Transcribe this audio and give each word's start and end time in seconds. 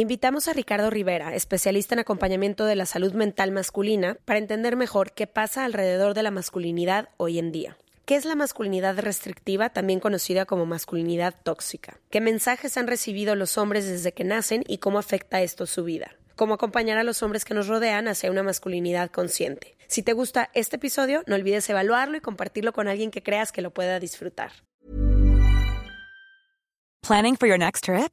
Invitamos 0.00 0.46
a 0.46 0.52
Ricardo 0.52 0.90
Rivera, 0.90 1.34
especialista 1.34 1.96
en 1.96 1.98
acompañamiento 1.98 2.66
de 2.66 2.76
la 2.76 2.86
salud 2.86 3.14
mental 3.14 3.50
masculina, 3.50 4.16
para 4.24 4.38
entender 4.38 4.76
mejor 4.76 5.10
qué 5.10 5.26
pasa 5.26 5.64
alrededor 5.64 6.14
de 6.14 6.22
la 6.22 6.30
masculinidad 6.30 7.08
hoy 7.16 7.40
en 7.40 7.50
día. 7.50 7.76
¿Qué 8.04 8.14
es 8.14 8.24
la 8.24 8.36
masculinidad 8.36 8.96
restrictiva, 9.00 9.70
también 9.70 9.98
conocida 9.98 10.46
como 10.46 10.66
masculinidad 10.66 11.34
tóxica? 11.42 11.98
¿Qué 12.10 12.20
mensajes 12.20 12.76
han 12.76 12.86
recibido 12.86 13.34
los 13.34 13.58
hombres 13.58 13.88
desde 13.88 14.12
que 14.12 14.22
nacen 14.22 14.62
y 14.68 14.78
cómo 14.78 15.00
afecta 15.00 15.42
esto 15.42 15.66
su 15.66 15.82
vida? 15.82 16.12
¿Cómo 16.36 16.54
acompañar 16.54 16.98
a 16.98 17.02
los 17.02 17.24
hombres 17.24 17.44
que 17.44 17.54
nos 17.54 17.66
rodean 17.66 18.06
hacia 18.06 18.30
una 18.30 18.44
masculinidad 18.44 19.10
consciente? 19.10 19.76
Si 19.88 20.04
te 20.04 20.12
gusta 20.12 20.48
este 20.54 20.76
episodio, 20.76 21.24
no 21.26 21.34
olvides 21.34 21.68
evaluarlo 21.70 22.16
y 22.16 22.20
compartirlo 22.20 22.72
con 22.72 22.86
alguien 22.86 23.10
que 23.10 23.24
creas 23.24 23.50
que 23.50 23.62
lo 23.62 23.74
pueda 23.74 23.98
disfrutar. 23.98 24.52
Planning 27.00 27.34
for 27.34 27.48
your 27.48 27.58
next 27.58 27.82
trip? 27.82 28.12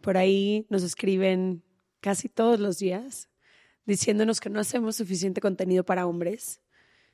Por 0.00 0.16
ahí 0.16 0.66
nos 0.70 0.82
escriben 0.82 1.62
casi 2.00 2.28
todos 2.28 2.58
los 2.58 2.78
días 2.78 3.28
diciéndonos 3.84 4.40
que 4.40 4.50
no 4.50 4.60
hacemos 4.60 4.96
suficiente 4.96 5.40
contenido 5.40 5.84
para 5.84 6.06
hombres. 6.06 6.60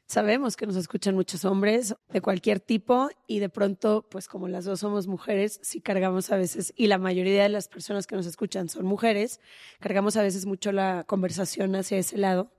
Sabemos 0.07 0.57
que 0.57 0.67
nos 0.67 0.77
escuchan 0.77 1.17
muchos 1.17 1.45
hombres 1.45 1.97
de 2.11 2.21
cualquier 2.21 2.61
tipo 2.61 3.09
y 3.27 3.41
de 3.41 3.49
pronto, 3.49 4.07
pues 4.09 4.29
como 4.29 4.47
las 4.47 4.65
dos 4.65 4.81
somos 4.81 5.09
mujeres, 5.09 5.59
sí 5.63 5.81
cargamos 5.81 6.31
a 6.31 6.37
veces, 6.37 6.73
y 6.77 6.87
la 6.87 6.99
mayoría 6.99 7.43
de 7.43 7.49
las 7.49 7.67
personas 7.67 8.07
que 8.07 8.15
nos 8.15 8.27
escuchan 8.27 8.69
son 8.69 8.87
mujeres, 8.87 9.41
cargamos 9.81 10.17
a 10.17 10.23
veces 10.23 10.47
mucho 10.47 10.71
la 10.71 11.03
conversación 11.09 11.75
hacia 11.75 11.99
ese 11.99 12.19
lado. 12.19 12.53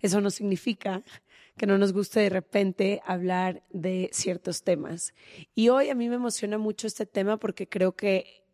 Eso 0.00 0.20
no 0.20 0.30
significa 0.30 1.04
que 1.56 1.66
no 1.66 1.78
nos 1.78 1.92
guste 1.92 2.20
de 2.20 2.30
repente 2.30 3.00
hablar 3.04 3.62
de 3.70 4.10
ciertos 4.12 4.64
temas. 4.64 5.14
Y 5.54 5.68
hoy 5.68 5.90
a 5.90 5.94
mí 5.94 6.08
me 6.08 6.16
emociona 6.16 6.58
mucho 6.58 6.86
este 6.86 7.06
tema 7.06 7.36
porque 7.36 7.68
creo 7.68 7.94
que 7.94 8.47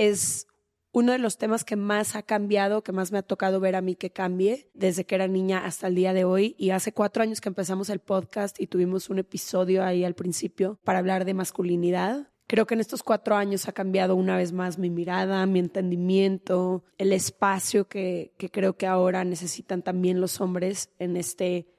es 0.00 0.46
uno 0.92 1.12
de 1.12 1.18
los 1.18 1.36
temas 1.38 1.64
que 1.64 1.76
más 1.76 2.16
ha 2.16 2.22
cambiado, 2.22 2.82
que 2.82 2.90
más 2.90 3.12
me 3.12 3.18
ha 3.18 3.22
tocado 3.22 3.60
ver 3.60 3.76
a 3.76 3.82
mí 3.82 3.94
que 3.94 4.10
cambie 4.10 4.70
desde 4.74 5.04
que 5.04 5.14
era 5.14 5.28
niña 5.28 5.64
hasta 5.64 5.86
el 5.86 5.94
día 5.94 6.12
de 6.12 6.24
hoy. 6.24 6.56
Y 6.58 6.70
hace 6.70 6.92
cuatro 6.92 7.22
años 7.22 7.40
que 7.40 7.50
empezamos 7.50 7.90
el 7.90 8.00
podcast 8.00 8.60
y 8.60 8.66
tuvimos 8.66 9.10
un 9.10 9.18
episodio 9.18 9.84
ahí 9.84 10.04
al 10.04 10.14
principio 10.14 10.80
para 10.82 10.98
hablar 10.98 11.24
de 11.24 11.34
masculinidad. 11.34 12.32
Creo 12.46 12.66
que 12.66 12.74
en 12.74 12.80
estos 12.80 13.04
cuatro 13.04 13.36
años 13.36 13.68
ha 13.68 13.72
cambiado 13.72 14.16
una 14.16 14.36
vez 14.36 14.52
más 14.52 14.78
mi 14.78 14.90
mirada, 14.90 15.46
mi 15.46 15.60
entendimiento, 15.60 16.82
el 16.98 17.12
espacio 17.12 17.86
que, 17.86 18.32
que 18.38 18.50
creo 18.50 18.76
que 18.76 18.88
ahora 18.88 19.22
necesitan 19.22 19.82
también 19.82 20.20
los 20.20 20.40
hombres 20.40 20.90
en 20.98 21.16
este 21.16 21.69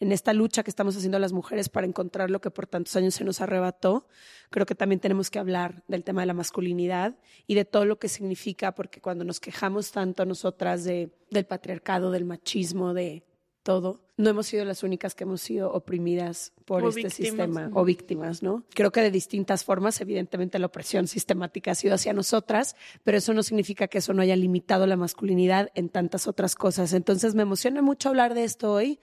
en 0.00 0.12
esta 0.12 0.32
lucha 0.32 0.62
que 0.62 0.70
estamos 0.70 0.96
haciendo 0.96 1.18
las 1.18 1.32
mujeres 1.32 1.68
para 1.68 1.86
encontrar 1.86 2.30
lo 2.30 2.40
que 2.40 2.50
por 2.50 2.66
tantos 2.66 2.94
años 2.96 3.14
se 3.14 3.24
nos 3.24 3.40
arrebató, 3.40 4.06
creo 4.50 4.66
que 4.66 4.74
también 4.74 5.00
tenemos 5.00 5.30
que 5.30 5.38
hablar 5.38 5.82
del 5.88 6.04
tema 6.04 6.22
de 6.22 6.26
la 6.26 6.34
masculinidad 6.34 7.16
y 7.46 7.54
de 7.54 7.64
todo 7.64 7.84
lo 7.84 7.98
que 7.98 8.08
significa, 8.08 8.74
porque 8.74 9.00
cuando 9.00 9.24
nos 9.24 9.40
quejamos 9.40 9.90
tanto 9.90 10.24
nosotras 10.24 10.84
de, 10.84 11.10
del 11.30 11.46
patriarcado, 11.46 12.10
del 12.10 12.24
machismo, 12.24 12.94
de 12.94 13.24
todo, 13.64 14.00
no 14.16 14.30
hemos 14.30 14.46
sido 14.46 14.64
las 14.64 14.82
únicas 14.82 15.14
que 15.14 15.24
hemos 15.24 15.42
sido 15.42 15.70
oprimidas 15.72 16.52
por 16.64 16.88
este 16.88 17.10
sistema 17.10 17.70
o 17.74 17.84
víctimas, 17.84 18.42
¿no? 18.42 18.64
Creo 18.70 18.90
que 18.90 19.02
de 19.02 19.10
distintas 19.10 19.62
formas, 19.62 20.00
evidentemente 20.00 20.58
la 20.58 20.66
opresión 20.66 21.06
sistemática 21.06 21.72
ha 21.72 21.74
sido 21.74 21.94
hacia 21.94 22.14
nosotras, 22.14 22.76
pero 23.04 23.18
eso 23.18 23.34
no 23.34 23.42
significa 23.42 23.88
que 23.88 23.98
eso 23.98 24.14
no 24.14 24.22
haya 24.22 24.36
limitado 24.36 24.86
la 24.86 24.96
masculinidad 24.96 25.70
en 25.74 25.90
tantas 25.90 26.26
otras 26.28 26.54
cosas. 26.54 26.94
Entonces 26.94 27.34
me 27.34 27.42
emociona 27.42 27.82
mucho 27.82 28.08
hablar 28.08 28.32
de 28.32 28.44
esto 28.44 28.72
hoy 28.72 29.00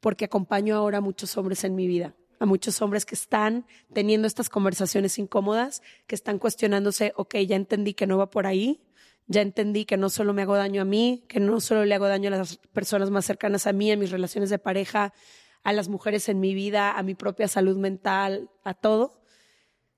porque 0.00 0.26
acompaño 0.26 0.76
ahora 0.76 0.98
a 0.98 1.00
muchos 1.00 1.36
hombres 1.36 1.64
en 1.64 1.74
mi 1.74 1.86
vida, 1.86 2.14
a 2.38 2.46
muchos 2.46 2.80
hombres 2.82 3.04
que 3.04 3.14
están 3.14 3.66
teniendo 3.92 4.26
estas 4.26 4.48
conversaciones 4.48 5.18
incómodas, 5.18 5.82
que 6.06 6.14
están 6.14 6.38
cuestionándose, 6.38 7.12
ok, 7.16 7.36
ya 7.46 7.56
entendí 7.56 7.94
que 7.94 8.06
no 8.06 8.18
va 8.18 8.30
por 8.30 8.46
ahí, 8.46 8.82
ya 9.26 9.42
entendí 9.42 9.84
que 9.84 9.96
no 9.96 10.08
solo 10.08 10.32
me 10.32 10.42
hago 10.42 10.56
daño 10.56 10.82
a 10.82 10.84
mí, 10.84 11.24
que 11.28 11.40
no 11.40 11.60
solo 11.60 11.84
le 11.84 11.94
hago 11.94 12.08
daño 12.08 12.28
a 12.28 12.38
las 12.38 12.56
personas 12.72 13.10
más 13.10 13.26
cercanas 13.26 13.66
a 13.66 13.72
mí, 13.72 13.92
a 13.92 13.96
mis 13.96 14.10
relaciones 14.10 14.48
de 14.50 14.58
pareja, 14.58 15.12
a 15.62 15.72
las 15.72 15.88
mujeres 15.88 16.28
en 16.28 16.40
mi 16.40 16.54
vida, 16.54 16.96
a 16.96 17.02
mi 17.02 17.14
propia 17.14 17.46
salud 17.46 17.76
mental, 17.76 18.50
a 18.64 18.74
todo. 18.74 19.20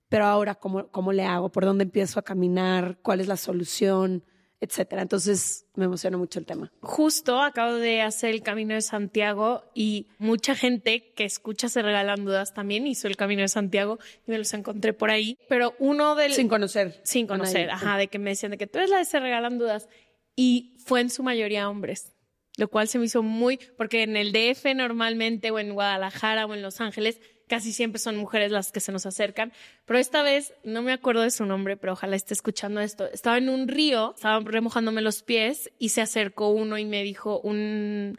Pero 0.08 0.24
ahora, 0.26 0.56
¿cómo, 0.56 0.88
cómo 0.88 1.12
le 1.12 1.24
hago? 1.24 1.52
¿Por 1.52 1.64
dónde 1.64 1.84
empiezo 1.84 2.18
a 2.18 2.24
caminar? 2.24 2.98
¿Cuál 3.02 3.20
es 3.20 3.28
la 3.28 3.36
solución? 3.36 4.24
Etcétera. 4.60 5.02
Entonces 5.02 5.66
me 5.74 5.86
emociona 5.86 6.16
mucho 6.16 6.38
el 6.38 6.46
tema. 6.46 6.70
Justo 6.80 7.40
acabo 7.40 7.74
de 7.74 8.02
hacer 8.02 8.30
el 8.30 8.42
Camino 8.42 8.74
de 8.74 8.82
Santiago 8.82 9.64
y 9.74 10.06
mucha 10.18 10.54
gente 10.54 11.12
que 11.14 11.24
escucha 11.24 11.68
Se 11.68 11.82
Regalan 11.82 12.24
Dudas 12.24 12.52
también 12.52 12.86
hizo 12.86 13.08
el 13.08 13.16
Camino 13.16 13.42
de 13.42 13.48
Santiago 13.48 13.98
y 14.26 14.30
me 14.30 14.38
los 14.38 14.52
encontré 14.52 14.92
por 14.92 15.10
ahí. 15.10 15.38
Pero 15.48 15.74
uno 15.78 16.14
del... 16.14 16.32
Sin 16.32 16.48
conocer. 16.48 17.00
Sin 17.04 17.26
conocer, 17.26 17.70
ajá, 17.70 17.96
de 17.96 18.08
que 18.08 18.18
me 18.18 18.30
decían 18.30 18.52
de 18.52 18.58
que 18.58 18.66
tú 18.66 18.78
eres 18.78 18.90
la 18.90 18.98
de 18.98 19.04
Se 19.04 19.18
Regalan 19.18 19.58
Dudas. 19.58 19.88
Y 20.36 20.76
fue 20.84 21.00
en 21.00 21.10
su 21.10 21.22
mayoría 21.22 21.68
hombres 21.68 22.12
lo 22.56 22.68
cual 22.68 22.88
se 22.88 22.98
me 22.98 23.06
hizo 23.06 23.22
muy, 23.22 23.58
porque 23.78 24.02
en 24.02 24.16
el 24.16 24.32
DF 24.32 24.66
normalmente 24.74 25.50
o 25.50 25.58
en 25.58 25.72
Guadalajara 25.72 26.44
o 26.44 26.52
en 26.52 26.60
Los 26.60 26.80
Ángeles 26.82 27.20
casi 27.50 27.72
siempre 27.72 27.98
son 27.98 28.16
mujeres 28.16 28.52
las 28.52 28.70
que 28.70 28.78
se 28.78 28.92
nos 28.92 29.06
acercan, 29.06 29.52
pero 29.84 29.98
esta 29.98 30.22
vez 30.22 30.54
no 30.62 30.82
me 30.82 30.92
acuerdo 30.92 31.22
de 31.22 31.32
su 31.32 31.44
nombre, 31.44 31.76
pero 31.76 31.94
ojalá 31.94 32.14
esté 32.14 32.32
escuchando 32.32 32.80
esto. 32.80 33.10
Estaba 33.10 33.38
en 33.38 33.48
un 33.48 33.66
río, 33.66 34.14
estaba 34.14 34.38
remojándome 34.38 35.02
los 35.02 35.24
pies 35.24 35.68
y 35.76 35.88
se 35.88 36.00
acercó 36.00 36.50
uno 36.50 36.78
y 36.78 36.84
me 36.84 37.02
dijo 37.02 37.40
un 37.40 38.16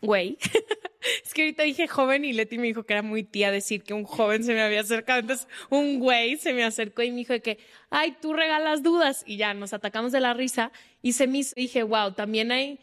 güey. 0.00 0.38
es 1.24 1.34
que 1.34 1.42
ahorita 1.42 1.64
dije 1.64 1.88
joven 1.88 2.24
y 2.24 2.32
Leti 2.32 2.56
me 2.56 2.68
dijo 2.68 2.84
que 2.84 2.92
era 2.92 3.02
muy 3.02 3.24
tía 3.24 3.50
decir 3.50 3.82
que 3.82 3.94
un 3.94 4.04
joven 4.04 4.44
se 4.44 4.54
me 4.54 4.62
había 4.62 4.82
acercado. 4.82 5.18
Entonces, 5.18 5.48
un 5.68 5.98
güey 5.98 6.36
se 6.36 6.52
me 6.52 6.62
acercó 6.62 7.02
y 7.02 7.10
me 7.10 7.18
dijo 7.18 7.34
que, 7.42 7.58
ay, 7.90 8.16
tú 8.20 8.32
regalas 8.32 8.84
dudas. 8.84 9.24
Y 9.26 9.38
ya 9.38 9.54
nos 9.54 9.72
atacamos 9.72 10.12
de 10.12 10.20
la 10.20 10.34
risa 10.34 10.70
y 11.02 11.14
se 11.14 11.26
me 11.26 11.38
hizo, 11.38 11.54
dije, 11.56 11.82
wow, 11.82 12.12
también 12.12 12.52
hay 12.52 12.78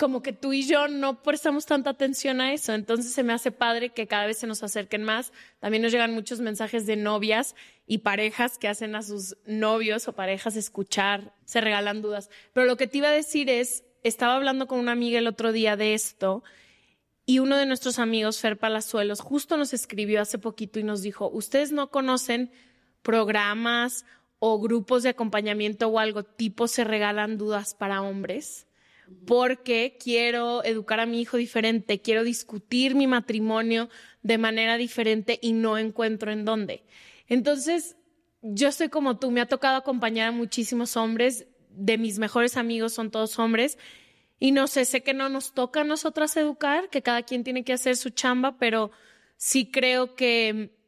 como 0.00 0.22
que 0.22 0.32
tú 0.32 0.54
y 0.54 0.66
yo 0.66 0.88
no 0.88 1.22
prestamos 1.22 1.66
tanta 1.66 1.90
atención 1.90 2.40
a 2.40 2.54
eso. 2.54 2.72
Entonces 2.72 3.12
se 3.12 3.22
me 3.22 3.34
hace 3.34 3.52
padre 3.52 3.90
que 3.90 4.06
cada 4.06 4.24
vez 4.24 4.38
se 4.38 4.46
nos 4.46 4.62
acerquen 4.62 5.04
más. 5.04 5.30
También 5.58 5.82
nos 5.82 5.92
llegan 5.92 6.14
muchos 6.14 6.40
mensajes 6.40 6.86
de 6.86 6.96
novias 6.96 7.54
y 7.86 7.98
parejas 7.98 8.56
que 8.56 8.66
hacen 8.66 8.94
a 8.94 9.02
sus 9.02 9.36
novios 9.44 10.08
o 10.08 10.14
parejas 10.14 10.56
escuchar, 10.56 11.34
se 11.44 11.60
regalan 11.60 12.00
dudas. 12.00 12.30
Pero 12.54 12.64
lo 12.64 12.78
que 12.78 12.86
te 12.86 12.96
iba 12.96 13.08
a 13.08 13.12
decir 13.12 13.50
es, 13.50 13.84
estaba 14.02 14.36
hablando 14.36 14.66
con 14.66 14.78
una 14.78 14.92
amiga 14.92 15.18
el 15.18 15.26
otro 15.26 15.52
día 15.52 15.76
de 15.76 15.92
esto 15.92 16.42
y 17.26 17.40
uno 17.40 17.58
de 17.58 17.66
nuestros 17.66 17.98
amigos, 17.98 18.40
Fer 18.40 18.56
Palazuelos, 18.56 19.20
justo 19.20 19.58
nos 19.58 19.74
escribió 19.74 20.22
hace 20.22 20.38
poquito 20.38 20.80
y 20.80 20.82
nos 20.82 21.02
dijo, 21.02 21.28
ustedes 21.28 21.72
no 21.72 21.90
conocen 21.90 22.50
programas 23.02 24.06
o 24.38 24.58
grupos 24.58 25.02
de 25.02 25.10
acompañamiento 25.10 25.88
o 25.88 25.98
algo 25.98 26.22
tipo 26.22 26.68
se 26.68 26.84
regalan 26.84 27.36
dudas 27.36 27.74
para 27.74 28.00
hombres 28.00 28.66
porque 29.26 29.96
quiero 30.02 30.64
educar 30.64 31.00
a 31.00 31.06
mi 31.06 31.20
hijo 31.20 31.36
diferente, 31.36 32.00
quiero 32.00 32.24
discutir 32.24 32.94
mi 32.94 33.06
matrimonio 33.06 33.88
de 34.22 34.38
manera 34.38 34.76
diferente 34.76 35.38
y 35.40 35.52
no 35.52 35.78
encuentro 35.78 36.32
en 36.32 36.44
dónde. 36.44 36.84
Entonces, 37.28 37.96
yo 38.42 38.68
estoy 38.68 38.88
como 38.88 39.18
tú, 39.18 39.30
me 39.30 39.40
ha 39.40 39.46
tocado 39.46 39.76
acompañar 39.76 40.28
a 40.28 40.32
muchísimos 40.32 40.96
hombres, 40.96 41.46
de 41.70 41.98
mis 41.98 42.18
mejores 42.18 42.56
amigos 42.56 42.92
son 42.92 43.10
todos 43.10 43.38
hombres, 43.38 43.78
y 44.38 44.52
no 44.52 44.66
sé, 44.66 44.84
sé 44.84 45.02
que 45.02 45.14
no 45.14 45.28
nos 45.28 45.52
toca 45.52 45.82
a 45.82 45.84
nosotras 45.84 46.36
educar, 46.36 46.88
que 46.88 47.02
cada 47.02 47.22
quien 47.22 47.44
tiene 47.44 47.62
que 47.62 47.74
hacer 47.74 47.96
su 47.96 48.10
chamba, 48.10 48.58
pero 48.58 48.90
sí 49.36 49.70
creo 49.70 50.14
que 50.14 50.79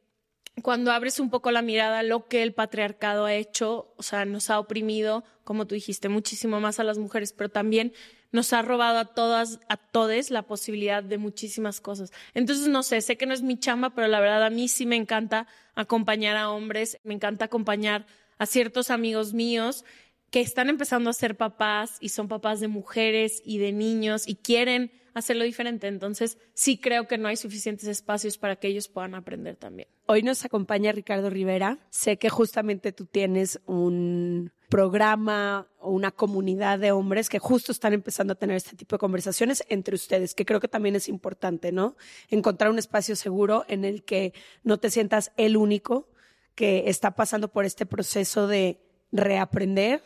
cuando 0.61 0.93
abres 0.93 1.19
un 1.19 1.31
poco 1.31 1.51
la 1.51 1.63
mirada 1.63 2.03
lo 2.03 2.29
que 2.29 2.43
el 2.43 2.53
patriarcado 2.53 3.25
ha 3.25 3.35
hecho, 3.35 3.95
o 3.97 4.03
sea, 4.03 4.25
nos 4.25 4.51
ha 4.51 4.59
oprimido, 4.59 5.25
como 5.45 5.67
tú 5.67 5.75
dijiste, 5.75 6.09
muchísimo 6.09 6.61
más 6.61 6.79
a 6.79 6.85
las 6.85 6.99
mujeres, 6.99 7.33
pero 7.33 7.49
también 7.49 7.93
nos 8.33 8.53
ha 8.53 8.63
robado 8.63 8.99
a 8.99 9.05
todas, 9.07 9.61
a 9.69 9.77
todes 9.77 10.31
la 10.31 10.43
posibilidad 10.43 11.03
de 11.03 11.19
muchísimas 11.19 11.81
cosas. 11.81 12.13
Entonces, 12.35 12.69
no 12.69 12.83
sé, 12.83 13.01
sé 13.01 13.17
que 13.17 13.27
no 13.27 13.35
es 13.35 13.43
mi 13.43 13.59
chamba, 13.59 13.91
pero 13.91 14.09
la 14.09 14.21
verdad 14.21 14.45
a 14.45 14.51
mí 14.51 14.69
sí 14.69 14.85
me 14.85 14.97
encanta 14.97 15.47
acompañar 15.75 16.37
a 16.37 16.51
hombres, 16.51 16.99
me 17.05 17.15
encanta 17.15 17.47
acompañar 17.47 18.07
a 18.39 18.47
ciertos 18.47 18.91
amigos 18.91 19.33
míos 19.35 19.85
que 20.31 20.41
están 20.41 20.71
empezando 20.71 21.11
a 21.11 21.15
ser 21.15 21.37
papás 21.37 21.99
y 22.01 22.09
son 22.09 22.29
papás 22.29 22.61
de 22.61 22.69
mujeres 22.69 23.43
y 23.45 23.59
de 23.59 23.73
niños 23.73 24.27
y 24.27 24.37
quieren 24.37 24.91
hacerlo 25.15 25.45
diferente. 25.45 25.87
Entonces, 25.87 26.39
sí 26.55 26.79
creo 26.79 27.07
que 27.07 27.19
no 27.19 27.29
hay 27.29 27.37
suficientes 27.37 27.89
espacios 27.89 28.39
para 28.39 28.57
que 28.57 28.69
ellos 28.69 28.89
puedan 28.89 29.15
aprender 29.15 29.57
también. 29.57 29.89
Hoy 30.07 30.23
nos 30.23 30.45
acompaña 30.45 30.93
Ricardo 30.93 31.31
Rivera. 31.31 31.79
Sé 31.91 32.19
que 32.19 32.29
justamente 32.29 32.93
tú 32.93 33.07
tienes 33.07 33.61
un 33.67 34.53
programa 34.69 35.69
o 35.81 35.91
una 35.91 36.11
comunidad 36.11 36.79
de 36.79 36.93
hombres 36.93 37.29
que 37.29 37.39
justo 37.39 37.73
están 37.73 37.93
empezando 37.93 38.33
a 38.33 38.37
tener 38.37 38.57
este 38.57 38.75
tipo 38.75 38.97
de 38.97 39.01
conversaciones 39.01 39.65
entre 39.69 39.95
ustedes, 39.95 40.35
que 40.35 40.47
creo 40.47 40.61
que 40.61 40.69
también 40.69 40.97
es 40.97 41.09
importante, 41.09 41.73
¿no? 41.73 41.95
Encontrar 42.31 42.71
un 42.71 42.79
espacio 42.79 43.15
seguro 43.15 43.67
en 43.69 43.85
el 43.85 44.03
que 44.03 44.33
no 44.65 44.79
te 44.79 44.91
sientas 44.91 45.33
el 45.37 45.59
único 45.59 46.09
que 46.55 46.85
está 46.89 47.11
pasando 47.13 47.49
por 47.49 47.65
este 47.65 47.85
proceso 47.85 48.47
de 48.47 48.81
reaprender 49.13 50.03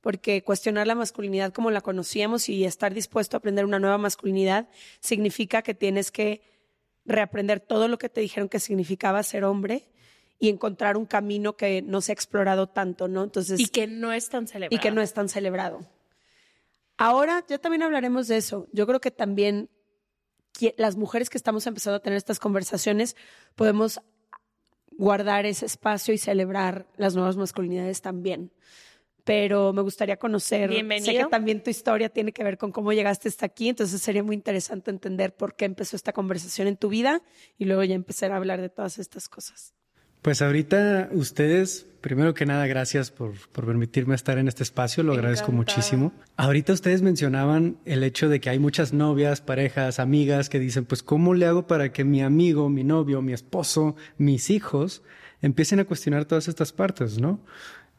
porque 0.00 0.42
cuestionar 0.42 0.86
la 0.86 0.94
masculinidad 0.94 1.52
como 1.52 1.70
la 1.70 1.80
conocíamos 1.80 2.48
y 2.48 2.64
estar 2.64 2.94
dispuesto 2.94 3.36
a 3.36 3.38
aprender 3.38 3.64
una 3.64 3.78
nueva 3.78 3.98
masculinidad 3.98 4.68
significa 5.00 5.62
que 5.62 5.74
tienes 5.74 6.10
que 6.10 6.42
reaprender 7.04 7.60
todo 7.60 7.88
lo 7.88 7.98
que 7.98 8.08
te 8.08 8.20
dijeron 8.20 8.48
que 8.48 8.60
significaba 8.60 9.22
ser 9.22 9.44
hombre 9.44 9.88
y 10.38 10.50
encontrar 10.50 10.96
un 10.96 11.06
camino 11.06 11.56
que 11.56 11.82
no 11.82 12.00
se 12.00 12.12
ha 12.12 12.14
explorado 12.14 12.68
tanto, 12.68 13.08
¿no? 13.08 13.24
Entonces, 13.24 13.58
y 13.58 13.66
que 13.68 13.86
no 13.86 14.12
es 14.12 14.28
tan 14.28 14.46
celebrado. 14.46 14.76
Y 14.76 14.78
que 14.78 14.90
no 14.92 15.02
es 15.02 15.12
tan 15.12 15.28
celebrado. 15.28 15.80
Ahora 16.96 17.44
ya 17.48 17.58
también 17.58 17.82
hablaremos 17.82 18.28
de 18.28 18.36
eso. 18.36 18.68
Yo 18.72 18.86
creo 18.86 19.00
que 19.00 19.10
también 19.10 19.68
las 20.76 20.96
mujeres 20.96 21.30
que 21.30 21.38
estamos 21.38 21.66
empezando 21.66 21.96
a 21.96 22.02
tener 22.02 22.16
estas 22.16 22.38
conversaciones 22.38 23.16
podemos 23.54 24.00
guardar 24.90 25.46
ese 25.46 25.66
espacio 25.66 26.12
y 26.12 26.18
celebrar 26.18 26.86
las 26.96 27.14
nuevas 27.14 27.36
masculinidades 27.36 28.00
también 28.02 28.52
pero 29.28 29.74
me 29.74 29.82
gustaría 29.82 30.16
conocer. 30.16 30.70
Bienvenido. 30.70 31.12
Sé 31.12 31.18
que 31.18 31.26
también 31.26 31.62
tu 31.62 31.68
historia 31.68 32.08
tiene 32.08 32.32
que 32.32 32.42
ver 32.42 32.56
con 32.56 32.72
cómo 32.72 32.94
llegaste 32.94 33.28
hasta 33.28 33.44
aquí, 33.44 33.68
entonces 33.68 34.00
sería 34.00 34.22
muy 34.22 34.34
interesante 34.34 34.90
entender 34.90 35.34
por 35.34 35.54
qué 35.54 35.66
empezó 35.66 35.96
esta 35.96 36.14
conversación 36.14 36.66
en 36.66 36.78
tu 36.78 36.88
vida 36.88 37.20
y 37.58 37.66
luego 37.66 37.84
ya 37.84 37.94
empezar 37.94 38.32
a 38.32 38.36
hablar 38.36 38.62
de 38.62 38.70
todas 38.70 38.98
estas 38.98 39.28
cosas. 39.28 39.74
Pues 40.22 40.40
ahorita 40.40 41.10
ustedes, 41.12 41.86
primero 42.00 42.32
que 42.32 42.46
nada, 42.46 42.66
gracias 42.66 43.10
por, 43.10 43.34
por 43.50 43.66
permitirme 43.66 44.14
estar 44.14 44.38
en 44.38 44.48
este 44.48 44.62
espacio, 44.62 45.02
lo 45.02 45.12
agradezco 45.12 45.52
muchísimo. 45.52 46.14
Ahorita 46.38 46.72
ustedes 46.72 47.02
mencionaban 47.02 47.76
el 47.84 48.04
hecho 48.04 48.30
de 48.30 48.40
que 48.40 48.48
hay 48.48 48.58
muchas 48.58 48.94
novias, 48.94 49.42
parejas, 49.42 49.98
amigas 49.98 50.48
que 50.48 50.58
dicen, 50.58 50.86
pues, 50.86 51.02
¿cómo 51.02 51.34
le 51.34 51.44
hago 51.44 51.66
para 51.66 51.92
que 51.92 52.02
mi 52.02 52.22
amigo, 52.22 52.70
mi 52.70 52.82
novio, 52.82 53.20
mi 53.20 53.34
esposo, 53.34 53.94
mis 54.16 54.48
hijos 54.48 55.02
empiecen 55.40 55.80
a 55.80 55.84
cuestionar 55.84 56.24
todas 56.24 56.48
estas 56.48 56.72
partes, 56.72 57.20
¿no? 57.20 57.40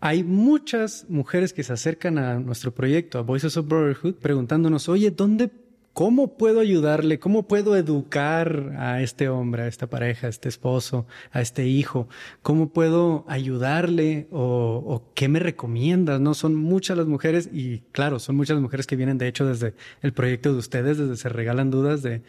Hay 0.02 0.24
muchas 0.24 1.06
mujeres 1.10 1.52
que 1.52 1.64
se 1.64 1.74
acercan 1.74 2.18
a 2.18 2.40
nuestro 2.40 2.74
proyecto, 2.74 3.20
a 3.20 3.22
Voices 3.22 3.58
of 3.58 3.68
Brotherhood, 3.68 4.16
preguntándonos, 4.16 4.88
oye, 4.88 5.12
¿dónde, 5.12 5.52
cómo 5.92 6.38
puedo 6.38 6.62
ayudarle? 6.62 7.20
¿Cómo 7.20 7.50
puedo 7.50 7.76
educar 7.76 8.76
a 8.78 9.02
este 9.02 9.28
hombre, 9.28 9.64
a 9.64 9.68
esta 9.68 9.88
pareja, 9.88 10.28
a 10.28 10.30
este 10.30 10.48
esposo, 10.48 11.06
a 11.34 11.42
este 11.42 11.68
hijo? 11.68 12.08
¿Cómo 12.42 12.70
puedo 12.70 13.26
ayudarle? 13.28 14.30
¿O, 14.32 15.04
qué 15.16 15.28
me 15.28 15.40
recomiendas? 15.40 16.22
No 16.22 16.34
son 16.34 16.56
muchas 16.56 16.98
las 16.98 17.08
mujeres 17.08 17.50
y 17.52 17.80
claro, 17.92 18.20
son 18.20 18.38
muchas 18.38 18.56
las 18.56 18.64
mujeres 18.64 18.88
que 18.88 18.96
vienen 18.96 19.18
de 19.18 19.28
hecho 19.28 19.46
desde 19.46 19.74
el 20.02 20.14
proyecto 20.14 20.54
de 20.54 20.60
ustedes, 20.60 20.98
desde 20.98 21.18
Se 21.18 21.28
Regalan 21.28 21.72
Dudas 21.72 22.04
de, 22.04 22.22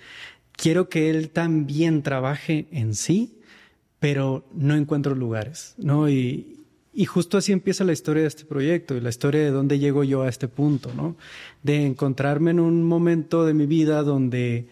quiero 0.51 0.89
que 0.89 1.09
él 1.09 1.31
también 1.31 2.03
trabaje 2.03 2.67
en 2.73 2.97
sí, 2.97 3.39
pero 4.01 4.45
no 4.53 4.75
encuentro 4.75 5.15
lugares, 5.15 5.77
¿no? 5.79 6.09
Y, 6.09 6.60
y 6.93 7.05
justo 7.05 7.39
así 7.39 7.53
empieza 7.53 7.85
la 7.85 7.93
historia 7.93 8.23
de 8.23 8.29
este 8.29 8.45
proyecto 8.45 8.97
y 8.97 9.01
la 9.01 9.11
historia 9.11 9.43
de 9.43 9.51
dónde 9.51 9.79
llego 9.79 10.03
yo 10.03 10.23
a 10.23 10.29
este 10.29 10.49
punto, 10.49 10.93
¿no? 10.95 11.17
De 11.63 11.87
encontrarme 11.87 12.51
en 12.51 12.61
un 12.61 12.83
momento 12.83 13.47
de 13.47 13.55
mi 13.55 13.67
vida 13.67 14.03
donde 14.03 14.67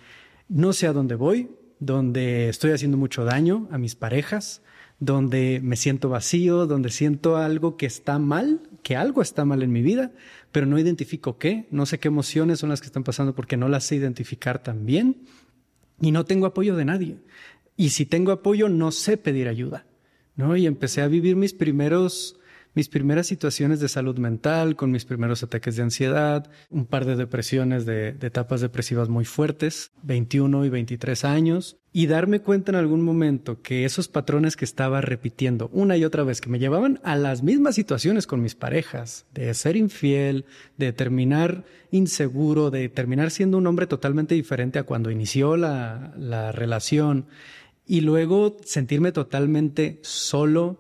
no 0.49 0.73
sé 0.73 0.87
a 0.87 0.93
dónde 0.93 1.15
voy, 1.15 1.50
donde 1.79 2.49
estoy 2.49 2.73
haciendo 2.73 2.97
mucho 2.97 3.25
daño 3.25 3.69
a 3.70 3.79
mis 3.79 3.94
parejas, 3.94 4.62
donde 4.99 5.61
me 5.62 5.76
siento 5.76 6.09
vacío, 6.09 6.67
donde 6.67 6.91
siento 6.91 7.37
algo 7.37 7.76
que 7.76 7.87
está 7.87 8.19
mal, 8.19 8.62
que 8.82 8.97
algo 8.97 9.23
está 9.23 9.44
mal 9.44 9.62
en 9.62 9.70
mi 9.70 9.82
vida, 9.82 10.11
pero 10.50 10.67
no 10.67 10.79
identifico 10.79 11.38
qué, 11.38 11.67
no 11.70 11.87
sé 11.87 12.00
qué 12.00 12.09
emociones 12.09 12.59
son 12.59 12.70
las 12.70 12.81
que 12.81 12.87
están 12.87 13.05
pasando 13.05 13.35
porque 13.35 13.56
no 13.56 13.69
las 13.69 13.85
sé 13.85 13.94
identificar 13.94 14.61
tan 14.61 14.87
bien 14.87 15.23
y 16.00 16.11
no 16.11 16.25
tengo 16.25 16.47
apoyo 16.47 16.75
de 16.75 16.85
nadie. 16.85 17.19
Y 17.76 17.91
si 17.91 18.06
tengo 18.06 18.32
apoyo, 18.32 18.69
no 18.69 18.91
sé 18.91 19.17
pedir 19.17 19.47
ayuda. 19.47 19.87
Y 20.56 20.67
empecé 20.67 21.02
a 21.02 21.08
vivir 21.08 21.37
mis 21.37 21.52
primeros 21.52 22.38
mis 22.79 22.88
primeras 22.88 23.26
situaciones 23.26 23.81
de 23.81 23.88
salud 23.88 24.19
mental, 24.19 24.76
con 24.76 24.93
mis 24.93 25.05
primeros 25.05 25.43
ataques 25.43 25.75
de 25.75 25.82
ansiedad, 25.82 26.49
un 26.70 26.87
par 26.87 27.06
de 27.06 27.17
depresiones 27.17 27.87
de, 27.87 28.11
etapas 28.11 28.61
depresivas 28.61 29.08
muy 29.08 29.25
fuertes, 29.25 29.90
21 30.05 30.64
y 30.64 30.69
23 30.69 31.25
años, 31.25 31.79
y 31.93 32.06
darme 32.06 32.40
cuenta 32.40 32.70
en 32.70 32.76
algún 32.76 33.02
momento 33.02 33.62
que 33.62 33.85
esos 33.85 34.06
patrones 34.06 34.55
que 34.55 34.64
estaba 34.64 35.00
repitiendo 35.00 35.70
una 35.73 35.96
y 35.96 36.05
otra 36.05 36.23
vez, 36.23 36.41
que 36.41 36.50
me 36.50 36.61
llevaban 36.61 37.00
a 37.02 37.17
las 37.17 37.43
mismas 37.43 37.75
situaciones 37.75 38.29
con 38.29 38.43
mis 38.43 38.55
parejas, 38.55 39.26
de 39.34 39.52
ser 39.55 39.76
infiel, 39.76 40.44
de 40.76 40.93
terminar 40.93 41.64
inseguro, 41.91 42.70
de 42.70 42.88
terminar 42.88 43.32
siendo 43.32 43.58
un 43.58 43.67
hombre 43.67 43.88
totalmente 43.88 44.37
diferente 44.37 44.79
a 44.79 44.84
cuando 44.84 45.11
inició 45.11 45.56
la, 45.56 46.12
la 46.17 46.52
relación, 46.52 47.26
y 47.88 48.02
luego 48.02 48.58
sentirme 48.64 49.12
totalmente 49.12 49.99
solo, 50.02 50.76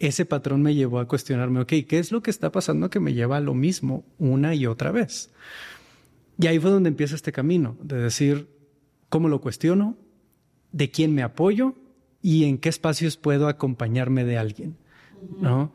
ese 0.00 0.26
patrón 0.26 0.60
me 0.60 0.74
llevó 0.74 0.98
a 0.98 1.06
cuestionarme, 1.06 1.60
ok, 1.60 1.72
¿qué 1.88 2.00
es 2.00 2.10
lo 2.10 2.22
que 2.22 2.30
está 2.30 2.50
pasando 2.50 2.90
que 2.90 2.98
me 2.98 3.14
lleva 3.14 3.36
a 3.36 3.40
lo 3.40 3.54
mismo 3.54 4.04
una 4.18 4.54
y 4.56 4.66
otra 4.66 4.90
vez? 4.90 5.30
Y 6.38 6.48
ahí 6.48 6.58
fue 6.58 6.72
donde 6.72 6.88
empieza 6.88 7.14
este 7.14 7.30
camino, 7.30 7.78
de 7.80 7.96
decir, 7.96 8.48
¿cómo 9.08 9.28
lo 9.28 9.40
cuestiono? 9.40 9.96
¿De 10.72 10.90
quién 10.90 11.14
me 11.14 11.22
apoyo? 11.22 11.76
¿Y 12.20 12.44
en 12.44 12.58
qué 12.58 12.68
espacios 12.68 13.16
puedo 13.16 13.46
acompañarme 13.46 14.24
de 14.24 14.38
alguien? 14.38 14.76
¿No? 15.40 15.72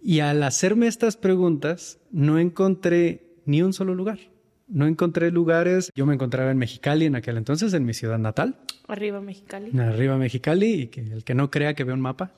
Y 0.00 0.20
al 0.20 0.44
hacerme 0.44 0.86
estas 0.86 1.16
preguntas, 1.16 1.98
no 2.12 2.38
encontré 2.38 3.34
ni 3.44 3.60
un 3.62 3.72
solo 3.72 3.96
lugar. 3.96 4.20
No 4.68 4.86
encontré 4.86 5.30
lugares. 5.30 5.90
Yo 5.94 6.06
me 6.06 6.14
encontraba 6.14 6.50
en 6.50 6.58
Mexicali 6.58 7.06
en 7.06 7.16
aquel 7.16 7.36
entonces, 7.36 7.72
en 7.74 7.84
mi 7.84 7.94
ciudad 7.94 8.18
natal. 8.18 8.56
Arriba 8.86 9.20
Mexicali. 9.20 9.78
Arriba 9.78 10.16
Mexicali 10.16 10.72
y 10.72 10.86
que 10.88 11.00
el 11.00 11.24
que 11.24 11.34
no 11.34 11.50
crea 11.50 11.74
que 11.74 11.84
ve 11.84 11.92
un 11.92 12.00
mapa. 12.00 12.32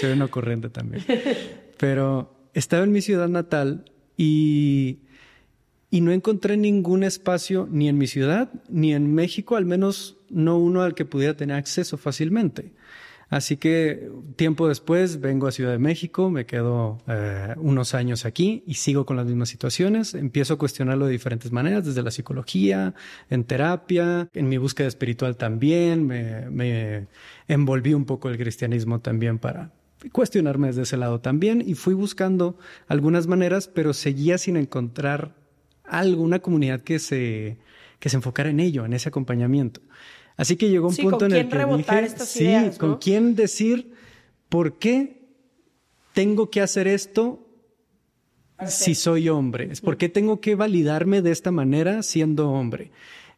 Soy 0.00 0.12
un 0.12 0.22
ocurrente 0.22 0.68
también. 0.70 1.04
Pero 1.78 2.34
estaba 2.52 2.84
en 2.84 2.92
mi 2.92 3.00
ciudad 3.00 3.28
natal 3.28 3.84
y, 4.16 4.98
y 5.90 6.00
no 6.00 6.12
encontré 6.12 6.56
ningún 6.56 7.04
espacio 7.04 7.68
ni 7.70 7.88
en 7.88 7.98
mi 7.98 8.06
ciudad 8.06 8.50
ni 8.68 8.92
en 8.94 9.12
México, 9.14 9.56
al 9.56 9.64
menos 9.64 10.18
no 10.30 10.58
uno 10.58 10.82
al 10.82 10.94
que 10.94 11.04
pudiera 11.04 11.36
tener 11.36 11.56
acceso 11.56 11.96
fácilmente. 11.96 12.72
Así 13.34 13.56
que 13.56 14.12
tiempo 14.36 14.68
después 14.68 15.20
vengo 15.20 15.48
a 15.48 15.50
Ciudad 15.50 15.72
de 15.72 15.80
México, 15.80 16.30
me 16.30 16.46
quedo 16.46 16.98
eh, 17.08 17.52
unos 17.56 17.92
años 17.92 18.26
aquí 18.26 18.62
y 18.64 18.74
sigo 18.74 19.04
con 19.06 19.16
las 19.16 19.26
mismas 19.26 19.48
situaciones. 19.48 20.14
Empiezo 20.14 20.54
a 20.54 20.56
cuestionarlo 20.56 21.06
de 21.06 21.10
diferentes 21.10 21.50
maneras, 21.50 21.84
desde 21.84 22.04
la 22.04 22.12
psicología, 22.12 22.94
en 23.30 23.42
terapia, 23.42 24.28
en 24.34 24.48
mi 24.48 24.56
búsqueda 24.56 24.86
espiritual 24.86 25.36
también. 25.36 26.06
Me, 26.06 27.08
envolví 27.48 27.92
un 27.92 28.04
poco 28.04 28.28
el 28.28 28.38
cristianismo 28.38 29.00
también 29.00 29.40
para 29.40 29.72
cuestionarme 30.12 30.68
desde 30.68 30.82
ese 30.82 30.96
lado 30.96 31.20
también 31.20 31.60
y 31.66 31.74
fui 31.74 31.94
buscando 31.94 32.56
algunas 32.86 33.26
maneras, 33.26 33.66
pero 33.66 33.94
seguía 33.94 34.38
sin 34.38 34.56
encontrar 34.56 35.34
algo, 35.82 36.22
una 36.22 36.38
comunidad 36.38 36.82
que 36.82 37.00
se, 37.00 37.58
que 37.98 38.10
se 38.10 38.16
enfocara 38.16 38.50
en 38.50 38.60
ello, 38.60 38.84
en 38.84 38.92
ese 38.92 39.08
acompañamiento. 39.08 39.80
Así 40.36 40.56
que 40.56 40.68
llegó 40.68 40.88
un 40.88 40.96
punto 40.96 41.26
en 41.26 41.32
el 41.32 41.48
que 41.48 41.64
dije, 41.76 42.08
sí, 42.18 42.54
con 42.78 42.96
quién 42.96 43.34
decir 43.34 43.92
por 44.48 44.78
qué 44.78 45.24
tengo 46.12 46.50
que 46.50 46.60
hacer 46.60 46.88
esto 46.88 47.40
si 48.66 48.94
soy 48.94 49.28
hombre? 49.28 49.70
¿Por 49.82 49.96
qué 49.96 50.08
tengo 50.08 50.40
que 50.40 50.54
validarme 50.54 51.22
de 51.22 51.32
esta 51.32 51.50
manera 51.50 52.02
siendo 52.02 52.50
hombre? 52.50 52.90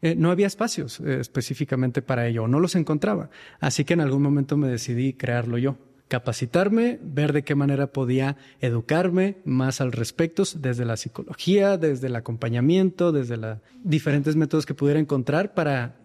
Eh, 0.02 0.14
no 0.14 0.30
había 0.30 0.46
espacios 0.46 1.00
eh, 1.00 1.18
específicamente 1.20 2.02
para 2.02 2.26
ello, 2.26 2.46
no 2.46 2.60
los 2.60 2.74
encontraba. 2.74 3.30
Así 3.60 3.84
que 3.84 3.94
en 3.94 4.00
algún 4.00 4.22
momento 4.22 4.56
me 4.56 4.68
decidí 4.68 5.14
crearlo 5.14 5.56
yo, 5.58 5.76
capacitarme, 6.08 6.98
ver 7.02 7.32
de 7.32 7.42
qué 7.42 7.54
manera 7.54 7.88
podía 7.88 8.36
educarme 8.60 9.38
más 9.44 9.80
al 9.80 9.92
respecto, 9.92 10.44
desde 10.56 10.84
la 10.84 10.96
psicología, 10.96 11.78
desde 11.78 12.08
el 12.08 12.16
acompañamiento, 12.16 13.10
desde 13.10 13.38
los 13.38 13.58
diferentes 13.82 14.36
métodos 14.36 14.66
que 14.66 14.74
pudiera 14.74 15.00
encontrar 15.00 15.54
para 15.54 15.96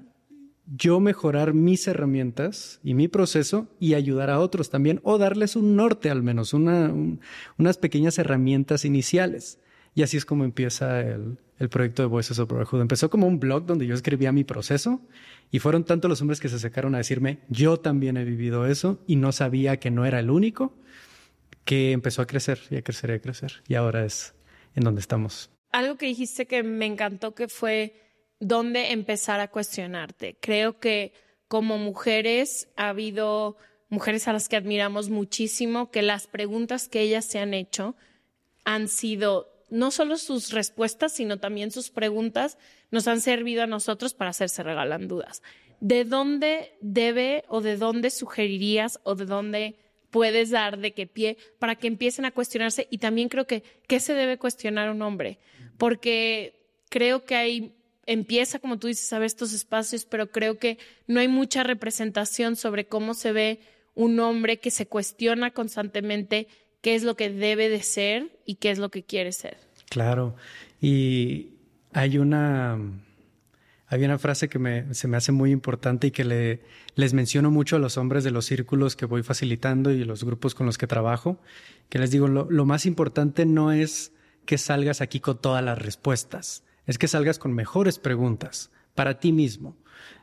yo 0.78 1.00
mejorar 1.00 1.54
mis 1.54 1.88
herramientas 1.88 2.80
y 2.84 2.94
mi 2.94 3.08
proceso 3.08 3.68
y 3.80 3.94
ayudar 3.94 4.30
a 4.30 4.40
otros 4.40 4.70
también, 4.70 5.00
o 5.04 5.18
darles 5.18 5.56
un 5.56 5.76
norte 5.76 6.10
al 6.10 6.24
menos, 6.24 6.54
unas 6.54 7.78
pequeñas 7.80 8.18
herramientas 8.18 8.86
iniciales. 8.86 9.60
Y 9.94 10.04
así 10.04 10.16
es 10.16 10.26
como 10.26 10.46
empieza 10.46 11.02
el, 11.02 11.38
el 11.60 11.70
proyecto 11.70 12.02
de 12.02 12.08
Voices 12.08 12.40
of 12.40 12.48
Brotherhood. 12.48 12.82
Empezó 12.82 13.10
como 13.10 13.28
un 13.28 13.40
blog 13.40 13.66
donde 13.66 13.86
yo 13.86 13.94
escribía 13.94 14.32
mi 14.32 14.46
proceso 14.46 15.02
y 15.52 15.60
fueron 15.60 15.84
tantos 15.84 16.10
los 16.10 16.22
hombres 16.22 16.40
que 16.40 16.48
se 16.48 16.56
acercaron 16.56 16.96
a 16.96 17.00
decirme, 17.00 17.40
yo 17.50 17.78
también 17.78 18.16
he 18.16 18.24
vivido 18.24 18.66
eso 18.66 19.04
y 19.06 19.18
no 19.18 19.32
sabía 19.34 19.78
que 19.78 19.92
no 19.92 20.06
era 20.06 20.20
el 20.20 20.30
único, 20.30 20.74
que 21.66 21.92
empezó 21.92 22.22
a 22.22 22.28
crecer 22.28 22.60
y 22.70 22.78
a 22.78 22.82
crecer 22.82 23.10
y 23.10 23.14
a 23.14 23.20
crecer. 23.20 23.64
Y 23.68 23.76
ahora 23.76 24.06
es 24.06 24.34
en 24.76 24.86
donde 24.86 25.02
estamos. 25.02 25.52
Algo 25.72 25.98
que 25.98 26.06
dijiste 26.06 26.48
que 26.48 26.64
me 26.64 26.86
encantó 26.86 27.36
que 27.36 27.48
fue 27.48 27.94
dónde 28.42 28.92
empezar 28.92 29.40
a 29.40 29.50
cuestionarte. 29.50 30.36
Creo 30.42 30.80
que 30.80 31.14
como 31.48 31.78
mujeres 31.78 32.68
ha 32.76 32.90
habido 32.90 33.56
mujeres 33.88 34.28
a 34.28 34.34
las 34.34 34.50
que 34.50 34.58
admiramos 34.58 35.10
muchísimo, 35.10 35.92
que 35.92 36.02
las 36.02 36.28
preguntas 36.28 36.90
que 36.90 37.02
ellas 37.02 37.24
se 37.24 37.40
han 37.40 37.54
hecho 37.54 37.96
han 38.66 38.88
sido 38.88 39.48
no 39.70 39.92
solo 39.92 40.18
sus 40.18 40.52
respuestas, 40.52 41.14
sino 41.14 41.40
también 41.40 41.72
sus 41.72 41.92
preguntas 41.92 42.58
nos 42.90 43.08
han 43.08 43.22
servido 43.22 43.64
a 43.64 43.68
nosotros 43.68 44.14
para 44.14 44.32
hacerse 44.32 44.64
regalan 44.64 45.08
dudas. 45.08 45.42
¿De 45.80 46.04
dónde 46.04 46.74
debe 46.82 47.46
o 47.48 47.62
de 47.62 47.78
dónde 47.78 48.10
sugerirías 48.10 49.00
o 49.04 49.16
de 49.16 49.26
dónde 49.26 49.76
puedes 50.10 50.50
dar 50.50 50.78
de 50.78 50.94
qué 50.94 51.08
pie 51.08 51.38
para 51.58 51.76
que 51.76 51.88
empiecen 51.88 52.26
a 52.26 52.32
cuestionarse? 52.32 52.88
Y 52.90 52.98
también 52.98 53.30
creo 53.30 53.48
que, 53.48 53.64
¿qué 53.88 54.00
se 54.00 54.14
debe 54.14 54.38
cuestionar 54.38 54.90
un 54.90 55.02
hombre? 55.02 55.40
Porque 55.78 56.62
creo 56.90 57.24
que 57.24 57.36
hay 57.36 57.76
empieza, 58.06 58.60
como 58.60 58.80
tú 58.80 58.88
dices, 58.88 59.12
a 59.14 59.20
ver 59.20 59.28
estos 59.28 59.54
espacios, 59.54 60.06
pero 60.06 60.32
creo 60.32 60.58
que 60.58 60.78
no 61.08 61.20
hay 61.20 61.28
mucha 61.28 61.64
representación 61.64 62.56
sobre 62.56 62.88
cómo 62.88 63.14
se 63.14 63.32
ve 63.32 63.60
un 63.94 64.20
hombre 64.20 64.60
que 64.60 64.72
se 64.72 64.88
cuestiona 64.88 65.52
constantemente 65.52 66.48
qué 66.82 66.96
es 66.96 67.04
lo 67.04 67.16
que 67.16 67.30
debe 67.30 67.70
de 67.70 67.84
ser 67.84 68.40
y 68.46 68.56
qué 68.56 68.72
es 68.72 68.80
lo 68.80 68.90
que 68.90 69.04
quiere 69.04 69.32
ser. 69.32 69.58
Claro, 69.90 70.36
y 70.80 71.50
hay 71.94 72.18
una, 72.18 72.80
hay 73.88 74.04
una 74.04 74.18
frase 74.18 74.50
que 74.50 74.86
se 74.92 75.08
me 75.08 75.18
hace 75.18 75.32
muy 75.32 75.52
importante 75.52 76.08
y 76.08 76.12
que 76.12 76.24
le, 76.24 76.62
les 76.96 77.14
menciono 77.14 77.52
mucho 77.52 77.76
a 77.76 77.80
los 77.80 77.98
hombres 77.98 78.24
de 78.24 78.32
los 78.32 78.46
círculos 78.46 78.96
que 78.96 79.06
voy 79.06 79.22
facilitando 79.22 79.92
y 79.92 80.04
los 80.06 80.24
grupos 80.24 80.56
con 80.56 80.66
los 80.66 80.78
que 80.78 80.88
trabajo, 80.88 81.40
que 81.90 82.00
les 82.00 82.10
digo, 82.10 82.28
lo 82.28 82.66
más 82.66 82.86
importante 82.86 83.46
no 83.46 83.72
es 83.72 84.14
que 84.46 84.58
salgas 84.58 85.02
aquí 85.02 85.20
con 85.20 85.40
todas 85.40 85.64
las 85.64 85.78
respuestas, 85.78 86.64
es 86.86 86.98
que 86.98 87.08
salgas 87.08 87.40
con 87.40 87.54
mejores 87.54 88.00
preguntas 88.00 88.72
para 88.96 89.20
ti 89.20 89.32
mismo. 89.32 89.78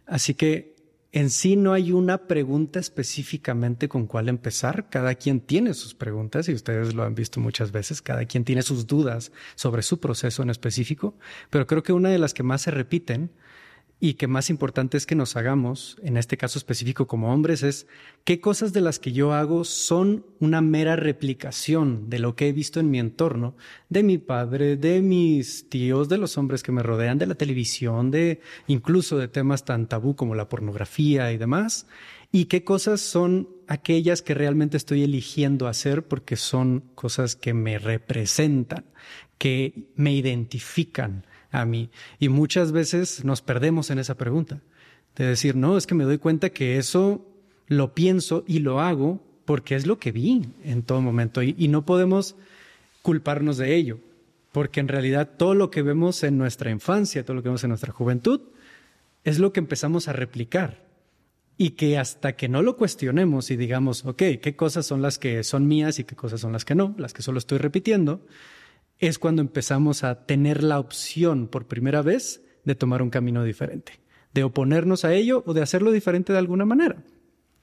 Así 0.07 0.35
que 0.35 0.77
en 1.11 1.31
sí 1.31 1.57
no 1.57 1.73
hay 1.73 1.93
una 1.93 2.27
pregunta 2.27 2.79
específicamente 2.79 3.89
con 3.89 4.07
cuál 4.07 4.29
empezar. 4.29 4.91
Cada 4.91 5.15
quien 5.15 5.41
tiene 5.41 5.73
sus 5.73 5.95
preguntas 5.95 6.49
y 6.49 6.55
ustedes 6.55 6.95
lo 6.95 7.03
han 7.03 7.15
visto 7.15 7.41
muchas 7.41 7.73
veces. 7.73 8.03
Cada 8.03 8.27
quien 8.27 8.45
tiene 8.45 8.63
sus 8.63 8.87
dudas 8.87 9.33
sobre 9.55 9.83
su 9.83 10.01
proceso 10.01 10.43
en 10.43 10.51
específico. 10.51 11.17
Pero 11.49 11.67
creo 11.67 11.83
que 11.83 11.95
una 11.95 12.11
de 12.11 12.19
las 12.19 12.35
que 12.35 12.43
más 12.43 12.63
se 12.63 12.71
repiten 12.71 13.31
y 14.01 14.15
que 14.15 14.29
más 14.29 14.49
importante 14.49 14.97
es 14.97 15.07
que 15.07 15.17
nos 15.17 15.37
hagamos, 15.37 15.97
en 16.03 16.17
este 16.17 16.37
caso 16.37 16.59
específico 16.59 17.07
como 17.09 17.33
hombres, 17.33 17.65
es 17.65 17.87
qué 18.25 18.41
cosas 18.41 18.73
de 18.73 18.81
las 18.81 19.01
que 19.01 19.13
yo 19.13 19.33
hago 19.33 19.65
son 19.65 20.25
una 20.39 20.61
mera 20.61 20.95
replicación 20.95 22.09
de 22.09 22.21
lo 22.21 22.37
que 22.37 22.49
he 22.49 22.53
visto 22.53 22.79
en 22.79 22.91
mi 22.91 23.01
entorno, 23.01 23.57
de 23.89 24.05
mi 24.05 24.19
padre, 24.19 24.77
de 24.77 25.03
mis 25.03 25.69
tíos, 25.69 26.09
de 26.09 26.19
los 26.19 26.39
hombres 26.39 26.63
que 26.63 26.71
me 26.71 26.83
rodean, 26.83 27.19
de 27.19 27.27
la 27.27 27.35
televisión, 27.35 28.13
de 28.13 28.41
incluso 28.69 29.19
de 29.19 29.27
temas 29.27 29.65
tan 29.65 29.89
tabú 29.89 30.15
como 30.15 30.37
la 30.37 30.49
pornografía 30.49 31.33
y 31.33 31.39
demás, 31.39 31.87
y 32.31 32.45
qué 32.45 32.63
cosas 32.63 33.01
son 33.01 33.49
aquellas 33.67 34.23
que 34.23 34.35
realmente 34.35 34.77
estoy 34.77 35.03
eligiendo 35.03 35.67
hacer 35.67 36.07
porque 36.07 36.37
son 36.37 36.85
cosas 36.95 37.35
que 37.35 37.53
me 37.53 37.79
representan, 37.79 38.85
que 39.39 39.89
me 39.95 40.13
identifican, 40.13 41.25
a 41.51 41.65
mí. 41.65 41.91
Y 42.19 42.29
muchas 42.29 42.73
veces 42.73 43.25
nos 43.25 43.43
perdemos 43.43 43.91
en 43.91 43.99
esa 43.99 44.17
pregunta, 44.17 44.61
de 45.17 45.27
decir, 45.27 45.57
no, 45.57 45.77
es 45.77 45.87
que 45.87 45.95
me 45.95 46.05
doy 46.05 46.19
cuenta 46.19 46.51
que 46.51 46.79
eso 46.79 47.27
lo 47.67 47.95
pienso 47.95 48.45
y 48.47 48.61
lo 48.61 48.81
hago 48.81 49.21
porque 49.45 49.75
es 49.75 49.87
lo 49.87 49.99
que 49.99 50.13
vi 50.13 50.43
en 50.63 50.83
todo 50.83 51.01
momento 51.01 51.43
y, 51.43 51.69
no 51.69 51.85
podemos 51.87 52.37
culparnos 53.03 53.57
de 53.57 53.75
ello, 53.77 53.99
porque 54.53 54.81
en 54.81 54.89
realidad 54.89 55.31
todo 55.37 55.55
lo 55.55 55.71
que 55.71 55.83
vemos 55.83 56.23
en 56.23 56.37
nuestra 56.37 56.71
infancia, 56.71 57.25
todo 57.25 57.37
lo 57.37 57.43
que 57.43 57.49
vemos 57.49 57.65
en 57.65 57.71
nuestra 57.71 57.93
juventud, 57.93 58.43
es 59.25 59.39
lo 59.39 59.53
que 59.53 59.61
empezamos 59.61 60.09
a 60.09 60.13
replicar. 60.13 60.87
Y 61.61 61.71
que 61.71 61.99
hasta 61.99 62.37
que 62.37 62.49
no 62.49 62.63
lo 62.63 62.77
cuestionemos 62.77 63.51
y 63.51 63.57
digamos, 63.57 64.05
ok, 64.05 64.23
¿qué 64.41 64.55
cosas 64.55 64.87
son 64.87 65.03
las 65.03 65.19
que 65.19 65.43
son 65.43 65.67
mías 65.67 65.99
y 65.99 66.05
qué 66.05 66.15
cosas 66.15 66.41
son 66.41 66.53
las 66.53 66.65
que 66.65 66.77
no, 66.77 66.95
las 66.99 67.13
que 67.13 67.23
solo 67.23 67.39
estoy 67.39 67.59
repitiendo? 67.59 68.21
Es 68.99 69.19
cuando 69.19 69.43
empezamos 69.43 70.05
a 70.05 70.27
tener 70.27 70.63
la 70.63 70.81
opción 70.81 71.49
por 71.49 71.67
primera 71.67 72.03
vez 72.03 72.43
de 72.65 72.75
tomar 72.75 73.03
un 73.03 73.11
camino 73.11 73.45
diferente, 73.45 74.01
de 74.35 74.45
oponernos 74.45 75.05
a 75.05 75.15
ello 75.15 75.43
o 75.47 75.55
de 75.55 75.63
hacerlo 75.63 75.93
diferente 75.93 76.33
de 76.33 76.39
alguna 76.39 76.65
manera. 76.65 77.05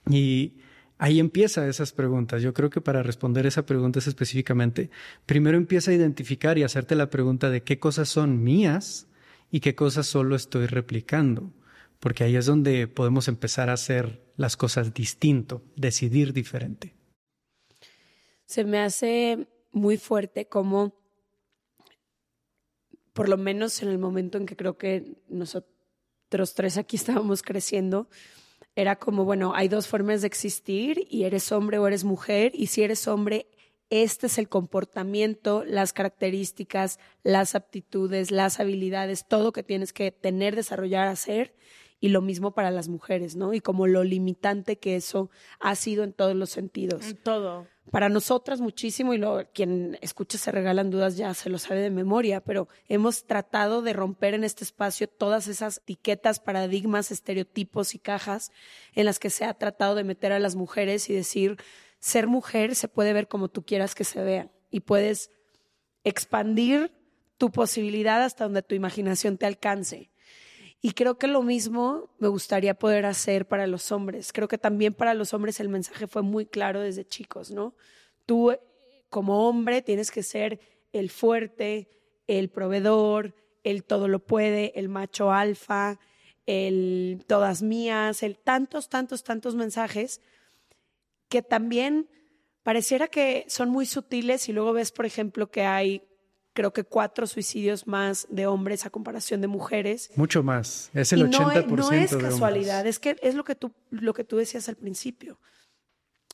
Y 0.10 0.58
ahí 0.98 1.20
empieza 1.20 1.68
esas 1.68 1.92
preguntas. 1.92 2.42
Yo 2.42 2.54
creo 2.54 2.70
que 2.70 2.82
para 2.82 3.04
responder 3.04 3.46
esa 3.46 3.66
pregunta 3.66 4.00
específicamente, 4.00 4.90
primero 5.26 5.58
empieza 5.58 5.92
a 5.92 5.96
identificar 5.96 6.58
y 6.58 6.64
hacerte 6.64 6.96
la 6.96 7.10
pregunta 7.10 7.50
de 7.50 7.64
qué 7.64 7.80
cosas 7.80 8.10
son 8.10 8.44
mías 8.44 9.08
y 9.52 9.60
qué 9.60 9.76
cosas 9.76 10.08
solo 10.08 10.36
estoy 10.36 10.68
replicando, 10.68 11.54
porque 12.00 12.24
ahí 12.24 12.36
es 12.36 12.46
donde 12.46 12.88
podemos 12.88 13.28
empezar 13.28 13.70
a 13.70 13.74
hacer 13.74 14.24
las 14.38 14.58
cosas 14.58 14.94
distinto, 14.94 15.64
decidir 15.76 16.34
diferente. 16.34 16.96
Se 18.46 18.64
me 18.64 18.80
hace 18.80 19.48
muy 19.72 19.98
fuerte 19.98 20.48
como 20.48 21.05
por 23.16 23.30
lo 23.30 23.38
menos 23.38 23.82
en 23.82 23.88
el 23.88 23.98
momento 23.98 24.38
en 24.38 24.46
que 24.46 24.58
creo 24.58 24.78
que 24.78 25.16
nosotros 25.30 26.54
tres 26.54 26.78
aquí 26.78 26.96
estábamos 26.98 27.42
creciendo, 27.42 28.08
era 28.76 28.98
como, 28.98 29.24
bueno, 29.24 29.54
hay 29.56 29.70
dos 29.70 29.88
formas 29.88 30.22
de 30.22 30.28
existir 30.28 31.08
y 31.10 31.24
eres 31.24 31.52
hombre 31.54 31.80
o 31.80 31.88
eres 31.88 32.04
mujer, 32.04 32.52
y 32.54 32.68
si 32.68 32.84
eres 32.84 33.08
hombre, 33.08 33.48
este 33.90 34.28
es 34.28 34.38
el 34.38 34.50
comportamiento, 34.50 35.64
las 35.64 35.94
características, 35.94 37.00
las 37.24 37.56
aptitudes, 37.56 38.32
las 38.32 38.60
habilidades, 38.60 39.26
todo 39.28 39.54
que 39.54 39.64
tienes 39.64 39.94
que 39.94 40.12
tener, 40.12 40.56
desarrollar, 40.56 41.08
hacer, 41.08 41.56
y 42.02 42.10
lo 42.10 42.22
mismo 42.22 42.52
para 42.52 42.70
las 42.70 42.90
mujeres, 42.90 43.38
¿no? 43.38 43.54
Y 43.54 43.62
como 43.62 43.88
lo 43.88 44.04
limitante 44.04 44.78
que 44.78 44.98
eso 44.98 45.30
ha 45.62 45.76
sido 45.76 46.04
en 46.04 46.12
todos 46.12 46.36
los 46.36 46.50
sentidos. 46.50 47.06
En 47.08 47.16
todo 47.16 47.66
para 47.92 48.10
nosotras 48.10 48.62
muchísimo 48.62 49.14
y 49.14 49.18
lo, 49.18 49.48
quien 49.54 49.98
escucha 50.02 50.38
se 50.38 50.52
regalan 50.52 50.90
dudas 50.90 51.18
ya 51.18 51.34
se 51.34 51.50
lo 51.50 51.60
sabe 51.60 51.82
de 51.82 51.92
memoria, 51.92 52.42
pero 52.42 52.68
hemos 52.88 53.26
tratado 53.26 53.82
de 53.82 53.94
romper 53.94 54.34
en 54.34 54.44
este 54.44 54.64
espacio 54.64 55.08
todas 55.08 55.48
esas 55.48 55.78
etiquetas, 55.78 56.40
paradigmas, 56.40 57.12
estereotipos 57.12 57.94
y 57.94 58.00
cajas 58.00 58.52
en 58.94 59.06
las 59.06 59.20
que 59.20 59.30
se 59.30 59.46
ha 59.46 59.54
tratado 59.54 59.96
de 59.96 60.04
meter 60.04 60.32
a 60.32 60.40
las 60.40 60.56
mujeres 60.56 61.10
y 61.10 61.14
decir, 61.14 61.58
ser 62.00 62.28
mujer 62.28 62.76
se 62.76 62.88
puede 62.88 63.14
ver 63.14 63.28
como 63.28 63.50
tú 63.50 63.64
quieras 63.64 63.94
que 63.96 64.04
se 64.04 64.24
vea 64.24 64.52
y 64.72 64.82
puedes 64.82 65.30
expandir 66.04 66.92
tu 67.38 67.52
posibilidad 67.52 68.24
hasta 68.24 68.46
donde 68.46 68.64
tu 68.64 68.76
imaginación 68.76 69.38
te 69.38 69.46
alcance. 69.46 70.10
Y 70.82 70.92
creo 70.92 71.18
que 71.18 71.28
lo 71.28 71.42
mismo 71.42 72.14
me 72.20 72.28
gustaría 72.28 72.76
poder 72.76 73.06
hacer 73.06 73.48
para 73.48 73.66
los 73.66 73.92
hombres. 73.92 74.32
Creo 74.32 74.48
que 74.48 74.58
también 74.58 74.94
para 74.94 75.14
los 75.14 75.34
hombres 75.34 75.60
el 75.60 75.70
mensaje 75.70 76.08
fue 76.08 76.22
muy 76.22 76.46
claro 76.46 76.82
desde 76.82 77.06
chicos, 77.06 77.52
¿no? 77.52 77.76
Tú 78.26 78.56
como 79.10 79.48
hombre 79.48 79.82
tienes 79.82 80.12
que 80.12 80.24
ser 80.24 80.60
el 80.92 81.10
fuerte, 81.10 81.90
el 82.28 82.50
proveedor, 82.50 83.34
el 83.64 83.84
todo 83.84 84.08
lo 84.08 84.20
puede, 84.20 84.78
el 84.80 84.90
macho 84.90 85.32
alfa, 85.32 86.00
el 86.46 87.24
todas 87.28 87.62
mías, 87.62 88.22
el 88.24 88.38
tantos, 88.38 88.90
tantos, 88.90 89.24
tantos 89.24 89.56
mensajes 89.56 90.22
que 91.30 91.42
también 91.42 92.10
pareciera 92.64 93.08
que 93.08 93.46
son 93.48 93.70
muy 93.70 93.86
sutiles 93.86 94.48
y 94.50 94.54
luego 94.54 94.74
ves, 94.74 94.92
por 94.92 95.06
ejemplo, 95.06 95.50
que 95.50 95.64
hay 95.64 96.08
creo 96.56 96.74
que 96.74 96.84
cuatro 96.84 97.28
suicidios 97.28 97.86
más 97.86 98.26
de 98.32 98.48
hombres 98.48 98.86
a 98.86 98.90
comparación 98.90 99.42
de 99.42 99.48
mujeres. 99.48 100.10
Mucho 100.16 100.42
más, 100.42 100.90
es 100.94 101.14
el 101.14 101.30
80%. 101.30 101.68
No 101.68 101.92
es, 101.92 102.16
casualidad, 102.16 102.88
es 102.88 102.98
que 102.98 103.18
es 103.22 103.36
lo 103.36 103.44
que, 103.44 103.56
tú, 103.56 103.74
lo 103.92 104.14
que 104.14 104.24
tú 104.24 104.38
decías 104.38 104.68
al 104.70 104.78
principio. 104.78 105.38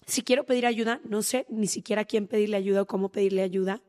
si 0.06 0.22
quiero 0.22 0.46
pedir 0.46 0.66
ayuda, 0.66 1.02
no 1.04 1.22
sé 1.24 1.46
ni 1.50 1.68
siquiera 1.68 2.04
a 2.04 2.06
quién 2.06 2.28
pedirle 2.28 2.58
ayuda 2.58 2.84
o 2.84 2.88
cómo 2.88 3.10
pedirle 3.10 3.42
ayuda. 3.42 3.82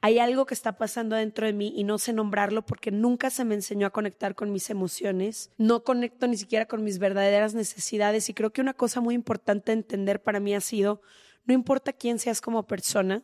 Hay 0.00 0.18
algo 0.18 0.46
que 0.46 0.54
está 0.54 0.78
pasando 0.78 1.16
dentro 1.16 1.46
de 1.46 1.52
mí 1.52 1.72
y 1.76 1.84
no 1.84 1.98
sé 1.98 2.12
nombrarlo 2.12 2.64
porque 2.64 2.90
nunca 2.90 3.30
se 3.30 3.44
me 3.44 3.54
enseñó 3.54 3.86
a 3.86 3.90
conectar 3.90 4.34
con 4.34 4.52
mis 4.52 4.70
emociones. 4.70 5.50
No 5.58 5.82
conecto 5.82 6.28
ni 6.28 6.36
siquiera 6.36 6.66
con 6.66 6.84
mis 6.84 6.98
verdaderas 6.98 7.54
necesidades 7.54 8.28
y 8.28 8.34
creo 8.34 8.52
que 8.52 8.60
una 8.60 8.74
cosa 8.74 9.00
muy 9.00 9.14
importante 9.14 9.72
entender 9.72 10.22
para 10.22 10.38
mí 10.38 10.54
ha 10.54 10.60
sido, 10.60 11.02
no 11.44 11.54
importa 11.54 11.92
quién 11.92 12.18
seas 12.18 12.40
como 12.40 12.66
persona, 12.66 13.22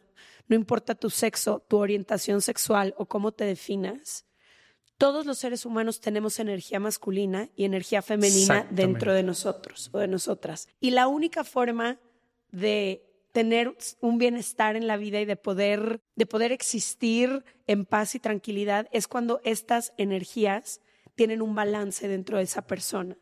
no 0.49 0.57
importa 0.57 0.95
tu 0.95 1.11
sexo, 1.11 1.65
tu 1.69 1.79
orientación 1.79 2.41
sexual 2.41 2.95
o 2.97 3.07
cómo 3.07 3.33
te 3.33 3.45
definas, 3.45 4.27
todos 4.99 5.27
los 5.27 5.39
seres 5.39 5.67
humanos 5.67 6.01
tenemos 6.01 6.39
energía 6.39 6.81
masculina 6.81 7.51
y 7.55 7.65
energía 7.65 8.01
femenina 8.01 8.67
dentro 8.71 9.13
de 9.13 9.23
nosotros 9.23 9.91
o 9.93 9.99
de 9.99 10.09
nosotras. 10.09 10.69
Y 10.81 10.93
la 10.93 11.07
única 11.07 11.45
forma 11.45 12.01
de 12.51 13.03
tener 13.33 13.77
un 14.01 14.17
bienestar 14.17 14.77
en 14.77 14.87
la 14.87 14.97
vida 14.97 15.21
y 15.21 15.27
de 15.27 15.37
poder, 15.37 16.01
de 16.15 16.25
poder 16.25 16.53
existir 16.53 17.45
en 17.67 17.85
paz 17.85 18.15
y 18.15 18.21
tranquilidad 18.21 18.89
es 18.93 19.07
cuando 19.07 19.43
estas 19.45 19.93
energías 19.99 20.81
tienen 21.15 21.43
un 21.43 21.55
balance 21.55 22.09
dentro 22.09 22.39
de 22.39 22.45
esa 22.45 22.67
persona. 22.67 23.19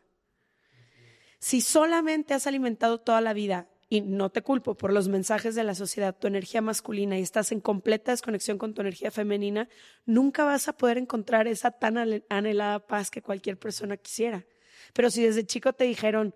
Si 1.39 1.59
solamente 1.59 2.33
has 2.33 2.47
alimentado 2.47 3.01
toda 3.01 3.19
la 3.19 3.33
vida, 3.33 3.67
y 3.87 4.01
no 4.01 4.29
te 4.29 4.41
culpo 4.41 4.75
por 4.75 4.91
los 4.91 5.07
mensajes 5.07 5.55
de 5.55 5.63
la 5.63 5.75
sociedad, 5.75 6.15
tu 6.17 6.27
energía 6.27 6.61
masculina 6.61 7.19
y 7.19 7.21
estás 7.21 7.51
en 7.51 7.61
completa 7.61 8.11
desconexión 8.11 8.57
con 8.57 8.73
tu 8.73 8.81
energía 8.81 9.11
femenina, 9.11 9.69
nunca 10.05 10.43
vas 10.43 10.67
a 10.67 10.73
poder 10.73 10.97
encontrar 10.97 11.47
esa 11.47 11.71
tan 11.71 11.97
anhelada 12.29 12.87
paz 12.87 13.11
que 13.11 13.21
cualquier 13.21 13.57
persona 13.57 13.97
quisiera. 13.97 14.45
Pero 14.93 15.09
si 15.09 15.23
desde 15.23 15.45
chico 15.45 15.73
te 15.73 15.83
dijeron, 15.83 16.33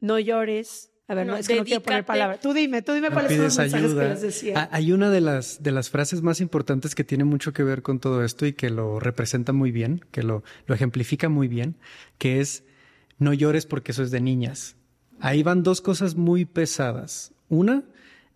no 0.00 0.18
llores, 0.18 0.90
a 1.08 1.14
ver, 1.14 1.26
no, 1.26 1.36
es 1.36 1.46
que 1.46 1.54
no 1.54 1.64
quiero 1.64 1.82
poner 1.82 2.04
palabras. 2.04 2.40
Tú 2.40 2.52
dime, 2.52 2.82
tú 2.82 2.92
dime 2.92 3.10
cuáles 3.10 3.32
son 3.32 3.44
los 3.44 3.58
mensajes 3.58 3.94
que 3.94 4.08
les 4.08 4.22
decía. 4.22 4.54
Ah, 4.56 4.68
hay 4.72 4.90
una 4.90 5.10
de 5.10 5.20
las, 5.20 5.62
de 5.62 5.70
las 5.70 5.88
frases 5.88 6.22
más 6.22 6.40
importantes 6.40 6.94
que 6.94 7.04
tiene 7.04 7.24
mucho 7.24 7.52
que 7.52 7.62
ver 7.62 7.82
con 7.82 8.00
todo 8.00 8.24
esto 8.24 8.44
y 8.44 8.54
que 8.54 8.70
lo 8.70 8.98
representa 8.98 9.52
muy 9.52 9.70
bien, 9.70 10.04
que 10.10 10.22
lo, 10.22 10.42
lo 10.66 10.74
ejemplifica 10.74 11.28
muy 11.28 11.46
bien, 11.46 11.76
que 12.18 12.40
es 12.40 12.64
no 13.18 13.32
llores 13.32 13.66
porque 13.66 13.92
eso 13.92 14.02
es 14.02 14.10
de 14.10 14.20
niñas. 14.20 14.76
Ahí 15.20 15.42
van 15.42 15.62
dos 15.62 15.80
cosas 15.80 16.16
muy 16.16 16.44
pesadas. 16.44 17.32
Una, 17.48 17.84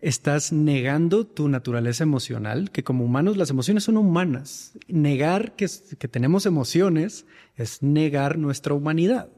estás 0.01 0.51
negando 0.51 1.25
tu 1.25 1.47
naturaleza 1.47 2.03
emocional, 2.03 2.71
que 2.71 2.83
como 2.83 3.05
humanos 3.05 3.37
las 3.37 3.51
emociones 3.51 3.83
son 3.83 3.97
humanas. 3.97 4.73
Negar 4.87 5.55
que, 5.55 5.67
que 5.97 6.07
tenemos 6.07 6.45
emociones 6.45 7.25
es 7.55 7.83
negar 7.83 8.37
nuestra 8.37 8.73
humanidad. 8.73 9.29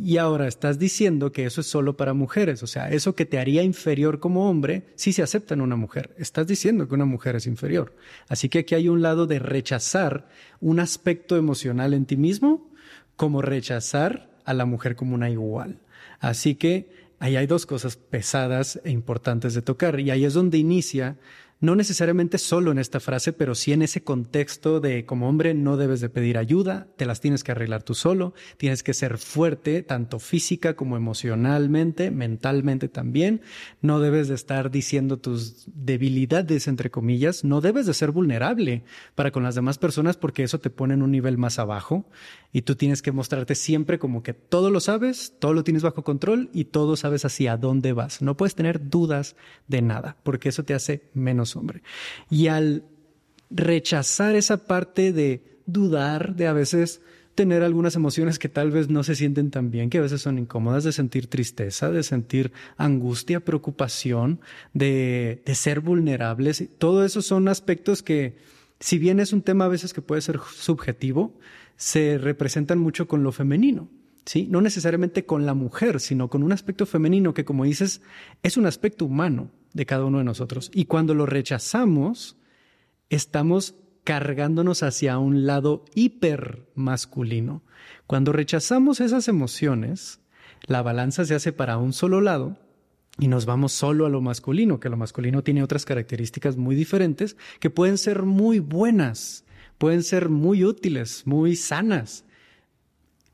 Y 0.00 0.16
ahora 0.16 0.48
estás 0.48 0.78
diciendo 0.78 1.30
que 1.30 1.44
eso 1.44 1.60
es 1.60 1.66
solo 1.66 1.94
para 1.94 2.14
mujeres, 2.14 2.62
o 2.62 2.66
sea, 2.66 2.90
eso 2.90 3.14
que 3.14 3.26
te 3.26 3.38
haría 3.38 3.62
inferior 3.62 4.18
como 4.18 4.48
hombre, 4.48 4.86
sí 4.94 5.12
se 5.12 5.22
acepta 5.22 5.52
en 5.52 5.60
una 5.60 5.76
mujer. 5.76 6.14
Estás 6.16 6.46
diciendo 6.46 6.88
que 6.88 6.94
una 6.94 7.04
mujer 7.04 7.36
es 7.36 7.46
inferior. 7.46 7.94
Así 8.28 8.48
que 8.48 8.60
aquí 8.60 8.74
hay 8.74 8.88
un 8.88 9.02
lado 9.02 9.26
de 9.26 9.38
rechazar 9.38 10.26
un 10.60 10.80
aspecto 10.80 11.36
emocional 11.36 11.92
en 11.92 12.06
ti 12.06 12.16
mismo, 12.16 12.70
como 13.16 13.42
rechazar 13.42 14.30
a 14.46 14.54
la 14.54 14.64
mujer 14.64 14.96
como 14.96 15.14
una 15.14 15.28
igual. 15.28 15.78
Así 16.22 16.54
que 16.54 16.88
ahí 17.18 17.34
hay 17.36 17.48
dos 17.48 17.66
cosas 17.66 17.96
pesadas 17.96 18.80
e 18.84 18.90
importantes 18.90 19.54
de 19.54 19.60
tocar 19.60 19.98
y 19.98 20.12
ahí 20.12 20.24
es 20.24 20.34
donde 20.34 20.56
inicia 20.56 21.16
no 21.62 21.76
necesariamente 21.76 22.38
solo 22.38 22.72
en 22.72 22.78
esta 22.78 22.98
frase, 22.98 23.32
pero 23.32 23.54
sí 23.54 23.72
en 23.72 23.82
ese 23.82 24.02
contexto 24.02 24.80
de 24.80 25.06
como 25.06 25.28
hombre 25.28 25.54
no 25.54 25.76
debes 25.76 26.00
de 26.00 26.08
pedir 26.08 26.36
ayuda, 26.36 26.88
te 26.96 27.06
las 27.06 27.20
tienes 27.20 27.44
que 27.44 27.52
arreglar 27.52 27.84
tú 27.84 27.94
solo, 27.94 28.34
tienes 28.56 28.82
que 28.82 28.92
ser 28.94 29.16
fuerte, 29.16 29.84
tanto 29.84 30.18
física 30.18 30.74
como 30.74 30.96
emocionalmente, 30.96 32.10
mentalmente 32.10 32.88
también, 32.88 33.42
no 33.80 34.00
debes 34.00 34.26
de 34.26 34.34
estar 34.34 34.72
diciendo 34.72 35.18
tus 35.18 35.68
debilidades, 35.72 36.66
entre 36.66 36.90
comillas, 36.90 37.44
no 37.44 37.60
debes 37.60 37.86
de 37.86 37.94
ser 37.94 38.10
vulnerable 38.10 38.82
para 39.14 39.30
con 39.30 39.44
las 39.44 39.54
demás 39.54 39.78
personas 39.78 40.16
porque 40.16 40.42
eso 40.42 40.58
te 40.58 40.68
pone 40.68 40.94
en 40.94 41.02
un 41.02 41.12
nivel 41.12 41.38
más 41.38 41.60
abajo. 41.60 42.08
Y 42.54 42.62
tú 42.62 42.74
tienes 42.74 43.00
que 43.00 43.12
mostrarte 43.12 43.54
siempre 43.54 43.98
como 43.98 44.22
que 44.22 44.34
todo 44.34 44.68
lo 44.68 44.80
sabes, 44.80 45.34
todo 45.38 45.54
lo 45.54 45.64
tienes 45.64 45.82
bajo 45.82 46.04
control 46.04 46.50
y 46.52 46.64
todo 46.66 46.96
sabes 46.96 47.24
hacia 47.24 47.56
dónde 47.56 47.94
vas. 47.94 48.20
No 48.20 48.36
puedes 48.36 48.54
tener 48.54 48.90
dudas 48.90 49.36
de 49.68 49.80
nada 49.80 50.18
porque 50.22 50.50
eso 50.50 50.62
te 50.64 50.74
hace 50.74 51.08
menos 51.14 51.51
hombre. 51.56 51.82
Y 52.30 52.48
al 52.48 52.84
rechazar 53.50 54.34
esa 54.34 54.66
parte 54.66 55.12
de 55.12 55.60
dudar, 55.66 56.34
de 56.36 56.46
a 56.46 56.52
veces 56.52 57.00
tener 57.34 57.62
algunas 57.62 57.96
emociones 57.96 58.38
que 58.38 58.48
tal 58.48 58.70
vez 58.70 58.88
no 58.88 59.02
se 59.04 59.14
sienten 59.14 59.50
tan 59.50 59.70
bien, 59.70 59.90
que 59.90 59.98
a 59.98 60.02
veces 60.02 60.20
son 60.20 60.38
incómodas, 60.38 60.84
de 60.84 60.92
sentir 60.92 61.28
tristeza, 61.28 61.90
de 61.90 62.02
sentir 62.02 62.52
angustia, 62.76 63.40
preocupación, 63.40 64.40
de, 64.74 65.42
de 65.44 65.54
ser 65.54 65.80
vulnerables. 65.80 66.68
Todo 66.78 67.04
eso 67.04 67.22
son 67.22 67.48
aspectos 67.48 68.02
que, 68.02 68.36
si 68.80 68.98
bien 68.98 69.18
es 69.20 69.32
un 69.32 69.42
tema 69.42 69.64
a 69.64 69.68
veces 69.68 69.92
que 69.92 70.02
puede 70.02 70.20
ser 70.20 70.40
subjetivo, 70.54 71.38
se 71.76 72.18
representan 72.18 72.78
mucho 72.78 73.08
con 73.08 73.22
lo 73.22 73.32
femenino. 73.32 73.88
¿Sí? 74.24 74.46
No 74.48 74.60
necesariamente 74.60 75.24
con 75.24 75.46
la 75.46 75.54
mujer, 75.54 75.98
sino 75.98 76.30
con 76.30 76.44
un 76.44 76.52
aspecto 76.52 76.86
femenino 76.86 77.34
que, 77.34 77.44
como 77.44 77.64
dices, 77.64 78.02
es 78.44 78.56
un 78.56 78.66
aspecto 78.66 79.04
humano 79.04 79.50
de 79.74 79.86
cada 79.86 80.04
uno 80.04 80.18
de 80.18 80.24
nosotros. 80.24 80.70
Y 80.74 80.86
cuando 80.86 81.14
lo 81.14 81.26
rechazamos, 81.26 82.36
estamos 83.10 83.74
cargándonos 84.04 84.82
hacia 84.82 85.18
un 85.18 85.46
lado 85.46 85.84
hiper 85.94 86.68
masculino. 86.74 87.62
Cuando 88.06 88.32
rechazamos 88.32 89.00
esas 89.00 89.28
emociones, 89.28 90.20
la 90.66 90.82
balanza 90.82 91.24
se 91.24 91.34
hace 91.34 91.52
para 91.52 91.78
un 91.78 91.92
solo 91.92 92.20
lado 92.20 92.58
y 93.18 93.28
nos 93.28 93.46
vamos 93.46 93.72
solo 93.72 94.06
a 94.06 94.08
lo 94.08 94.20
masculino, 94.20 94.80
que 94.80 94.88
lo 94.88 94.96
masculino 94.96 95.42
tiene 95.42 95.62
otras 95.62 95.84
características 95.84 96.56
muy 96.56 96.74
diferentes 96.74 97.36
que 97.60 97.70
pueden 97.70 97.98
ser 97.98 98.22
muy 98.22 98.58
buenas, 98.58 99.44
pueden 99.78 100.02
ser 100.02 100.28
muy 100.28 100.64
útiles, 100.64 101.26
muy 101.26 101.56
sanas, 101.56 102.24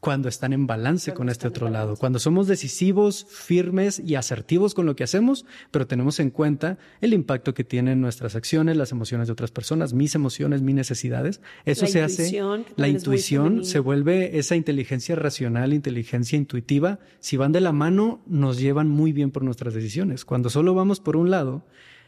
cuando 0.00 0.28
están 0.28 0.52
en 0.52 0.66
balance 0.66 1.12
con 1.12 1.28
este 1.28 1.48
otro 1.48 1.68
lado, 1.68 1.96
cuando 1.96 2.18
somos 2.18 2.46
decisivos, 2.46 3.26
firmes 3.28 3.98
y 3.98 4.14
asertivos 4.14 4.74
con 4.74 4.86
lo 4.86 4.94
que 4.94 5.02
hacemos, 5.02 5.44
pero 5.70 5.86
tenemos 5.86 6.20
en 6.20 6.30
cuenta 6.30 6.78
el 7.00 7.12
impacto 7.12 7.52
que 7.52 7.64
tienen 7.64 8.00
nuestras 8.00 8.36
acciones, 8.36 8.76
las 8.76 8.92
emociones 8.92 9.26
de 9.26 9.32
otras 9.32 9.50
personas, 9.50 9.94
mis 9.94 10.14
emociones, 10.14 10.62
mis 10.62 10.74
necesidades. 10.74 11.40
Eso 11.64 11.86
se 11.86 12.02
hace, 12.02 12.40
la 12.76 12.88
intuición 12.88 13.64
se 13.64 13.80
vuelve 13.80 14.38
esa 14.38 14.54
inteligencia 14.54 15.16
racional, 15.16 15.72
inteligencia 15.72 16.36
intuitiva. 16.36 17.00
Si 17.18 17.36
van 17.36 17.52
de 17.52 17.60
la 17.60 17.72
mano, 17.72 18.22
nos 18.26 18.58
llevan 18.58 18.88
muy 18.88 19.12
bien 19.12 19.32
por 19.32 19.42
nuestras 19.42 19.74
decisiones. 19.74 20.24
Cuando 20.24 20.48
solo 20.48 20.74
vamos 20.74 21.00
por 21.00 21.16
un 21.16 21.30
lado, 21.30 21.64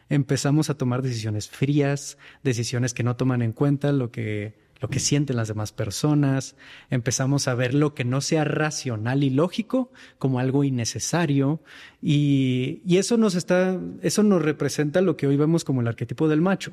empezamos 0.09 0.69
a 0.69 0.75
tomar 0.75 1.01
decisiones 1.01 1.49
frías, 1.49 2.17
decisiones 2.43 2.93
que 2.93 3.03
no 3.03 3.17
toman 3.17 3.41
en 3.41 3.51
cuenta 3.51 3.91
lo 3.91 4.11
que 4.11 4.70
lo 4.81 4.89
que 4.89 4.99
sienten 4.99 5.35
las 5.37 5.47
demás 5.47 5.71
personas, 5.71 6.55
empezamos 6.89 7.47
a 7.47 7.53
ver 7.53 7.73
lo 7.75 7.93
que 7.93 8.03
no 8.03 8.19
sea 8.19 8.43
racional 8.43 9.23
y 9.23 9.29
lógico 9.29 9.91
como 10.17 10.39
algo 10.39 10.63
innecesario 10.63 11.61
y, 12.01 12.81
eso 13.01 13.17
nos 13.17 13.33
está, 13.33 13.79
eso 14.01 14.21
nos 14.21 14.43
representa 14.43 15.01
lo 15.01 15.17
que 15.17 15.25
hoy 15.25 15.35
vemos 15.35 15.63
como 15.63 15.81
el 15.81 15.87
arquetipo 15.87 16.27
del 16.27 16.41
macho. 16.41 16.71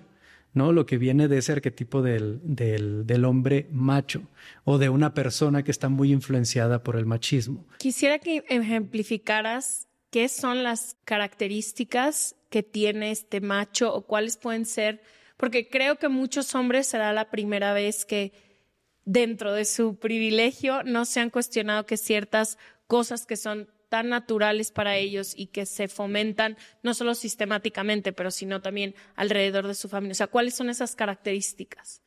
¿no? 0.55 0.73
Lo 0.73 0.87
que 0.87 0.97
viene 0.97 1.29
de 1.29 1.39
ese 1.39 1.53
arquetipo 1.53 2.01
del, 2.03 2.41
del, 2.43 3.07
del, 3.07 3.25
hombre 3.27 3.69
macho 3.71 4.23
o 4.65 4.79
de 4.79 4.89
una 4.89 5.13
persona 5.13 5.63
que 5.63 5.71
está 5.71 5.91
muy 5.91 6.11
influenciada 6.11 6.83
por 6.83 6.97
el 6.97 7.05
machismo. 7.05 7.67
Quisiera 7.79 8.19
que 8.19 8.45
ejemplificaras 8.49 9.89
qué 10.11 10.29
son 10.29 10.63
las 10.63 10.97
características 11.05 12.35
que 12.49 12.63
tiene 12.63 13.11
este 13.11 13.41
macho 13.41 13.93
o 13.93 14.07
cuáles 14.07 14.39
pueden 14.39 14.65
ser 14.65 15.03
porque 15.39 15.71
creo 15.71 15.97
que 15.97 16.09
muchos 16.09 16.55
hombres 16.55 16.87
será 16.87 17.15
la 17.15 17.31
primera 17.31 17.73
vez 17.73 18.05
que 18.05 18.33
dentro 19.07 19.55
de 19.55 19.65
su 19.65 19.97
privilegio 19.99 20.83
no 20.83 21.07
se 21.07 21.21
han 21.21 21.31
cuestionado 21.31 21.87
que 21.87 21.97
ciertas 21.97 22.59
cosas 22.87 23.25
que 23.25 23.39
son 23.39 23.71
tan 23.89 24.11
naturales 24.11 24.71
para 24.71 24.97
ellos 24.97 25.33
y 25.35 25.47
que 25.47 25.65
se 25.65 25.89
fomentan 25.89 26.59
no 26.83 26.93
solo 26.93 27.15
sistemáticamente, 27.15 28.13
pero 28.13 28.31
sino 28.31 28.61
también 28.61 28.95
alrededor 29.15 29.67
de 29.67 29.75
su 29.75 29.89
familia. 29.89 30.13
O 30.13 30.17
sea, 30.17 30.27
¿cuáles 30.27 30.55
son 30.55 30.69
esas 30.69 30.95
características? 30.95 32.03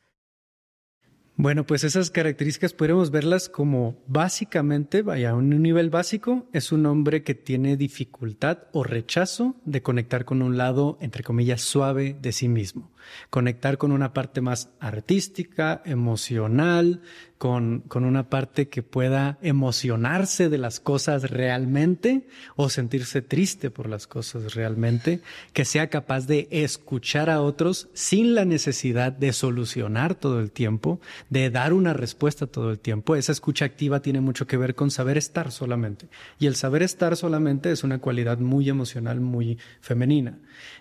Bueno, 1.36 1.64
pues 1.64 1.82
esas 1.82 2.10
características 2.10 2.74
podemos 2.74 3.10
verlas 3.10 3.48
como 3.48 3.96
básicamente, 4.06 5.00
vaya, 5.00 5.30
a 5.30 5.34
un 5.34 5.62
nivel 5.62 5.88
básico, 5.88 6.46
es 6.52 6.72
un 6.72 6.84
hombre 6.84 7.22
que 7.22 7.34
tiene 7.34 7.78
dificultad 7.78 8.64
o 8.72 8.84
rechazo 8.84 9.56
de 9.64 9.80
conectar 9.80 10.26
con 10.26 10.42
un 10.42 10.58
lado, 10.58 10.98
entre 11.00 11.24
comillas, 11.24 11.62
suave 11.62 12.14
de 12.20 12.32
sí 12.32 12.48
mismo. 12.48 12.90
Conectar 13.30 13.78
con 13.78 13.92
una 13.92 14.12
parte 14.12 14.42
más 14.42 14.68
artística, 14.78 15.82
emocional, 15.86 17.00
con, 17.38 17.80
con, 17.88 18.04
una 18.04 18.30
parte 18.30 18.68
que 18.68 18.84
pueda 18.84 19.38
emocionarse 19.42 20.48
de 20.48 20.58
las 20.58 20.78
cosas 20.78 21.28
realmente 21.28 22.28
o 22.54 22.68
sentirse 22.68 23.20
triste 23.20 23.68
por 23.68 23.88
las 23.88 24.06
cosas 24.06 24.54
realmente, 24.54 25.22
que 25.52 25.64
sea 25.64 25.90
capaz 25.90 26.28
de 26.28 26.46
escuchar 26.52 27.30
a 27.30 27.42
otros 27.42 27.88
sin 27.94 28.36
la 28.36 28.44
necesidad 28.44 29.10
de 29.10 29.32
solucionar 29.32 30.14
todo 30.14 30.38
el 30.38 30.52
tiempo, 30.52 31.00
de 31.32 31.48
dar 31.48 31.72
una 31.72 31.94
respuesta 31.94 32.46
todo 32.46 32.70
el 32.70 32.78
tiempo. 32.78 33.16
Esa 33.16 33.32
escucha 33.32 33.64
activa 33.64 34.02
tiene 34.02 34.20
mucho 34.20 34.46
que 34.46 34.58
ver 34.58 34.74
con 34.74 34.90
saber 34.90 35.16
estar 35.16 35.50
solamente. 35.50 36.08
Y 36.38 36.46
el 36.46 36.56
saber 36.56 36.82
estar 36.82 37.16
solamente 37.16 37.72
es 37.72 37.84
una 37.84 38.00
cualidad 38.00 38.38
muy 38.38 38.68
emocional, 38.68 39.18
muy 39.22 39.56
femenina. 39.80 40.38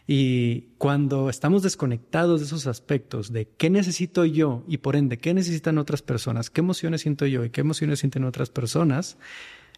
Y 0.08 0.74
cuando 0.78 1.30
estamos 1.30 1.64
desconectados 1.64 2.42
de 2.42 2.48
esos 2.48 2.68
aspectos 2.68 3.32
de 3.32 3.48
qué 3.48 3.70
necesito 3.70 4.26
yo 4.26 4.66
y 4.68 4.80
por 4.80 4.98
ende 4.98 5.20
qué 5.20 5.34
necesitan 5.34 5.78
otras 5.78 6.02
personas, 6.02 6.50
qué 6.50 6.60
emociones 6.60 7.00
siento 7.00 7.26
yo 7.26 7.46
y 7.46 7.50
qué 7.50 7.62
emociones 7.62 8.00
sienten 8.00 8.26
otras 8.26 8.50
personas, 8.50 9.18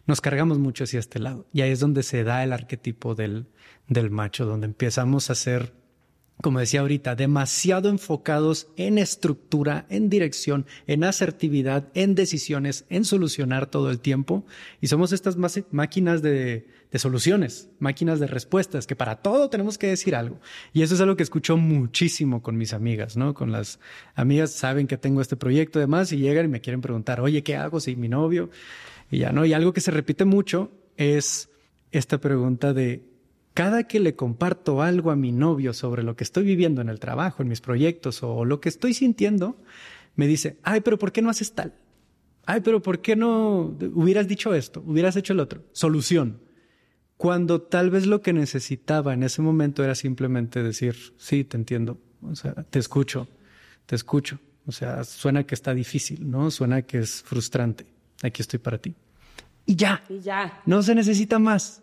nos 0.08 0.20
cargamos 0.20 0.58
mucho 0.58 0.82
hacia 0.82 0.98
este 0.98 1.20
lado. 1.20 1.46
Y 1.52 1.60
ahí 1.60 1.70
es 1.70 1.78
donde 1.78 2.02
se 2.02 2.24
da 2.24 2.42
el 2.42 2.52
arquetipo 2.52 3.14
del, 3.14 3.46
del 3.86 4.10
macho, 4.10 4.44
donde 4.44 4.66
empezamos 4.66 5.30
a 5.30 5.36
ser, 5.36 5.72
como 6.42 6.58
decía 6.58 6.80
ahorita, 6.80 7.14
demasiado 7.14 7.88
enfocados 7.88 8.68
en 8.76 8.98
estructura, 8.98 9.86
en 9.88 10.10
dirección, 10.10 10.66
en 10.86 11.04
asertividad, 11.04 11.88
en 11.94 12.14
decisiones, 12.14 12.84
en 12.90 13.04
solucionar 13.04 13.66
todo 13.66 13.90
el 13.90 14.00
tiempo. 14.00 14.44
Y 14.80 14.88
somos 14.88 15.12
estas 15.12 15.36
máquinas 15.70 16.22
de, 16.22 16.66
soluciones, 16.96 17.70
máquinas 17.78 18.20
de 18.20 18.26
respuestas, 18.26 18.86
que 18.86 18.96
para 18.96 19.16
todo 19.16 19.48
tenemos 19.48 19.78
que 19.78 19.86
decir 19.86 20.14
algo. 20.14 20.38
Y 20.72 20.82
eso 20.82 20.94
es 20.94 21.00
algo 21.00 21.16
que 21.16 21.22
escucho 21.22 21.56
muchísimo 21.56 22.42
con 22.42 22.58
mis 22.58 22.74
amigas, 22.74 23.16
¿no? 23.16 23.32
Con 23.32 23.50
las 23.50 23.78
amigas 24.14 24.52
saben 24.52 24.86
que 24.86 24.98
tengo 24.98 25.20
este 25.20 25.36
proyecto 25.36 25.78
y 25.78 25.82
demás 25.82 26.12
y 26.12 26.18
llegan 26.18 26.44
y 26.46 26.48
me 26.48 26.60
quieren 26.60 26.82
preguntar, 26.82 27.20
oye, 27.20 27.42
¿qué 27.42 27.56
hago 27.56 27.80
si 27.80 27.96
mi 27.96 28.08
novio? 28.08 28.50
Y 29.10 29.18
ya, 29.18 29.32
¿no? 29.32 29.46
Y 29.46 29.54
algo 29.54 29.72
que 29.72 29.80
se 29.80 29.90
repite 29.90 30.24
mucho 30.24 30.72
es 30.96 31.48
esta 31.90 32.18
pregunta 32.18 32.74
de, 32.74 33.13
cada 33.54 33.84
que 33.84 34.00
le 34.00 34.16
comparto 34.16 34.82
algo 34.82 35.10
a 35.10 35.16
mi 35.16 35.32
novio 35.32 35.72
sobre 35.72 36.02
lo 36.02 36.16
que 36.16 36.24
estoy 36.24 36.44
viviendo 36.44 36.80
en 36.80 36.88
el 36.88 37.00
trabajo, 37.00 37.42
en 37.42 37.48
mis 37.48 37.60
proyectos 37.60 38.22
o 38.22 38.44
lo 38.44 38.60
que 38.60 38.68
estoy 38.68 38.94
sintiendo, 38.94 39.56
me 40.16 40.26
dice, 40.26 40.58
ay, 40.62 40.80
pero 40.80 40.98
¿por 40.98 41.12
qué 41.12 41.22
no 41.22 41.30
haces 41.30 41.52
tal? 41.54 41.74
Ay, 42.46 42.60
pero 42.60 42.82
¿por 42.82 43.00
qué 43.00 43.16
no 43.16 43.76
hubieras 43.94 44.28
dicho 44.28 44.54
esto? 44.54 44.82
Hubieras 44.86 45.16
hecho 45.16 45.32
el 45.32 45.40
otro. 45.40 45.62
Solución 45.72 46.40
cuando 47.16 47.62
tal 47.62 47.90
vez 47.90 48.06
lo 48.06 48.20
que 48.20 48.32
necesitaba 48.32 49.14
en 49.14 49.22
ese 49.22 49.42
momento 49.42 49.84
era 49.84 49.94
simplemente 49.94 50.62
decir, 50.62 51.14
sí, 51.16 51.44
te 51.44 51.56
entiendo, 51.56 51.98
o 52.22 52.34
sea, 52.34 52.54
te 52.54 52.78
escucho, 52.78 53.28
te 53.86 53.94
escucho, 53.94 54.38
o 54.66 54.72
sea, 54.72 55.04
suena 55.04 55.44
que 55.44 55.54
está 55.54 55.74
difícil, 55.74 56.28
¿no? 56.30 56.50
Suena 56.50 56.82
que 56.82 56.98
es 56.98 57.22
frustrante, 57.22 57.86
aquí 58.22 58.42
estoy 58.42 58.58
para 58.58 58.78
ti. 58.78 58.94
Y 59.66 59.76
ya, 59.76 60.04
y 60.08 60.20
ya. 60.20 60.60
no 60.66 60.82
se 60.82 60.94
necesita 60.94 61.38
más. 61.38 61.82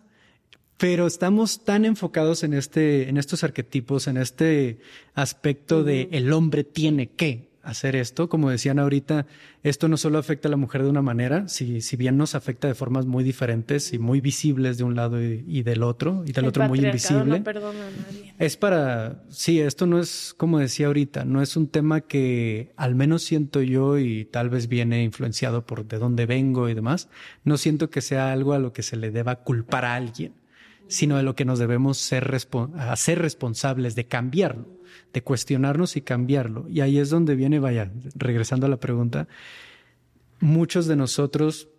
Pero 0.82 1.06
estamos 1.06 1.64
tan 1.64 1.86
enfocados 1.86 2.44
en 2.44 2.56
este, 2.56 3.08
en 3.08 3.18
estos 3.18 3.44
arquetipos, 3.44 4.08
en 4.08 4.18
este 4.18 4.80
aspecto 5.14 5.84
de 5.84 6.10
el 6.12 6.34
hombre 6.34 6.64
tiene 6.64 7.08
que, 7.08 7.52
hacer 7.64 7.96
esto. 7.96 8.30
Como 8.30 8.50
decían 8.50 8.80
ahorita, 8.80 9.26
esto 9.64 9.88
no 9.88 9.98
solo 9.98 10.18
afecta 10.18 10.48
a 10.48 10.52
la 10.52 10.58
mujer 10.58 10.84
de 10.84 10.90
una 10.90 11.02
manera, 11.02 11.48
si, 11.48 11.82
si 11.82 11.96
bien 11.96 12.18
nos 12.18 12.36
afecta 12.36 12.68
de 12.68 12.76
formas 12.76 13.06
muy 13.06 13.24
diferentes 13.24 13.94
y 13.94 14.00
muy 14.00 14.22
visibles 14.22 14.78
de 14.78 14.84
un 14.84 14.96
lado 14.96 15.22
y, 15.22 15.62
del 15.64 15.84
otro, 15.84 16.24
y 16.26 16.32
del 16.32 16.46
otro 16.46 16.68
muy 16.68 16.80
invisible. 16.80 17.40
No 17.40 17.44
perdona 17.44 17.88
a 17.88 17.92
nadie. 17.92 18.34
Es 18.40 18.58
para, 18.58 19.24
sí, 19.30 19.60
esto 19.60 19.86
no 19.86 20.00
es, 20.00 20.34
como 20.38 20.60
decía 20.60 20.88
ahorita, 20.88 21.26
no 21.26 21.42
es 21.42 21.56
un 21.56 21.68
tema 21.68 22.02
que 22.02 22.74
al 22.76 22.96
menos 22.96 23.24
siento 23.24 23.62
yo 23.62 24.00
y 24.00 24.26
tal 24.26 24.50
vez 24.50 24.68
viene 24.68 25.04
influenciado 25.04 25.66
por 25.66 25.86
de 25.86 26.00
dónde 26.00 26.26
vengo 26.26 26.70
y 26.70 26.74
demás, 26.74 27.10
no 27.44 27.58
siento 27.58 27.90
que 27.90 28.02
sea 28.02 28.32
algo 28.32 28.54
a 28.54 28.60
lo 28.60 28.74
que 28.74 28.84
se 28.84 28.96
le 28.96 29.12
deba 29.12 29.44
culpar 29.44 29.86
a 29.86 29.96
alguien, 29.96 30.34
sino 30.92 31.18
de 31.18 31.24
lo 31.24 31.36
que 31.36 31.46
nos 31.46 31.58
debemos 31.58 31.98
ser 31.98 32.36
hacer 32.76 33.20
responsables 33.20 33.96
de 33.96 34.06
cambiarlo 34.06 34.82
de 35.14 35.24
cuestionarnos 35.24 35.98
y 35.98 36.02
cambiarlo. 36.02 36.68
Y 36.70 36.82
ahí 36.82 36.98
es 36.98 37.10
donde 37.10 37.36
viene, 37.36 37.60
vaya, 37.60 37.92
regresando 38.16 38.66
a 38.66 38.70
la 38.70 38.80
pregunta, 38.80 39.28
muchos 40.40 40.88
de 40.88 40.96
nosotros 40.96 41.70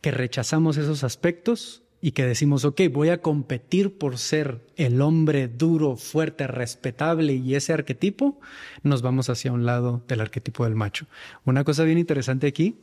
que 0.00 0.10
rechazamos 0.10 0.76
esos 0.76 1.04
aspectos 1.04 1.82
y 2.00 2.12
que 2.12 2.26
decimos, 2.26 2.64
ok, 2.64 2.82
voy 2.92 3.08
a 3.08 3.22
competir 3.22 3.96
por 3.96 4.18
ser 4.18 4.66
el 4.76 5.00
hombre 5.00 5.48
duro, 5.48 5.96
fuerte, 5.96 6.46
respetable 6.46 7.34
y 7.34 7.54
ese 7.54 7.72
arquetipo, 7.72 8.38
nos 8.82 9.02
vamos 9.02 9.30
hacia 9.30 9.52
un 9.52 9.64
lado 9.64 10.04
del 10.06 10.20
arquetipo 10.20 10.64
del 10.64 10.74
macho. 10.74 11.06
Una 11.44 11.64
cosa 11.64 11.84
bien 11.84 11.98
interesante 11.98 12.46
aquí 12.46 12.76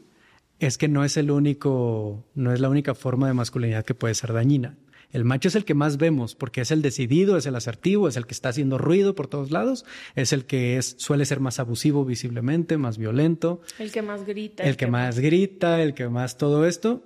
es 0.59 0.77
que 0.77 0.88
no 0.88 1.05
es 1.05 1.15
el 1.17 1.29
único, 1.29 2.25
no 2.33 2.51
es 2.51 2.59
la 2.59 2.69
única 2.69 2.95
forma 2.95 3.27
de 3.27 3.33
masculinidad 3.33 3.86
que 3.86 3.95
puede 3.95 4.15
ser 4.15 4.33
dañina. 4.33 4.77
El 5.13 5.26
macho 5.26 5.47
es 5.47 5.56
el 5.56 5.63
que 5.63 5.76
más 5.76 5.97
vemos 5.97 6.36
porque 6.36 6.62
es 6.62 6.71
el 6.71 6.82
decidido, 6.82 7.38
es 7.38 7.45
el 7.45 7.56
asertivo, 7.56 8.08
es 8.08 8.17
el 8.17 8.26
que 8.26 8.34
está 8.34 8.49
haciendo 8.49 8.78
ruido 8.78 9.13
por 9.13 9.28
todos 9.28 9.52
lados, 9.52 9.86
es 10.15 10.34
el 10.34 10.45
que 10.45 10.78
es, 10.78 10.95
suele 10.97 11.26
ser 11.26 11.39
más 11.39 11.60
abusivo 11.60 12.04
visiblemente, 12.04 12.78
más 12.78 12.97
violento. 12.97 13.62
El 13.78 13.91
que 13.91 14.02
más 14.02 14.26
grita. 14.26 14.63
El, 14.63 14.76
que, 14.76 14.88
más 14.88 15.19
grita, 15.19 15.82
el 15.82 15.93
que 15.93 16.10
más 16.10 16.38
todo 16.38 16.65
esto. 16.65 17.04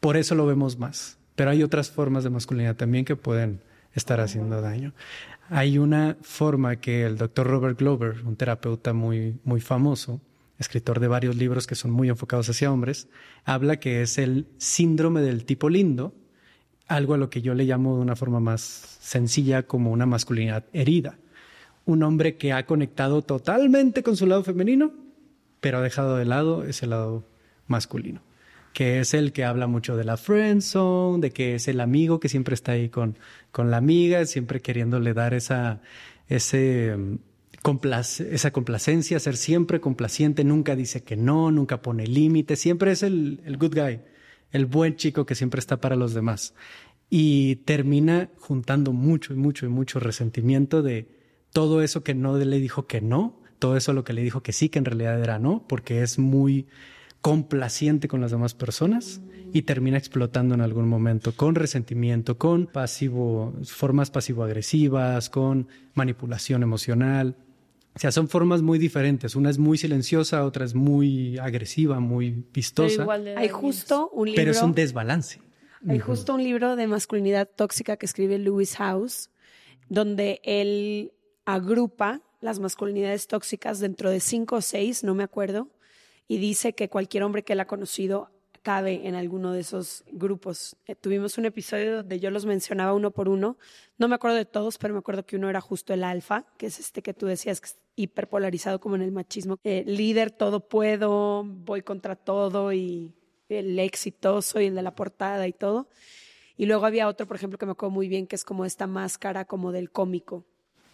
Por 0.00 0.16
eso 0.16 0.34
lo 0.34 0.46
vemos 0.46 0.78
más. 0.78 1.16
Pero 1.36 1.50
hay 1.50 1.62
otras 1.62 1.90
formas 1.90 2.24
de 2.24 2.30
masculinidad 2.30 2.76
también 2.76 3.04
que 3.04 3.14
pueden 3.14 3.60
estar 3.94 4.20
haciendo 4.20 4.60
daño. 4.60 4.92
Hay 5.48 5.78
una 5.78 6.16
forma 6.20 6.76
que 6.76 7.06
el 7.06 7.16
doctor 7.16 7.46
Robert 7.46 7.78
Glover, 7.78 8.16
un 8.26 8.36
terapeuta 8.36 8.92
muy, 8.92 9.38
muy 9.44 9.60
famoso, 9.60 10.20
escritor 10.58 10.98
de 10.98 11.08
varios 11.08 11.36
libros 11.36 11.66
que 11.66 11.76
son 11.76 11.92
muy 11.92 12.08
enfocados 12.08 12.50
hacia 12.50 12.72
hombres, 12.72 13.08
habla 13.44 13.78
que 13.78 14.02
es 14.02 14.18
el 14.18 14.46
síndrome 14.58 15.20
del 15.22 15.44
tipo 15.44 15.68
lindo, 15.68 16.14
algo 16.88 17.14
a 17.14 17.18
lo 17.18 17.30
que 17.30 17.42
yo 17.42 17.54
le 17.54 17.64
llamo 17.64 17.96
de 17.96 18.00
una 18.02 18.16
forma 18.16 18.40
más 18.40 18.98
sencilla 19.00 19.62
como 19.64 19.92
una 19.92 20.06
masculinidad 20.06 20.64
herida. 20.72 21.18
Un 21.84 22.02
hombre 22.02 22.36
que 22.36 22.52
ha 22.52 22.66
conectado 22.66 23.22
totalmente 23.22 24.02
con 24.02 24.16
su 24.16 24.26
lado 24.26 24.42
femenino, 24.42 24.92
pero 25.60 25.78
ha 25.78 25.82
dejado 25.82 26.16
de 26.16 26.24
lado 26.24 26.64
ese 26.64 26.86
lado 26.86 27.24
masculino, 27.66 28.22
que 28.72 29.00
es 29.00 29.14
el 29.14 29.32
que 29.32 29.44
habla 29.44 29.66
mucho 29.66 29.96
de 29.96 30.04
la 30.04 30.16
friend 30.16 30.62
zone, 30.62 31.20
de 31.20 31.30
que 31.30 31.54
es 31.54 31.68
el 31.68 31.80
amigo 31.80 32.20
que 32.20 32.28
siempre 32.28 32.54
está 32.54 32.72
ahí 32.72 32.88
con, 32.88 33.16
con 33.52 33.70
la 33.70 33.76
amiga, 33.76 34.24
siempre 34.24 34.60
queriéndole 34.60 35.14
dar 35.14 35.34
esa, 35.34 35.80
ese, 36.28 36.96
esa 38.30 38.50
complacencia, 38.50 39.20
ser 39.20 39.36
siempre 39.36 39.80
complaciente, 39.80 40.44
nunca 40.44 40.76
dice 40.76 41.02
que 41.02 41.16
no, 41.16 41.50
nunca 41.50 41.82
pone 41.82 42.06
límites, 42.06 42.60
siempre 42.60 42.92
es 42.92 43.02
el, 43.02 43.40
el 43.44 43.58
good 43.58 43.74
guy 43.74 44.00
el 44.52 44.66
buen 44.66 44.96
chico 44.96 45.26
que 45.26 45.34
siempre 45.34 45.58
está 45.60 45.80
para 45.80 45.96
los 45.96 46.14
demás. 46.14 46.54
Y 47.10 47.56
termina 47.56 48.30
juntando 48.38 48.92
mucho 48.92 49.32
y 49.32 49.36
mucho 49.36 49.66
y 49.66 49.68
mucho 49.68 50.00
resentimiento 50.00 50.82
de 50.82 51.08
todo 51.52 51.82
eso 51.82 52.02
que 52.02 52.14
no 52.14 52.36
le 52.36 52.58
dijo 52.58 52.86
que 52.86 53.00
no, 53.00 53.40
todo 53.58 53.76
eso 53.76 53.92
lo 53.92 54.04
que 54.04 54.12
le 54.12 54.22
dijo 54.22 54.42
que 54.42 54.52
sí, 54.52 54.68
que 54.68 54.78
en 54.78 54.84
realidad 54.84 55.22
era 55.22 55.38
no, 55.38 55.64
porque 55.66 56.02
es 56.02 56.18
muy 56.18 56.66
complaciente 57.20 58.08
con 58.08 58.20
las 58.20 58.30
demás 58.30 58.54
personas 58.54 59.20
y 59.52 59.62
termina 59.62 59.98
explotando 59.98 60.54
en 60.54 60.60
algún 60.60 60.88
momento 60.88 61.32
con 61.32 61.54
resentimiento, 61.54 62.38
con 62.38 62.66
pasivo, 62.66 63.54
formas 63.64 64.10
pasivo-agresivas, 64.10 65.30
con 65.30 65.68
manipulación 65.94 66.62
emocional. 66.62 67.36
O 67.98 68.00
sea, 68.00 68.12
son 68.12 68.28
formas 68.28 68.62
muy 68.62 68.78
diferentes. 68.78 69.34
Una 69.34 69.50
es 69.50 69.58
muy 69.58 69.76
silenciosa, 69.76 70.44
otra 70.44 70.64
es 70.64 70.72
muy 70.72 71.36
agresiva, 71.36 71.98
muy 71.98 72.30
vistosa. 72.52 73.04
Hay 73.36 73.48
justo 73.48 74.08
un 74.10 74.28
libro. 74.28 74.40
Pero 74.40 74.52
es 74.52 74.62
un 74.62 74.72
desbalance. 74.72 75.40
Hay 75.88 75.98
justo 75.98 76.36
un 76.36 76.44
libro 76.44 76.76
de 76.76 76.86
masculinidad 76.86 77.48
tóxica 77.48 77.96
que 77.96 78.06
escribe 78.06 78.38
Lewis 78.38 78.76
House, 78.76 79.30
donde 79.88 80.40
él 80.44 81.12
agrupa 81.44 82.22
las 82.40 82.60
masculinidades 82.60 83.26
tóxicas 83.26 83.80
dentro 83.80 84.10
de 84.10 84.20
cinco 84.20 84.56
o 84.56 84.60
seis, 84.60 85.02
no 85.02 85.16
me 85.16 85.24
acuerdo, 85.24 85.68
y 86.28 86.38
dice 86.38 86.74
que 86.74 86.88
cualquier 86.88 87.24
hombre 87.24 87.42
que 87.42 87.54
él 87.54 87.60
ha 87.60 87.66
conocido 87.66 88.30
cabe 88.62 89.06
en 89.06 89.14
alguno 89.14 89.52
de 89.52 89.60
esos 89.60 90.04
grupos. 90.10 90.76
Eh, 90.86 90.94
tuvimos 90.94 91.38
un 91.38 91.46
episodio 91.46 91.96
donde 91.96 92.20
yo 92.20 92.30
los 92.30 92.46
mencionaba 92.46 92.92
uno 92.94 93.10
por 93.10 93.28
uno. 93.28 93.56
No 93.98 94.08
me 94.08 94.14
acuerdo 94.14 94.36
de 94.36 94.44
todos, 94.44 94.78
pero 94.78 94.94
me 94.94 95.00
acuerdo 95.00 95.24
que 95.24 95.36
uno 95.36 95.48
era 95.48 95.60
justo 95.60 95.92
el 95.94 96.04
alfa, 96.04 96.44
que 96.56 96.66
es 96.66 96.78
este 96.78 97.02
que 97.02 97.14
tú 97.14 97.26
decías 97.26 97.60
que 97.60 97.66
es 97.66 97.78
hiperpolarizado 97.96 98.80
como 98.80 98.96
en 98.96 99.02
el 99.02 99.12
machismo. 99.12 99.58
Eh, 99.64 99.84
líder, 99.86 100.30
todo 100.30 100.60
puedo, 100.60 101.44
voy 101.44 101.82
contra 101.82 102.16
todo 102.16 102.72
y 102.72 103.14
el 103.48 103.78
exitoso 103.78 104.60
y 104.60 104.66
el 104.66 104.74
de 104.74 104.82
la 104.82 104.94
portada 104.94 105.46
y 105.48 105.52
todo. 105.52 105.88
Y 106.56 106.66
luego 106.66 106.86
había 106.86 107.08
otro, 107.08 107.26
por 107.26 107.36
ejemplo, 107.36 107.58
que 107.58 107.66
me 107.66 107.72
acuerdo 107.72 107.94
muy 107.94 108.08
bien, 108.08 108.26
que 108.26 108.36
es 108.36 108.44
como 108.44 108.64
esta 108.64 108.86
máscara 108.86 109.44
como 109.44 109.72
del 109.72 109.90
cómico. 109.90 110.44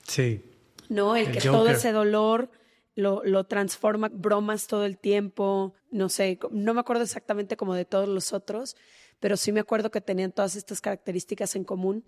Sí. 0.07 0.43
No, 0.89 1.17
el, 1.17 1.33
que 1.33 1.41
todo 1.41 1.69
ese 1.69 1.93
dolor 1.93 2.51
lo, 2.95 3.25
lo, 3.25 3.45
transforma, 3.45 4.09
bromas 4.13 4.67
todo 4.67 4.85
el 4.85 4.99
tiempo, 4.99 5.75
no 5.91 6.09
sé, 6.09 6.39
no 6.51 6.75
me 6.75 6.81
acuerdo 6.81 7.03
exactamente 7.03 7.57
como 7.57 7.75
de 7.75 7.85
todos 7.85 8.09
los 8.09 8.33
otros, 8.33 8.77
pero 9.21 9.37
sí 9.37 9.53
me 9.53 9.61
acuerdo 9.61 9.91
que 9.91 10.01
tenían 10.01 10.33
todas 10.33 10.57
estas 10.57 10.81
características 10.81 11.57
en 11.57 11.65
común. 11.65 12.05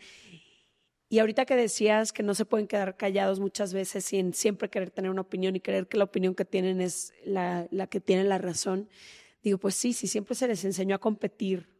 Y 1.09 1.20
ahorita 1.20 1.46
que 1.46 1.55
decías 1.55 2.12
que 2.12 2.22
no 2.22 2.35
se 2.35 2.44
pueden 2.44 2.66
quedar 2.66 2.96
callados 2.96 3.38
muchas 3.38 3.72
veces 3.72 4.05
sin 4.05 4.35
siempre 4.35 4.68
querer 4.68 4.90
tener 4.90 5.11
una 5.11 5.20
opinión 5.20 5.55
y 5.55 5.61
creer 5.61 5.87
que 5.87 5.99
la 5.99 6.05
opinión 6.05 6.35
que 6.35 6.44
tienen 6.44 6.81
es 6.81 7.12
la, 7.25 7.68
la 7.70 7.87
que 7.87 8.01
tiene 8.01 8.25
la 8.25 8.38
razón, 8.38 8.88
digo, 9.42 9.59
pues 9.59 9.77
sí, 9.77 9.92
sí, 9.92 10.09
siempre 10.09 10.35
se 10.35 10.49
les 10.49 10.64
enseñó 10.64 10.96
a 10.96 11.01
competir, 11.01 11.70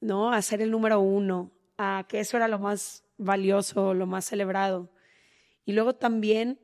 ¿no? 0.00 0.32
A 0.32 0.40
ser 0.40 0.62
el 0.62 0.70
número 0.70 1.00
uno, 1.00 1.52
a 1.76 2.06
que 2.08 2.20
eso 2.20 2.38
era 2.38 2.48
lo 2.48 2.58
más 2.58 3.04
valioso, 3.18 3.92
lo 3.92 4.06
más 4.06 4.24
celebrado. 4.24 4.90
Y 5.66 5.72
luego 5.72 5.94
también, 5.94 6.58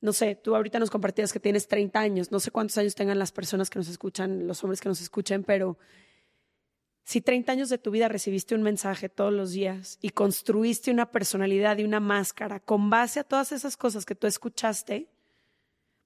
no 0.00 0.12
sé, 0.12 0.34
tú 0.34 0.54
ahorita 0.54 0.78
nos 0.78 0.90
compartías 0.90 1.32
que 1.32 1.40
tienes 1.40 1.68
30 1.68 1.98
años, 1.98 2.30
no 2.30 2.40
sé 2.40 2.50
cuántos 2.50 2.78
años 2.78 2.94
tengan 2.94 3.18
las 3.18 3.32
personas 3.32 3.70
que 3.70 3.78
nos 3.78 3.88
escuchan, 3.88 4.46
los 4.46 4.62
hombres 4.62 4.80
que 4.80 4.88
nos 4.88 5.00
escuchen, 5.00 5.42
pero 5.42 5.78
si 7.04 7.20
30 7.20 7.52
años 7.52 7.68
de 7.68 7.78
tu 7.78 7.90
vida 7.90 8.08
recibiste 8.08 8.54
un 8.54 8.62
mensaje 8.62 9.08
todos 9.08 9.32
los 9.32 9.52
días 9.52 9.98
y 10.02 10.10
construiste 10.10 10.90
una 10.90 11.10
personalidad 11.12 11.78
y 11.78 11.84
una 11.84 12.00
máscara 12.00 12.60
con 12.60 12.90
base 12.90 13.20
a 13.20 13.24
todas 13.24 13.52
esas 13.52 13.76
cosas 13.76 14.04
que 14.04 14.16
tú 14.16 14.26
escuchaste, 14.26 15.08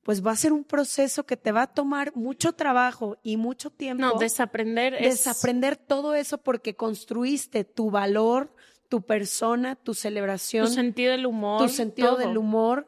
pues 0.03 0.24
va 0.24 0.33
a 0.33 0.37
ser 0.37 0.53
un 0.53 0.64
proceso 0.64 1.24
que 1.24 1.37
te 1.37 1.53
va 1.53 1.62
a 1.62 1.66
tomar 1.72 2.14
mucho 2.14 2.53
trabajo 2.53 3.18
y 3.22 3.37
mucho 3.37 3.70
tiempo. 3.70 4.03
No, 4.03 4.18
desaprender 4.18 4.98
Desaprender 5.00 5.76
todo 5.76 6.14
eso 6.14 6.38
porque 6.38 6.74
construiste 6.74 7.64
tu 7.64 7.90
valor, 7.90 8.55
tu 8.88 9.03
persona, 9.03 9.76
tu 9.76 9.94
celebración. 9.94 10.66
Tu 10.66 10.72
sentido 10.72 11.12
del 11.12 11.26
humor. 11.26 11.62
Tu 11.62 11.68
sentido 11.68 12.16
del 12.16 12.37
humor 12.37 12.87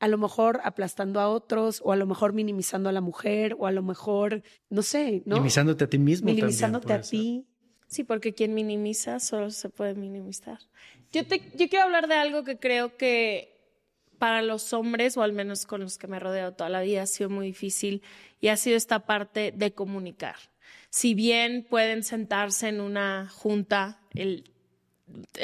a 0.00 0.08
lo 0.08 0.18
mejor 0.18 0.60
aplastando 0.64 1.20
a 1.20 1.28
otros 1.28 1.80
o 1.84 1.92
a 1.92 1.96
lo 1.96 2.06
mejor 2.06 2.32
minimizando 2.32 2.88
a 2.88 2.92
la 2.92 3.00
mujer 3.00 3.56
o 3.58 3.66
a 3.66 3.72
lo 3.72 3.82
mejor, 3.82 4.42
no 4.70 4.82
sé, 4.82 5.22
¿no? 5.24 5.36
Minimizándote 5.36 5.84
a 5.84 5.88
ti 5.88 5.98
mismo. 5.98 6.26
Minimizándote 6.26 6.92
a 6.92 7.00
ti. 7.00 7.46
Sí, 7.88 8.04
porque 8.04 8.34
quien 8.34 8.54
minimiza 8.54 9.18
solo 9.18 9.50
se 9.50 9.70
puede 9.70 9.94
minimizar. 9.94 10.58
Yo, 11.10 11.26
te, 11.26 11.40
yo 11.56 11.68
quiero 11.68 11.86
hablar 11.86 12.06
de 12.06 12.14
algo 12.14 12.44
que 12.44 12.58
creo 12.58 12.96
que 12.96 13.58
para 14.18 14.42
los 14.42 14.72
hombres, 14.72 15.16
o 15.16 15.22
al 15.22 15.32
menos 15.32 15.64
con 15.64 15.80
los 15.80 15.96
que 15.96 16.06
me 16.06 16.18
rodeo 16.18 16.52
toda 16.52 16.68
la 16.68 16.82
vida, 16.82 17.02
ha 17.02 17.06
sido 17.06 17.30
muy 17.30 17.46
difícil 17.46 18.02
y 18.40 18.48
ha 18.48 18.56
sido 18.56 18.76
esta 18.76 19.06
parte 19.06 19.52
de 19.56 19.72
comunicar. 19.72 20.36
Si 20.90 21.14
bien 21.14 21.66
pueden 21.68 22.02
sentarse 22.02 22.68
en 22.68 22.80
una 22.80 23.28
junta, 23.28 24.00
el, 24.14 24.50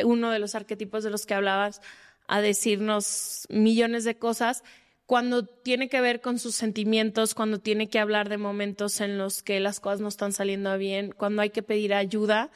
uno 0.04 0.30
de 0.30 0.38
los 0.38 0.54
arquetipos 0.54 1.04
de 1.04 1.10
los 1.10 1.24
que 1.26 1.34
hablabas, 1.34 1.80
a 2.26 2.40
decirnos 2.40 3.46
millones 3.50 4.04
de 4.04 4.16
cosas, 4.16 4.62
cuando 5.06 5.44
tiene 5.44 5.88
que 5.88 6.00
ver 6.00 6.20
con 6.20 6.38
sus 6.38 6.54
sentimientos, 6.54 7.34
cuando 7.34 7.58
tiene 7.58 7.88
que 7.88 7.98
hablar 7.98 8.28
de 8.28 8.38
momentos 8.38 9.00
en 9.00 9.18
los 9.18 9.42
que 9.42 9.60
las 9.60 9.80
cosas 9.80 10.00
no 10.00 10.08
están 10.08 10.32
saliendo 10.32 10.76
bien, 10.78 11.12
cuando 11.12 11.42
hay 11.42 11.50
que 11.50 11.62
pedir 11.62 11.92
ayuda, 11.92 12.50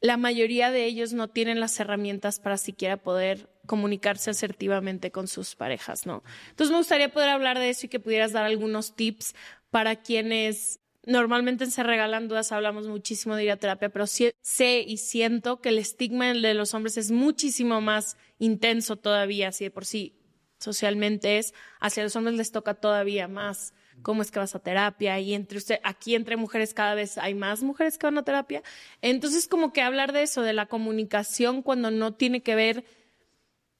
la 0.00 0.16
mayoría 0.16 0.70
de 0.70 0.84
ellos 0.84 1.12
no 1.12 1.28
tienen 1.28 1.60
las 1.60 1.78
herramientas 1.78 2.40
para 2.40 2.56
siquiera 2.56 2.96
poder 2.96 3.50
comunicarse 3.66 4.30
asertivamente 4.30 5.12
con 5.12 5.28
sus 5.28 5.54
parejas, 5.54 6.06
¿no? 6.06 6.24
Entonces 6.50 6.72
me 6.72 6.78
gustaría 6.78 7.12
poder 7.12 7.28
hablar 7.28 7.58
de 7.58 7.70
eso 7.70 7.86
y 7.86 7.88
que 7.88 8.00
pudieras 8.00 8.32
dar 8.32 8.44
algunos 8.44 8.96
tips 8.96 9.34
para 9.70 9.96
quienes 9.96 10.80
normalmente 11.04 11.64
en 11.64 11.70
Se 11.70 11.82
Regalan 11.82 12.28
Dudas 12.28 12.52
hablamos 12.52 12.86
muchísimo 12.86 13.36
de 13.36 13.44
ir 13.44 13.50
a 13.50 13.56
terapia, 13.56 13.88
pero 13.88 14.06
sé 14.06 14.84
y 14.86 14.96
siento 14.98 15.60
que 15.60 15.70
el 15.70 15.78
estigma 15.78 16.32
de 16.32 16.54
los 16.54 16.74
hombres 16.74 16.96
es 16.96 17.10
muchísimo 17.10 17.80
más 17.80 18.16
intenso 18.38 18.96
todavía, 18.96 19.48
así 19.48 19.64
de 19.64 19.70
por 19.70 19.84
sí 19.84 20.18
socialmente 20.58 21.38
es, 21.38 21.54
hacia 21.80 22.04
los 22.04 22.14
hombres 22.16 22.36
les 22.36 22.52
toca 22.52 22.74
todavía 22.74 23.26
más 23.28 23.74
cómo 24.02 24.22
es 24.22 24.30
que 24.30 24.38
vas 24.38 24.54
a 24.54 24.58
terapia 24.58 25.18
y 25.20 25.34
entre 25.34 25.58
usted, 25.58 25.80
aquí 25.82 26.14
entre 26.14 26.36
mujeres 26.36 26.74
cada 26.74 26.94
vez 26.94 27.18
hay 27.18 27.34
más 27.34 27.62
mujeres 27.62 27.98
que 27.98 28.06
van 28.06 28.18
a 28.18 28.24
terapia. 28.24 28.62
Entonces 29.00 29.48
como 29.48 29.72
que 29.72 29.82
hablar 29.82 30.12
de 30.12 30.22
eso, 30.22 30.42
de 30.42 30.52
la 30.52 30.66
comunicación 30.66 31.62
cuando 31.62 31.90
no 31.90 32.14
tiene 32.14 32.42
que 32.42 32.54
ver 32.54 32.84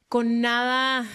con 0.08 0.40
nada 0.40 1.06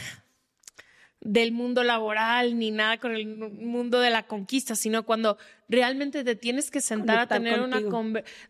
del 1.27 1.51
mundo 1.51 1.83
laboral 1.83 2.57
ni 2.57 2.71
nada 2.71 2.97
con 2.97 3.13
el 3.13 3.27
mundo 3.27 3.99
de 3.99 4.09
la 4.09 4.23
conquista, 4.23 4.75
sino 4.75 5.03
cuando 5.03 5.37
realmente 5.67 6.23
te 6.23 6.35
tienes 6.35 6.71
que 6.71 6.79
sentar 6.79 7.19
a 7.19 7.27
tener 7.27 7.59
una 7.59 7.81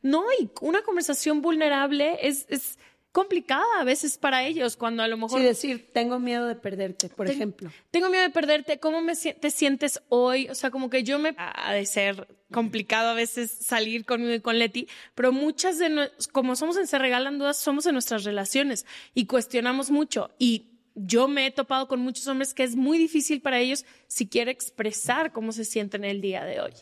no 0.04 0.24
y 0.40 0.50
una 0.62 0.84
conversación 0.84 1.42
vulnerable 1.42 2.20
es, 2.22 2.46
es 2.50 2.78
complicada 3.12 3.66
a 3.80 3.84
veces 3.84 4.20
para 4.20 4.46
ellos 4.46 4.78
cuando 4.78 5.02
a 5.02 5.08
lo 5.08 5.18
mejor 5.18 5.40
sí 5.40 5.46
decir 5.46 5.90
tengo 5.92 6.20
miedo 6.20 6.46
de 6.46 6.54
perderte 6.54 7.10
por 7.10 7.28
ejemplo. 7.28 7.72
Tengo 7.90 8.10
miedo 8.10 8.22
de 8.22 8.30
perderte 8.30 8.80
cómo 8.80 9.02
me 9.02 9.16
te 9.16 9.50
sientes 9.50 10.04
hoy 10.10 10.48
o 10.50 10.54
sea 10.54 10.70
como 10.70 10.92
que 10.92 11.04
yo 11.04 11.18
me 11.18 11.34
ha 11.36 11.74
de 11.74 11.86
ser 11.88 12.28
complicado 12.52 13.10
a 13.10 13.14
veces 13.16 13.50
salir 13.50 14.06
conmigo 14.06 14.36
y 14.36 14.40
con 14.42 14.60
Leti 14.60 14.88
pero 15.16 15.32
muchas 15.32 15.80
de 15.80 16.12
como 16.32 16.56
somos 16.56 16.78
en 16.78 16.86
se 16.86 17.00
regalan 17.00 17.40
dudas 17.40 17.58
somos 17.58 17.88
en 17.88 17.94
nuestras 17.94 18.24
relaciones 18.24 18.86
y 19.16 19.26
cuestionamos 19.26 19.90
mucho 19.90 20.30
y 20.38 20.77
yo 20.98 21.28
me 21.28 21.46
he 21.46 21.52
topado 21.52 21.88
con 21.88 22.00
muchos 22.00 22.28
hombres 22.28 22.54
que 22.54 22.64
es 22.64 22.76
muy 22.76 22.98
difícil 22.98 23.42
para 23.42 23.60
ellos 23.60 23.86
siquiera 24.08 24.52
expresar 24.52 25.32
cómo 25.32 25.52
se 25.52 25.64
sienten 25.64 26.04
el 26.04 26.22
día 26.22 26.44
de 26.44 26.60
hoy. 26.60 26.74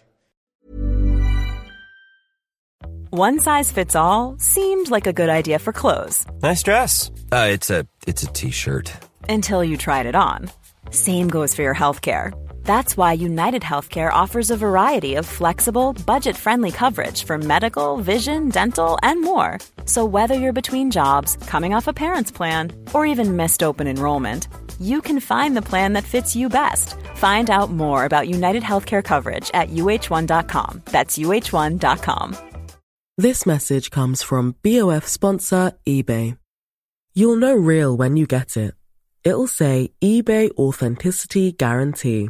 One 3.12 3.40
size 3.40 3.72
fits 3.72 3.96
all 3.96 4.36
seemed 4.40 4.90
like 4.90 5.08
a 5.08 5.14
good 5.14 5.30
idea 5.30 5.60
for 5.60 5.72
clothes. 5.72 6.26
Nice 6.42 6.64
dress. 6.64 7.12
Uh, 7.32 7.48
it's 7.50 7.70
a 7.70 7.86
it's 8.06 8.24
a 8.24 8.28
t-shirt. 8.28 8.92
Until 9.30 9.64
you 9.64 9.78
tried 9.78 10.06
it 10.06 10.16
on. 10.16 10.50
Same 10.92 11.30
goes 11.30 11.56
for 11.56 11.62
your 11.62 11.76
healthcare. 11.76 12.34
That's 12.66 12.98
why 12.98 13.14
United 13.14 13.62
Healthcare 13.62 14.12
offers 14.12 14.50
a 14.50 14.58
variety 14.58 15.16
of 15.16 15.26
flexible, 15.26 15.94
budget 16.06 16.36
friendly 16.36 16.72
coverage 16.72 17.24
for 17.24 17.38
medical, 17.38 17.98
vision, 17.98 18.50
dental, 18.50 18.98
and 19.04 19.22
more. 19.22 19.60
So, 19.86 20.04
whether 20.04 20.34
you're 20.34 20.62
between 20.62 20.92
jobs, 20.92 21.38
coming 21.48 21.74
off 21.76 21.88
a 21.88 21.94
parent's 21.94 22.32
plan, 22.32 22.72
or 22.94 23.06
even 23.06 23.38
missed 23.38 23.62
open 23.64 23.88
enrollment, 23.88 24.48
you 24.80 25.02
can 25.02 25.20
find 25.20 25.56
the 25.56 25.62
plan 25.62 25.94
that 25.94 26.04
fits 26.04 26.36
you 26.36 26.50
best. 26.50 26.96
Find 27.16 27.50
out 27.50 27.72
more 27.72 28.04
about 28.04 28.28
United 28.28 28.64
Healthcare 28.64 29.04
coverage 29.04 29.52
at 29.54 29.70
uh1.com. 29.70 30.82
That's 30.86 31.18
uh1.com. 31.18 32.36
This 33.18 33.46
message 33.46 33.92
comes 33.92 34.24
from 34.24 34.56
BOF 34.64 35.08
sponsor 35.08 35.74
eBay. 35.88 36.38
You'll 37.14 37.38
know 37.38 37.56
real 37.56 37.96
when 37.96 38.18
you 38.18 38.26
get 38.26 38.58
it. 38.58 38.74
It'll 39.24 39.48
say 39.48 39.92
eBay 40.02 40.50
Authenticity 40.58 41.52
Guarantee 41.52 42.30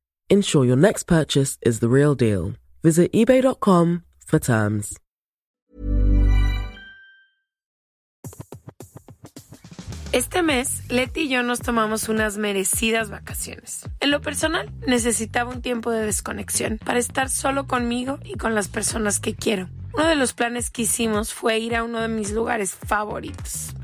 Ensure 0.31 0.63
your 0.63 0.77
next 0.77 1.07
purchase 1.07 1.57
is 1.61 1.81
the 1.81 1.89
real 1.89 2.15
deal. 2.15 2.53
Visit 2.83 3.11
eBay.com 3.11 4.03
for 4.25 4.39
terms. 4.39 4.97
Este 10.13 10.41
mes, 10.41 10.89
Leti 10.89 11.23
y 11.23 11.27
yo 11.27 11.43
nos 11.43 11.59
tomamos 11.59 12.07
unas 12.07 12.37
merecidas 12.37 13.09
vacaciones. 13.09 13.83
En 13.99 14.09
lo 14.09 14.21
personal, 14.21 14.69
necesitaba 14.87 15.51
un 15.51 15.61
tiempo 15.61 15.91
de 15.91 16.05
desconexión 16.05 16.77
para 16.77 16.99
estar 16.99 17.29
solo 17.29 17.67
conmigo 17.67 18.17
y 18.23 18.35
con 18.35 18.55
las 18.55 18.69
personas 18.69 19.19
que 19.19 19.35
quiero. 19.35 19.67
Uno 19.93 20.07
de 20.07 20.15
los 20.15 20.31
planes 20.31 20.69
que 20.69 20.83
hicimos 20.83 21.33
fue 21.33 21.59
ir 21.59 21.75
a 21.75 21.83
uno 21.83 21.99
de 21.99 22.07
mis 22.07 22.31
lugares 22.31 22.73
favoritos, 22.73 23.73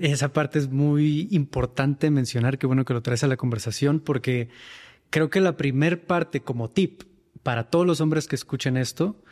Esa 0.00 0.32
parte 0.32 0.58
es 0.58 0.68
muy 0.68 1.28
importante 1.30 2.10
mencionar, 2.10 2.58
qué 2.58 2.66
bueno 2.66 2.84
que 2.84 2.94
lo 2.94 3.02
traes 3.02 3.24
a 3.24 3.28
la 3.28 3.36
conversación, 3.36 4.00
porque 4.00 4.48
creo 5.10 5.30
que 5.30 5.40
la 5.40 5.56
primer 5.56 6.06
parte 6.06 6.40
como 6.40 6.70
tip 6.70 7.02
para 7.42 7.64
todos 7.64 7.86
los 7.86 8.00
hombres 8.00 8.26
que 8.26 8.36
escuchen 8.36 8.76
esto 8.76 9.22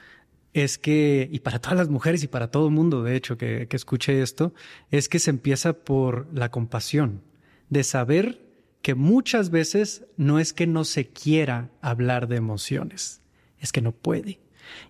es 0.53 0.79
que, 0.79 1.29
y 1.31 1.41
para 1.41 1.59
todas 1.59 1.77
las 1.77 1.89
mujeres 1.89 2.23
y 2.23 2.29
para 2.29 2.51
todo 2.51 2.69
el 2.69 2.75
mundo, 2.75 3.03
de 3.03 3.15
hecho, 3.15 3.37
que, 3.37 3.69
que 3.69 3.77
escuche 3.77 4.23
esto, 4.23 4.55
es 4.91 5.09
que 5.09 5.19
se 5.19 5.31
empieza 5.31 5.75
por 5.75 6.29
la 6.33 6.51
compasión, 6.51 7.23
de 7.69 7.85
saber 7.85 8.47
que 8.81 8.95
muchas 8.95 9.51
veces 9.51 10.07
no 10.17 10.39
es 10.39 10.53
que 10.53 10.67
no 10.67 10.85
se 10.85 11.09
quiera 11.09 11.71
hablar 11.83 12.29
de 12.29 12.37
emociones, 12.37 13.21
es 13.59 13.73
que 13.73 13.83
no 13.83 13.93
puede. 13.93 14.41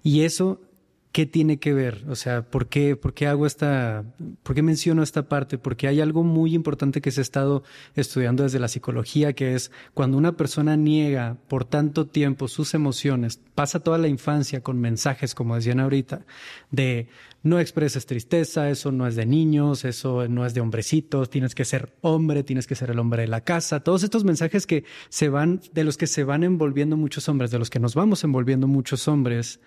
Y 0.02 0.22
eso 0.22 0.60
¿Qué 1.16 1.24
tiene 1.24 1.58
que 1.58 1.72
ver? 1.72 2.04
O 2.10 2.14
sea, 2.14 2.42
¿por 2.42 2.68
qué, 2.68 2.94
¿por 2.94 3.14
qué 3.14 3.26
hago 3.26 3.46
esta, 3.46 4.04
por 4.42 4.54
qué 4.54 4.60
menciono 4.60 5.02
esta 5.02 5.30
parte? 5.30 5.56
Porque 5.56 5.88
hay 5.88 6.02
algo 6.02 6.22
muy 6.22 6.54
importante 6.54 7.00
que 7.00 7.10
se 7.10 7.22
ha 7.22 7.22
estado 7.22 7.62
estudiando 7.94 8.42
desde 8.42 8.58
la 8.58 8.68
psicología, 8.68 9.32
que 9.32 9.54
es 9.54 9.72
cuando 9.94 10.18
una 10.18 10.36
persona 10.36 10.76
niega 10.76 11.38
por 11.48 11.64
tanto 11.64 12.06
tiempo 12.06 12.48
sus 12.48 12.74
emociones, 12.74 13.40
pasa 13.54 13.80
toda 13.80 13.96
la 13.96 14.08
infancia 14.08 14.62
con 14.62 14.78
mensajes, 14.78 15.34
como 15.34 15.54
decían 15.54 15.80
ahorita, 15.80 16.26
de 16.70 17.08
no 17.42 17.60
expreses 17.60 18.04
tristeza, 18.04 18.68
eso 18.68 18.92
no 18.92 19.06
es 19.06 19.16
de 19.16 19.24
niños, 19.24 19.86
eso 19.86 20.28
no 20.28 20.44
es 20.44 20.52
de 20.52 20.60
hombrecitos, 20.60 21.30
tienes 21.30 21.54
que 21.54 21.64
ser 21.64 21.94
hombre, 22.02 22.42
tienes 22.42 22.66
que 22.66 22.74
ser 22.74 22.90
el 22.90 22.98
hombre 22.98 23.22
de 23.22 23.28
la 23.28 23.40
casa, 23.40 23.80
todos 23.80 24.02
estos 24.02 24.24
mensajes 24.24 24.66
que 24.66 24.84
se 25.08 25.30
van, 25.30 25.62
de 25.72 25.84
los 25.84 25.96
que 25.96 26.08
se 26.08 26.24
van 26.24 26.44
envolviendo 26.44 26.98
muchos 26.98 27.26
hombres, 27.30 27.50
de 27.50 27.58
los 27.58 27.70
que 27.70 27.80
nos 27.80 27.94
vamos 27.94 28.22
envolviendo 28.22 28.68
muchos 28.68 29.08
hombres, 29.08 29.60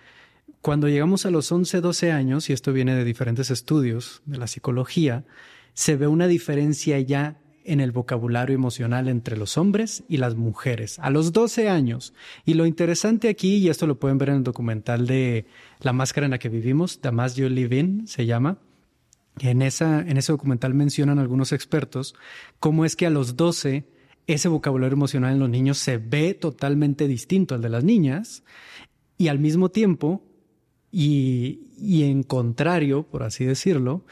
cuando 0.62 0.88
llegamos 0.88 1.24
a 1.24 1.30
los 1.30 1.50
11, 1.50 1.80
12 1.80 2.12
años, 2.12 2.50
y 2.50 2.52
esto 2.52 2.72
viene 2.72 2.94
de 2.94 3.04
diferentes 3.04 3.50
estudios 3.50 4.22
de 4.26 4.38
la 4.38 4.46
psicología, 4.46 5.24
se 5.72 5.96
ve 5.96 6.06
una 6.06 6.26
diferencia 6.26 7.00
ya 7.00 7.40
en 7.64 7.80
el 7.80 7.92
vocabulario 7.92 8.54
emocional 8.54 9.08
entre 9.08 9.36
los 9.36 9.56
hombres 9.56 10.02
y 10.08 10.16
las 10.16 10.34
mujeres 10.34 10.98
a 10.98 11.10
los 11.10 11.32
12 11.32 11.68
años. 11.68 12.14
Y 12.44 12.54
lo 12.54 12.66
interesante 12.66 13.28
aquí, 13.28 13.56
y 13.56 13.68
esto 13.68 13.86
lo 13.86 13.98
pueden 13.98 14.18
ver 14.18 14.30
en 14.30 14.36
el 14.36 14.44
documental 14.44 15.06
de 15.06 15.46
La 15.80 15.92
máscara 15.92 16.26
en 16.26 16.32
la 16.32 16.38
que 16.38 16.48
vivimos, 16.48 17.00
Damas 17.00 17.36
You 17.36 17.48
Live 17.48 17.78
In, 17.78 18.06
se 18.06 18.26
llama. 18.26 18.58
En, 19.38 19.62
esa, 19.62 20.00
en 20.00 20.16
ese 20.16 20.32
documental 20.32 20.74
mencionan 20.74 21.18
algunos 21.18 21.52
expertos 21.52 22.14
cómo 22.58 22.84
es 22.84 22.96
que 22.96 23.06
a 23.06 23.10
los 23.10 23.36
12 23.36 23.86
ese 24.26 24.48
vocabulario 24.48 24.96
emocional 24.96 25.32
en 25.32 25.38
los 25.38 25.48
niños 25.48 25.78
se 25.78 25.98
ve 25.98 26.34
totalmente 26.34 27.08
distinto 27.08 27.54
al 27.54 27.62
de 27.62 27.68
las 27.68 27.84
niñas 27.84 28.42
y 29.16 29.28
al 29.28 29.38
mismo 29.38 29.70
tiempo 29.70 30.22
y, 30.92 32.02
en 32.02 32.22
contrario, 32.22 33.04
por 33.04 33.22
así 33.22 33.44
decirlo, 33.44 34.04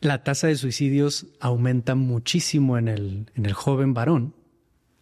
la 0.00 0.22
tasa 0.22 0.46
de 0.46 0.56
suicidios 0.56 1.26
aumenta 1.40 1.94
muchísimo 1.94 2.78
en 2.78 2.88
el, 2.88 3.30
en 3.34 3.46
el 3.46 3.52
joven 3.52 3.94
varón 3.94 4.34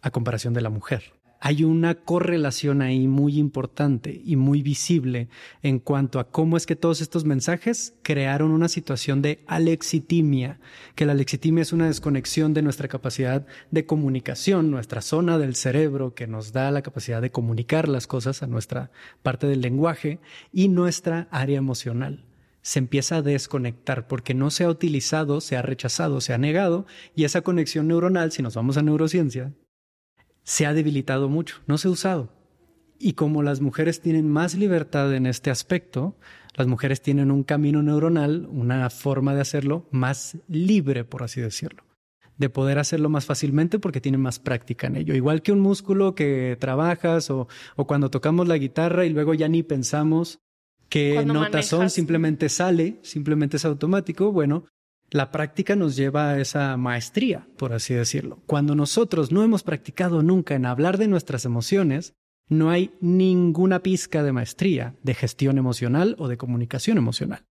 a 0.01 0.11
comparación 0.11 0.53
de 0.53 0.61
la 0.61 0.69
mujer 0.69 1.18
hay 1.41 1.63
una 1.63 1.95
correlación 1.95 2.81
ahí 2.81 3.07
muy 3.07 3.37
importante 3.37 4.21
y 4.23 4.35
muy 4.35 4.61
visible 4.61 5.29
en 5.61 5.79
cuanto 5.79 6.19
a 6.19 6.29
cómo 6.29 6.57
es 6.57 6.65
que 6.65 6.75
todos 6.75 6.99
estos 6.99 7.23
mensajes 7.23 7.95
crearon 8.03 8.51
una 8.51 8.67
situación 8.67 9.21
de 9.21 9.43
alexitimia, 9.47 10.59
que 10.95 11.05
la 11.05 11.13
alexitimia 11.13 11.61
es 11.61 11.71
una 11.71 11.87
desconexión 11.87 12.53
de 12.53 12.61
nuestra 12.61 12.89
capacidad 12.89 13.45
de 13.71 13.85
comunicación, 13.85 14.69
nuestra 14.69 15.01
zona 15.01 15.37
del 15.37 15.55
cerebro 15.55 16.13
que 16.13 16.27
nos 16.27 16.51
da 16.51 16.71
la 16.71 16.81
capacidad 16.81 17.21
de 17.21 17.31
comunicar 17.31 17.87
las 17.87 18.05
cosas 18.05 18.43
a 18.43 18.47
nuestra 18.47 18.91
parte 19.23 19.47
del 19.47 19.61
lenguaje 19.61 20.19
y 20.51 20.67
nuestra 20.67 21.29
área 21.31 21.57
emocional. 21.57 22.25
Se 22.61 22.79
empieza 22.79 23.17
a 23.17 23.21
desconectar 23.21 24.07
porque 24.07 24.33
no 24.33 24.51
se 24.51 24.65
ha 24.65 24.69
utilizado, 24.69 25.39
se 25.39 25.55
ha 25.55 25.61
rechazado, 25.61 26.19
se 26.19 26.33
ha 26.33 26.37
negado 26.37 26.85
y 27.15 27.23
esa 27.23 27.41
conexión 27.41 27.87
neuronal, 27.87 28.33
si 28.33 28.43
nos 28.43 28.55
vamos 28.55 28.75
a 28.75 28.81
neurociencia, 28.81 29.53
se 30.49 30.65
ha 30.65 30.73
debilitado 30.73 31.29
mucho, 31.29 31.57
no 31.67 31.77
se 31.77 31.87
ha 31.87 31.91
usado. 31.91 32.33
Y 32.97 33.13
como 33.13 33.43
las 33.43 33.61
mujeres 33.61 34.01
tienen 34.01 34.27
más 34.27 34.55
libertad 34.55 35.13
en 35.13 35.27
este 35.27 35.51
aspecto, 35.51 36.15
las 36.55 36.65
mujeres 36.65 37.03
tienen 37.03 37.29
un 37.29 37.43
camino 37.43 37.83
neuronal, 37.83 38.47
una 38.51 38.89
forma 38.89 39.35
de 39.35 39.41
hacerlo 39.41 39.85
más 39.91 40.39
libre, 40.47 41.03
por 41.03 41.21
así 41.21 41.39
decirlo, 41.39 41.83
de 42.39 42.49
poder 42.49 42.79
hacerlo 42.79 43.09
más 43.09 43.27
fácilmente 43.27 43.77
porque 43.77 44.01
tienen 44.01 44.21
más 44.21 44.39
práctica 44.39 44.87
en 44.87 44.95
ello. 44.95 45.13
Igual 45.13 45.43
que 45.43 45.51
un 45.51 45.59
músculo 45.59 46.15
que 46.15 46.57
trabajas 46.59 47.29
o, 47.29 47.47
cuando 47.85 48.09
tocamos 48.09 48.47
la 48.47 48.57
guitarra 48.57 49.05
y 49.05 49.09
luego 49.09 49.35
ya 49.35 49.47
ni 49.47 49.61
pensamos 49.61 50.39
qué 50.89 51.23
notas 51.27 51.67
son, 51.67 51.91
simplemente 51.91 52.49
sale, 52.49 52.97
simplemente 53.03 53.57
es 53.57 53.65
automático. 53.65 54.31
Bueno, 54.31 54.65
la 55.11 55.31
práctica 55.31 55.75
nos 55.75 55.95
lleva 55.95 56.29
a 56.29 56.39
esa 56.39 56.77
maestría, 56.77 57.47
por 57.57 57.73
así 57.73 57.93
decirlo. 57.93 58.39
Cuando 58.45 58.75
nosotros 58.75 59.31
no 59.31 59.43
hemos 59.43 59.63
practicado 59.63 60.21
nunca 60.21 60.55
en 60.55 60.65
hablar 60.65 60.97
de 60.97 61.07
nuestras 61.07 61.45
emociones, 61.45 62.13
no 62.47 62.69
hay 62.69 62.91
ninguna 62.99 63.79
pizca 63.79 64.23
de 64.23 64.31
maestría 64.31 64.95
de 65.03 65.13
gestión 65.13 65.57
emocional 65.57 66.15
o 66.19 66.27
de 66.27 66.37
comunicación 66.37 66.97
emocional. 66.97 67.45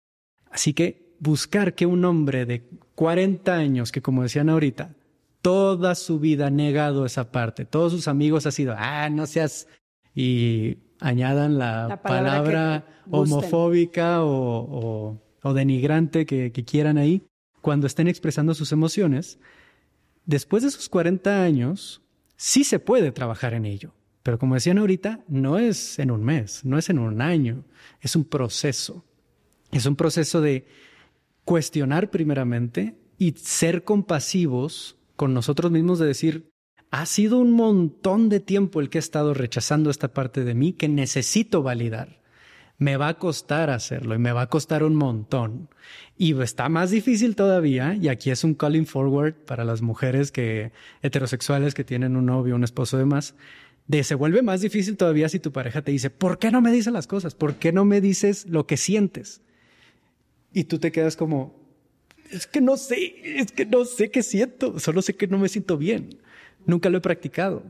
Así 0.50 0.74
que 0.74 1.16
buscar 1.20 1.76
que 1.76 1.86
un 1.86 2.04
hombre 2.06 2.46
de 2.46 2.68
40 2.96 3.54
años, 3.54 3.92
que 3.92 4.02
como 4.02 4.24
decían 4.24 4.50
ahorita, 4.50 4.96
toda 5.42 5.96
su 5.96 6.20
vida 6.20 6.48
ha 6.48 6.52
negado 6.52 7.06
esa 7.06 7.32
parte, 7.32 7.66
todos 7.66 7.92
sus 7.92 8.08
amigos 8.08 8.46
ha 8.46 8.52
sido, 8.52 8.74
ah, 8.78 9.10
no 9.10 9.28
seas, 9.28 9.68
y 10.14 10.78
añadan 11.00 11.58
la, 11.58 12.02
palabra, 12.02 12.86
homofóbica 13.12 14.24
o, 14.24 15.22
denigrante 15.54 16.26
que 16.26 16.52
quieran 16.66 16.98
ahí, 16.98 17.22
cuando 17.66 17.88
estén 17.88 18.08
expresando 18.08 18.54
sus 18.54 18.72
emociones, 18.72 19.40
después 20.24 20.62
de 20.62 20.70
sus 20.70 20.88
40 20.88 21.42
años, 21.42 22.04
sí 22.36 22.64
se 22.64 22.78
puede 22.78 23.12
trabajar 23.12 23.56
en 23.56 23.66
ello. 23.66 23.96
Pero 24.22 24.38
como 24.38 24.54
decían 24.54 24.78
ahorita, 24.78 25.24
no 25.28 25.58
es 25.58 25.98
en 25.98 26.12
un 26.12 26.24
mes, 26.24 26.64
no 26.64 26.78
es 26.78 26.92
en 26.92 27.00
un 27.00 27.24
año, 27.24 27.66
es 28.02 28.16
un 28.16 28.24
proceso. 28.24 29.04
Es 29.72 29.88
un 29.88 29.96
proceso 29.96 30.42
de 30.42 30.68
cuestionar 31.44 32.12
primeramente 32.12 33.00
y 33.18 33.32
ser 33.32 33.84
compasivos 33.84 35.00
con 35.16 35.34
nosotros 35.34 35.72
mismos 35.72 35.98
de 35.98 36.06
decir, 36.06 36.52
ha 36.92 37.08
sido 37.08 37.40
un 37.40 37.50
montón 37.50 38.30
de 38.30 38.42
tiempo 38.42 38.80
el 38.80 38.92
que 38.92 39.00
he 39.00 39.08
estado 39.08 39.34
rechazando 39.34 39.90
esta 39.90 40.14
parte 40.14 40.44
de 40.44 40.54
mí 40.54 40.74
que 40.74 40.88
necesito 40.88 41.64
validar 41.64 42.22
me 42.78 42.98
va 42.98 43.10
a 43.10 43.14
costar 43.16 43.70
hacerlo 43.70 44.16
y 44.16 44.20
me 44.20 44.32
va 44.32 44.42
a 44.42 44.50
costar 44.50 44.84
un 44.84 44.96
montón. 44.96 45.70
Y 46.18 46.40
está 46.42 46.70
más 46.70 46.92
difícil 46.92 47.36
todavía, 47.36 47.96
y 47.96 48.08
aquí 48.10 48.32
es 48.32 48.44
un 48.44 48.54
calling 48.54 48.86
forward 48.86 49.34
para 49.34 49.64
las 49.64 49.82
mujeres 49.82 50.32
que 50.32 50.72
heterosexuales 51.02 51.74
que 51.74 51.84
tienen 51.84 52.16
un 52.16 52.26
novio, 52.26 52.56
un 52.56 52.64
esposo 52.64 52.98
de 52.98 53.06
más, 53.06 53.36
se 54.04 54.16
vuelve 54.16 54.42
más 54.42 54.62
difícil 54.62 54.98
todavía 54.98 55.30
si 55.30 55.40
tu 55.40 55.52
pareja 55.52 55.82
te 55.82 55.92
dice, 55.92 56.10
¿por 56.10 56.40
qué 56.40 56.52
no 56.52 56.62
me 56.62 56.72
dices 56.72 56.92
las 56.92 57.08
cosas? 57.08 57.36
¿Por 57.36 57.56
qué 57.56 57.72
no 57.72 57.86
me 57.86 58.02
dices 58.02 58.46
lo 58.48 58.66
que 58.66 58.78
sientes? 58.78 59.42
Y 60.54 60.66
tú 60.66 60.80
te 60.80 60.92
quedas 60.92 61.16
como, 61.16 61.56
es 62.32 62.48
que 62.48 62.62
no 62.62 62.78
sé, 62.78 63.40
es 63.40 63.52
que 63.52 63.66
no 63.66 63.86
sé 63.86 64.10
qué 64.10 64.24
siento, 64.24 64.80
solo 64.80 65.02
sé 65.02 65.16
que 65.16 65.28
no 65.28 65.38
me 65.38 65.50
siento 65.50 65.78
bien. 65.78 66.18
Nunca 66.66 66.90
lo 66.90 66.98
he 66.98 67.02
practicado. 67.02 67.64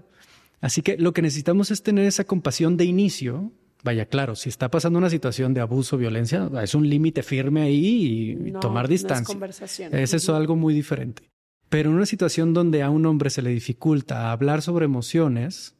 Así 0.62 0.82
que 0.82 0.98
lo 0.98 1.13
que 1.13 1.22
necesitamos 1.22 1.70
es 1.70 1.84
tener 1.84 2.06
esa 2.06 2.24
compasión 2.24 2.78
de 2.78 2.86
inicio 2.86 3.52
Vaya, 3.86 4.08
claro, 4.08 4.34
si 4.36 4.50
está 4.50 4.71
pasando 4.71 4.98
una 4.98 5.12
situación 5.12 5.54
de 5.54 5.62
abuso, 5.62 5.95
violencia, 5.95 6.50
es 6.63 6.74
un 6.74 6.89
límite 6.89 7.21
firme 7.21 7.62
ahí 7.62 8.36
y, 8.48 8.52
tomar 8.54 8.88
distancia. 8.88 9.36
No 9.36 9.45
es 9.45 9.62
es 9.91 10.13
eso 10.15 10.36
algo 10.36 10.56
muy 10.56 10.74
diferente. 10.74 11.30
Pero 11.69 11.91
en 11.91 11.95
una 11.98 12.08
situación 12.08 12.56
donde 12.56 12.82
a 12.82 12.89
un 12.89 13.06
hombre 13.06 13.30
se 13.30 13.43
le 13.43 13.52
dificulta 13.52 14.32
hablar 14.32 14.63
sobre 14.63 14.86
emociones, 14.86 15.76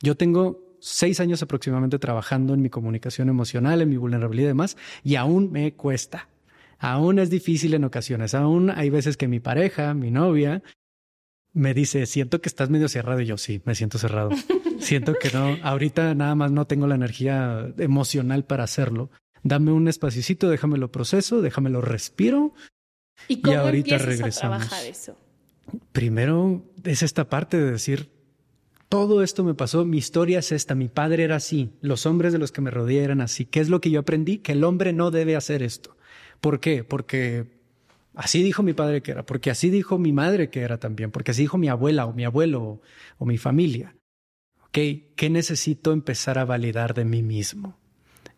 yo 0.00 0.16
tengo 0.16 0.74
seis 0.80 1.20
años 1.20 1.42
aproximadamente 1.42 1.98
trabajando 1.98 2.54
en 2.54 2.62
mi 2.62 2.70
comunicación 2.70 3.28
emocional, 3.28 3.82
en 3.82 3.90
mi 3.90 3.98
vulnerabilidad 3.98 4.46
y 4.46 4.48
demás, 4.48 4.78
y 5.04 5.16
aún 5.16 5.52
me 5.52 5.74
cuesta. 5.74 6.30
Aún 6.78 7.18
es 7.18 7.28
difícil 7.28 7.74
en 7.74 7.84
ocasiones. 7.84 8.34
Aún 8.34 8.70
hay 8.70 8.88
veces 8.88 9.18
que 9.18 9.28
mi 9.28 9.38
pareja, 9.38 9.92
mi 9.92 10.10
novia, 10.10 10.62
me 11.52 11.74
dice, 11.74 12.06
siento 12.06 12.40
que 12.40 12.48
estás 12.48 12.70
medio 12.70 12.88
cerrado 12.88 13.20
y 13.20 13.26
yo 13.26 13.36
sí, 13.36 13.60
me 13.64 13.74
siento 13.74 13.98
cerrado. 13.98 14.30
siento 14.78 15.14
que 15.14 15.30
no, 15.30 15.56
ahorita 15.62 16.14
nada 16.14 16.34
más 16.34 16.52
no 16.52 16.66
tengo 16.66 16.86
la 16.86 16.94
energía 16.94 17.72
emocional 17.78 18.44
para 18.44 18.64
hacerlo. 18.64 19.10
Dame 19.42 19.72
un 19.72 19.88
espacito, 19.88 20.50
déjamelo 20.50 20.92
proceso, 20.92 21.40
déjamelo 21.42 21.80
respiro. 21.80 22.52
¿Y 23.28 23.40
cómo 23.40 23.58
ahorita 23.58 23.98
regresamos. 23.98 24.62
a 24.62 24.66
trabajar 24.66 24.86
eso? 24.86 25.16
Primero 25.92 26.64
es 26.84 27.02
esta 27.02 27.28
parte 27.28 27.58
de 27.58 27.70
decir, 27.70 28.10
todo 28.88 29.22
esto 29.22 29.44
me 29.44 29.54
pasó, 29.54 29.84
mi 29.84 29.98
historia 29.98 30.40
es 30.40 30.52
esta, 30.52 30.74
mi 30.74 30.88
padre 30.88 31.24
era 31.24 31.36
así, 31.36 31.70
los 31.80 32.06
hombres 32.06 32.32
de 32.32 32.38
los 32.38 32.50
que 32.50 32.60
me 32.60 32.70
rodeé 32.70 33.04
eran 33.04 33.20
así. 33.20 33.46
¿Qué 33.46 33.60
es 33.60 33.68
lo 33.68 33.80
que 33.80 33.90
yo 33.90 34.00
aprendí? 34.00 34.38
Que 34.38 34.52
el 34.52 34.64
hombre 34.64 34.92
no 34.92 35.10
debe 35.10 35.36
hacer 35.36 35.62
esto. 35.62 35.96
¿Por 36.40 36.60
qué? 36.60 36.82
Porque 36.84 37.59
así 38.14 38.42
dijo 38.42 38.62
mi 38.62 38.72
padre 38.72 39.02
que 39.02 39.12
era, 39.12 39.24
porque 39.24 39.50
así 39.50 39.70
dijo 39.70 39.98
mi 39.98 40.12
madre 40.12 40.50
que 40.50 40.60
era 40.60 40.78
también, 40.78 41.10
porque 41.10 41.30
así 41.32 41.42
dijo 41.42 41.58
mi 41.58 41.68
abuela 41.68 42.06
o 42.06 42.12
mi 42.12 42.24
abuelo 42.24 42.80
o, 43.18 43.26
mi 43.26 43.38
familia. 43.38 43.96
¿Qué 44.72 45.28
necesito 45.30 45.92
empezar 45.92 46.38
a 46.38 46.44
validar 46.44 46.94
de 46.94 47.04
mí 47.04 47.22
mismo? 47.22 47.76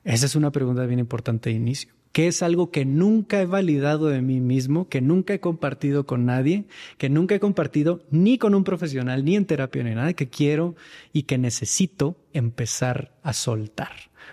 Esa 0.04 0.26
es 0.26 0.34
una 0.34 0.50
pregunta 0.50 0.86
bien 0.86 0.98
importante 0.98 1.50
de 1.50 1.56
inicio 1.56 1.92
que 2.12 2.28
es 2.28 2.42
algo 2.42 2.70
que 2.70 2.84
nunca 2.84 3.40
he 3.40 3.46
validado 3.46 4.08
de 4.08 4.20
mí 4.20 4.40
mismo, 4.40 4.88
que 4.88 5.00
nunca 5.00 5.32
he 5.32 5.40
compartido 5.40 6.06
con 6.06 6.26
nadie, 6.26 6.66
que 6.98 7.08
nunca 7.08 7.34
he 7.34 7.40
compartido 7.40 8.04
ni 8.10 8.36
con 8.36 8.54
un 8.54 8.64
profesional, 8.64 9.24
ni 9.24 9.34
en 9.34 9.46
terapia, 9.46 9.82
ni 9.82 9.94
nada, 9.94 10.12
que 10.12 10.28
quiero 10.28 10.76
y 11.12 11.22
que 11.22 11.38
necesito 11.38 12.18
empezar 12.34 13.18
a 13.22 13.32
soltar. 13.32 13.92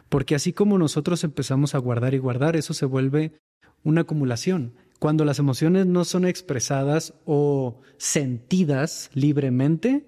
Porque 0.10 0.36
así 0.36 0.52
como 0.52 0.78
nosotros 0.78 1.24
empezamos 1.24 1.74
a 1.74 1.78
guardar 1.80 2.14
y 2.14 2.18
guardar, 2.18 2.58
eso 2.58 2.74
se 2.74 2.86
vuelve 2.86 3.40
una 3.84 4.02
acumulación. 4.02 4.74
Cuando 5.00 5.24
las 5.26 5.40
emociones 5.40 5.86
no 5.86 6.04
son 6.04 6.26
expresadas 6.26 7.14
o 7.26 7.82
sentidas 7.98 9.10
libremente, 9.14 10.06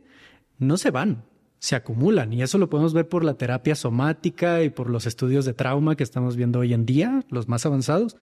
no 0.60 0.78
se 0.78 0.92
van, 0.92 1.26
se 1.60 1.76
acumulan 1.76 2.34
y 2.34 2.42
eso 2.42 2.58
lo 2.58 2.70
podemos 2.70 2.94
ver 2.94 3.08
por 3.08 3.24
la 3.24 3.36
terapia 3.36 3.76
somática 3.76 4.64
y 4.64 4.70
por 4.70 4.90
los 4.90 5.06
estudios 5.06 5.46
de 5.46 5.54
trauma 5.54 5.96
que 5.96 6.04
estamos 6.04 6.36
viendo 6.36 6.60
hoy 6.60 6.74
en 6.74 6.86
día, 6.86 7.24
los 7.30 7.48
más 7.48 7.66
avanzados. 7.66 8.18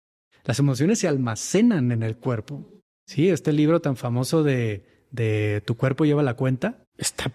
Las 0.46 0.60
emociones 0.60 1.00
se 1.00 1.08
almacenan 1.08 1.92
en 1.92 2.04
el 2.04 2.18
cuerpo. 2.18 2.70
Sí, 3.06 3.30
este 3.30 3.52
libro 3.52 3.82
tan 3.82 3.96
famoso 3.98 4.44
de, 4.44 4.86
de 5.12 5.62
Tu 5.66 5.76
cuerpo 5.76 6.06
lleva 6.06 6.22
la 6.22 6.36
cuenta 6.36 6.84
está 6.98 7.32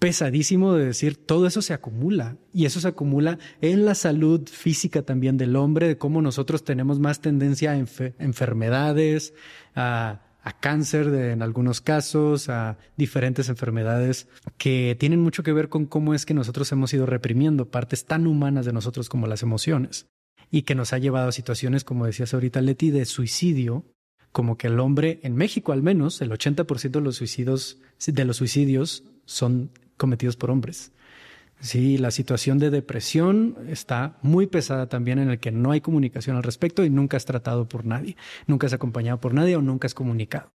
pesadísimo 0.00 0.74
de 0.74 0.86
decir 0.86 1.14
todo 1.16 1.46
eso 1.46 1.62
se 1.62 1.74
acumula 1.74 2.38
y 2.52 2.64
eso 2.64 2.80
se 2.80 2.88
acumula 2.88 3.38
en 3.60 3.84
la 3.84 3.94
salud 3.94 4.48
física 4.48 5.02
también 5.02 5.36
del 5.36 5.54
hombre, 5.54 5.86
de 5.86 5.98
cómo 5.98 6.22
nosotros 6.22 6.64
tenemos 6.64 6.98
más 6.98 7.20
tendencia 7.20 7.72
a 7.72 7.76
enfermedades, 7.76 9.34
a 9.74 10.20
cáncer 10.60 11.08
en 11.08 11.42
algunos 11.42 11.82
casos, 11.82 12.48
a 12.48 12.78
diferentes 12.96 13.50
enfermedades 13.50 14.26
que 14.56 14.96
tienen 14.98 15.20
mucho 15.20 15.42
que 15.42 15.52
ver 15.52 15.68
con 15.68 15.84
cómo 15.84 16.14
es 16.14 16.24
que 16.24 16.34
nosotros 16.34 16.72
hemos 16.72 16.92
ido 16.94 17.04
reprimiendo 17.04 17.70
partes 17.70 18.06
tan 18.06 18.26
humanas 18.26 18.64
de 18.64 18.72
nosotros 18.72 19.10
como 19.10 19.26
las 19.26 19.42
emociones 19.42 20.06
y 20.50 20.62
que 20.62 20.74
nos 20.74 20.94
ha 20.94 20.98
llevado 20.98 21.28
a 21.28 21.32
situaciones, 21.32 21.84
como 21.84 22.06
decías 22.06 22.32
ahorita 22.32 22.62
Leti, 22.62 22.90
de 22.90 23.04
suicidio, 23.04 23.84
como 24.32 24.56
que 24.56 24.68
el 24.68 24.80
hombre, 24.80 25.20
en 25.22 25.36
México 25.36 25.72
al 25.72 25.82
menos, 25.82 26.22
el 26.22 26.30
80% 26.30 26.90
de 26.90 27.00
los 27.02 27.16
suicidios, 27.16 27.78
de 28.06 28.24
los 28.24 28.38
suicidios 28.38 29.04
son 29.26 29.70
cometidos 30.00 30.36
por 30.36 30.50
hombres. 30.50 30.90
Sí, 31.60 31.98
la 31.98 32.10
situación 32.10 32.58
de 32.58 32.70
depresión 32.70 33.54
está 33.68 34.18
muy 34.22 34.46
pesada 34.46 34.88
también 34.88 35.18
en 35.18 35.28
el 35.28 35.38
que 35.38 35.52
no 35.52 35.72
hay 35.72 35.82
comunicación 35.82 36.36
al 36.36 36.42
respecto 36.42 36.84
y 36.84 36.90
nunca 36.90 37.18
es 37.18 37.26
tratado 37.26 37.68
por 37.68 37.84
nadie, 37.84 38.16
nunca 38.46 38.66
es 38.66 38.72
acompañado 38.72 39.20
por 39.20 39.34
nadie 39.34 39.56
o 39.56 39.62
nunca 39.62 39.86
es 39.86 39.92
comunicado. 39.92 40.50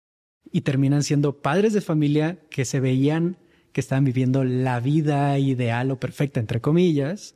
Y 0.52 0.62
terminan 0.62 1.04
siendo 1.04 1.42
padres 1.42 1.74
de 1.74 1.82
familia 1.82 2.38
que 2.50 2.64
se 2.64 2.80
veían 2.80 3.38
que 3.74 3.82
estaban 3.82 4.06
viviendo 4.06 4.46
la 4.46 4.80
vida 4.80 5.38
ideal 5.40 5.92
o 5.92 6.00
perfecta, 6.00 6.40
entre 6.40 6.62
comillas, 6.62 7.36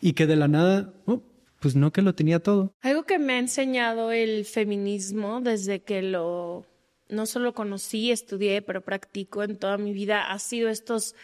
y 0.00 0.12
que 0.12 0.26
de 0.26 0.36
la 0.36 0.48
nada, 0.48 0.92
oh, 1.06 1.22
pues 1.60 1.76
no 1.76 1.92
que 1.92 2.02
lo 2.02 2.14
tenía 2.14 2.40
todo. 2.40 2.74
Algo 2.82 3.04
que 3.04 3.18
me 3.18 3.34
ha 3.34 3.38
enseñado 3.38 4.12
el 4.12 4.44
feminismo 4.44 5.40
desde 5.40 5.80
que 5.80 6.02
lo 6.02 6.66
no 7.10 7.26
solo 7.26 7.54
conocí, 7.54 8.10
estudié, 8.10 8.62
pero 8.62 8.82
practico 8.82 9.42
en 9.42 9.56
toda 9.56 9.78
mi 9.78 9.92
vida 9.92 10.30
ha 10.30 10.38
sido 10.38 10.68
estos 10.68 11.14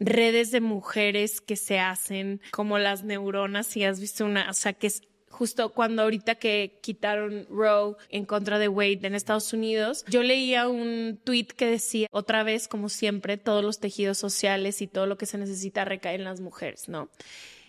redes 0.00 0.50
de 0.50 0.60
mujeres 0.60 1.40
que 1.40 1.56
se 1.56 1.78
hacen 1.78 2.40
como 2.52 2.78
las 2.78 3.04
neuronas, 3.04 3.66
si 3.66 3.84
has 3.84 4.00
visto 4.00 4.24
una, 4.24 4.50
o 4.50 4.54
sea, 4.54 4.72
que 4.72 4.86
es 4.86 5.02
justo 5.30 5.72
cuando 5.72 6.02
ahorita 6.02 6.36
que 6.36 6.78
quitaron 6.80 7.46
Roe 7.50 7.96
en 8.08 8.24
contra 8.24 8.58
de 8.58 8.68
Wade 8.68 9.00
en 9.02 9.14
Estados 9.14 9.52
Unidos, 9.52 10.04
yo 10.08 10.22
leía 10.22 10.68
un 10.68 11.20
tweet 11.22 11.48
que 11.56 11.66
decía, 11.66 12.08
otra 12.10 12.42
vez, 12.42 12.68
como 12.68 12.88
siempre, 12.88 13.36
todos 13.36 13.64
los 13.64 13.78
tejidos 13.78 14.18
sociales 14.18 14.82
y 14.82 14.86
todo 14.86 15.06
lo 15.06 15.18
que 15.18 15.26
se 15.26 15.38
necesita 15.38 15.84
recae 15.84 16.14
en 16.14 16.24
las 16.24 16.40
mujeres, 16.40 16.88
¿no? 16.88 17.10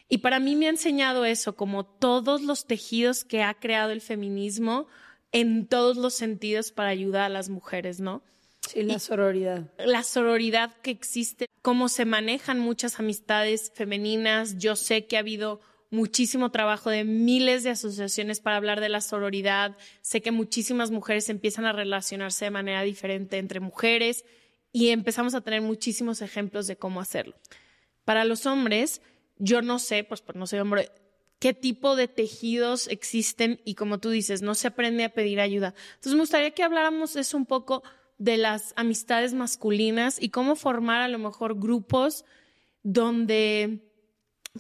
Y 0.08 0.20
para 0.20 0.40
mí 0.40 0.56
me 0.56 0.66
ha 0.66 0.70
enseñado 0.70 1.26
eso, 1.26 1.56
como 1.56 1.86
todos 1.86 2.42
los 2.42 2.66
tejidos 2.66 3.24
que 3.24 3.44
ha 3.44 3.54
creado 3.54 3.92
el 3.92 4.02
feminismo 4.02 4.88
en 5.32 5.68
todos 5.68 5.98
los 5.98 6.14
sentidos 6.14 6.72
para 6.72 6.90
ayudar 6.90 7.24
a 7.24 7.30
las 7.30 7.50
mujeres, 7.50 8.00
¿no? 8.00 8.24
Sí, 8.68 8.84
la 8.84 9.00
sororidad. 9.00 9.72
La 9.78 10.04
sororidad 10.04 10.76
que 10.82 10.92
existe, 10.92 11.48
cómo 11.62 11.90
se 11.90 12.06
manejan 12.06 12.60
muchas 12.60 13.00
amistades 13.00 13.72
femeninas. 13.74 14.58
Yo 14.58 14.76
sé 14.76 15.06
que 15.06 15.18
ha 15.18 15.22
habido 15.22 15.62
muchísimo 15.92 16.52
trabajo 16.52 16.90
de 16.90 17.04
miles 17.04 17.64
de 17.64 17.72
asociaciones 17.72 18.42
para 18.42 18.58
hablar 18.58 18.80
de 18.80 18.90
la 18.90 19.02
sororidad. 19.02 19.76
Sé 20.02 20.22
que 20.22 20.32
muchísimas 20.32 20.92
mujeres 20.92 21.30
empiezan 21.30 21.66
a 21.66 21.74
relacionarse 21.74 22.46
de 22.46 22.52
manera 22.52 22.84
diferente 22.84 23.38
entre 23.38 23.60
mujeres 23.60 24.26
y 24.72 24.90
empezamos 24.90 25.34
a 25.34 25.42
tener 25.42 25.62
muchísimos 25.62 26.22
ejemplos 26.22 26.68
de 26.68 26.78
cómo 26.78 27.02
hacerlo. 27.02 27.36
Para 28.06 28.24
los 28.26 28.46
hombres, 28.46 29.02
yo 29.38 29.62
no 29.62 29.80
sé, 29.80 30.04
pues, 30.04 30.22
pues 30.22 30.38
no 30.38 30.46
soy 30.46 30.60
hombre, 30.60 30.92
qué 31.40 31.54
tipo 31.54 31.96
de 31.96 32.08
tejidos 32.08 32.88
existen 32.88 33.62
y 33.64 33.76
como 33.76 34.00
tú 34.00 34.10
dices, 34.10 34.42
no 34.42 34.56
se 34.56 34.68
aprende 34.68 35.06
a 35.06 35.14
pedir 35.14 35.40
ayuda. 35.40 35.74
Entonces 35.96 36.14
me 36.14 36.20
gustaría 36.20 36.52
que 36.52 36.64
habláramos 36.64 37.16
eso 37.16 37.38
un 37.38 37.46
poco 37.46 37.84
de 38.18 38.38
las 38.38 38.74
amistades 38.76 39.34
masculinas 39.34 40.22
y 40.22 40.30
cómo 40.30 40.56
formar 40.56 41.02
a 41.02 41.08
lo 41.08 41.18
mejor 41.18 41.58
grupos 41.58 42.26
donde 42.84 43.80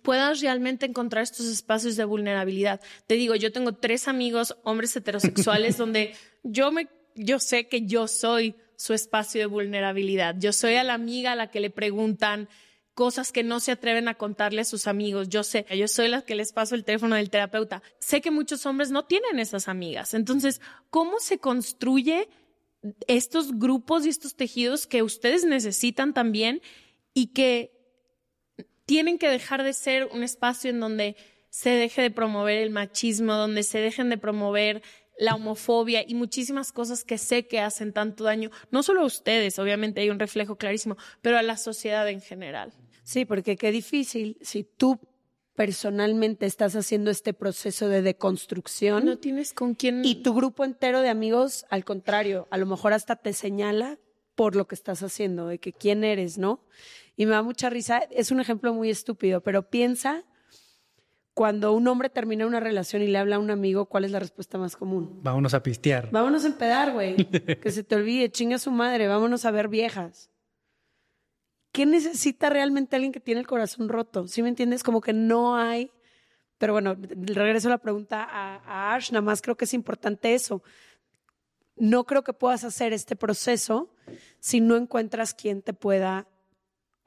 puedas 0.01 0.39
realmente 0.39 0.85
encontrar 0.85 1.23
estos 1.23 1.47
espacios 1.47 1.97
de 1.97 2.05
vulnerabilidad. 2.05 2.79
Te 3.07 3.15
digo, 3.15 3.35
yo 3.35 3.51
tengo 3.51 3.73
tres 3.73 4.07
amigos, 4.07 4.55
hombres 4.63 4.95
heterosexuales, 4.95 5.77
donde 5.77 6.15
yo 6.43 6.71
me, 6.71 6.87
yo 7.15 7.39
sé 7.39 7.67
que 7.67 7.85
yo 7.85 8.07
soy 8.07 8.55
su 8.77 8.93
espacio 8.93 9.41
de 9.41 9.47
vulnerabilidad. 9.47 10.35
Yo 10.39 10.53
soy 10.53 10.75
a 10.75 10.85
la 10.85 10.93
amiga 10.93 11.33
a 11.33 11.35
la 11.35 11.51
que 11.51 11.59
le 11.59 11.69
preguntan 11.69 12.47
cosas 12.93 13.31
que 13.31 13.43
no 13.43 13.59
se 13.59 13.71
atreven 13.71 14.07
a 14.07 14.15
contarle 14.15 14.61
a 14.61 14.65
sus 14.65 14.87
amigos. 14.87 15.29
Yo 15.29 15.43
sé, 15.43 15.65
yo 15.75 15.87
soy 15.87 16.09
la 16.09 16.23
que 16.23 16.35
les 16.35 16.51
paso 16.51 16.75
el 16.75 16.83
teléfono 16.83 17.15
del 17.15 17.29
terapeuta. 17.29 17.81
Sé 17.99 18.21
que 18.21 18.31
muchos 18.31 18.65
hombres 18.65 18.91
no 18.91 19.05
tienen 19.05 19.39
esas 19.39 19.67
amigas. 19.67 20.13
Entonces, 20.13 20.61
¿cómo 20.89 21.19
se 21.19 21.39
construye 21.39 22.29
estos 23.07 23.57
grupos 23.57 24.05
y 24.05 24.09
estos 24.09 24.35
tejidos 24.35 24.87
que 24.87 25.03
ustedes 25.03 25.45
necesitan 25.45 26.13
también 26.13 26.61
y 27.13 27.27
que 27.27 27.71
tienen 28.85 29.17
que 29.17 29.29
dejar 29.29 29.63
de 29.63 29.73
ser 29.73 30.05
un 30.11 30.23
espacio 30.23 30.69
en 30.69 30.79
donde 30.79 31.15
se 31.49 31.71
deje 31.71 32.01
de 32.01 32.11
promover 32.11 32.57
el 32.57 32.69
machismo, 32.69 33.33
donde 33.33 33.63
se 33.63 33.79
dejen 33.79 34.09
de 34.09 34.17
promover 34.17 34.81
la 35.19 35.35
homofobia 35.35 36.03
y 36.07 36.15
muchísimas 36.15 36.71
cosas 36.71 37.03
que 37.03 37.17
sé 37.17 37.45
que 37.45 37.59
hacen 37.59 37.93
tanto 37.93 38.23
daño, 38.23 38.49
no 38.71 38.81
solo 38.81 39.01
a 39.01 39.05
ustedes, 39.05 39.59
obviamente 39.59 40.01
hay 40.01 40.09
un 40.09 40.17
reflejo 40.17 40.55
clarísimo, 40.55 40.97
pero 41.21 41.37
a 41.37 41.43
la 41.43 41.57
sociedad 41.57 42.07
en 42.09 42.21
general. 42.21 42.73
Sí, 43.03 43.25
porque 43.25 43.57
qué 43.57 43.71
difícil 43.71 44.37
si 44.41 44.63
tú 44.63 44.97
personalmente 45.55 46.45
estás 46.45 46.77
haciendo 46.77 47.11
este 47.11 47.33
proceso 47.33 47.89
de 47.89 48.01
deconstrucción. 48.01 49.03
No 49.03 49.17
tienes 49.17 49.51
con 49.51 49.75
quién. 49.75 50.05
Y 50.05 50.15
tu 50.23 50.33
grupo 50.33 50.63
entero 50.63 51.01
de 51.01 51.09
amigos, 51.09 51.65
al 51.69 51.83
contrario, 51.83 52.47
a 52.49 52.57
lo 52.57 52.65
mejor 52.65 52.93
hasta 52.93 53.17
te 53.17 53.33
señala 53.33 53.99
por 54.35 54.55
lo 54.55 54.67
que 54.69 54.75
estás 54.75 55.03
haciendo, 55.03 55.47
de 55.47 55.59
que 55.59 55.73
quién 55.73 56.05
eres, 56.05 56.37
¿no? 56.37 56.63
Y 57.17 57.25
me 57.25 57.33
da 57.33 57.41
mucha 57.41 57.69
risa, 57.69 57.99
es 58.09 58.31
un 58.31 58.39
ejemplo 58.39 58.73
muy 58.73 58.89
estúpido, 58.89 59.41
pero 59.41 59.69
piensa 59.69 60.23
cuando 61.39 61.71
un 61.71 61.87
hombre 61.87 62.09
termina 62.09 62.45
una 62.45 62.59
relación 62.59 63.01
y 63.01 63.07
le 63.07 63.17
habla 63.17 63.37
a 63.37 63.39
un 63.39 63.49
amigo, 63.49 63.85
¿cuál 63.85 64.03
es 64.03 64.11
la 64.11 64.19
respuesta 64.19 64.57
más 64.57 64.75
común? 64.75 65.21
Vámonos 65.23 65.53
a 65.53 65.63
pistear. 65.63 66.11
Vámonos 66.11 66.43
a 66.43 66.47
empedar, 66.47 66.91
güey. 66.91 67.15
que 67.61 67.71
se 67.71 67.81
te 67.81 67.95
olvide, 67.95 68.29
chinga 68.29 68.59
su 68.59 68.71
madre, 68.71 69.07
vámonos 69.07 69.45
a 69.45 69.51
ver 69.51 69.69
viejas. 69.69 70.29
¿qué 71.71 71.85
necesita 71.85 72.49
realmente 72.49 72.97
alguien 72.97 73.13
que 73.13 73.21
tiene 73.21 73.39
el 73.39 73.47
corazón 73.47 73.87
roto? 73.87 74.27
¿Sí 74.27 74.43
me 74.43 74.49
entiendes? 74.49 74.83
Como 74.83 74.99
que 74.99 75.13
no 75.13 75.55
hay. 75.55 75.93
Pero 76.57 76.73
bueno, 76.73 76.97
regreso 76.99 77.69
a 77.69 77.71
la 77.71 77.77
pregunta 77.77 78.27
a, 78.29 78.93
Ash, 78.93 79.13
nada 79.13 79.21
más 79.21 79.41
creo 79.41 79.55
que 79.55 79.63
es 79.63 79.73
importante 79.73 80.33
eso. 80.33 80.61
no 81.77 82.03
creo 82.03 82.21
que 82.25 82.33
puedas 82.33 82.65
hacer 82.65 82.91
este 82.91 83.15
proceso 83.15 83.95
si 84.41 84.59
no 84.59 84.75
encuentras 84.75 85.33
quien 85.33 85.61
te 85.61 85.71
pueda 85.71 86.27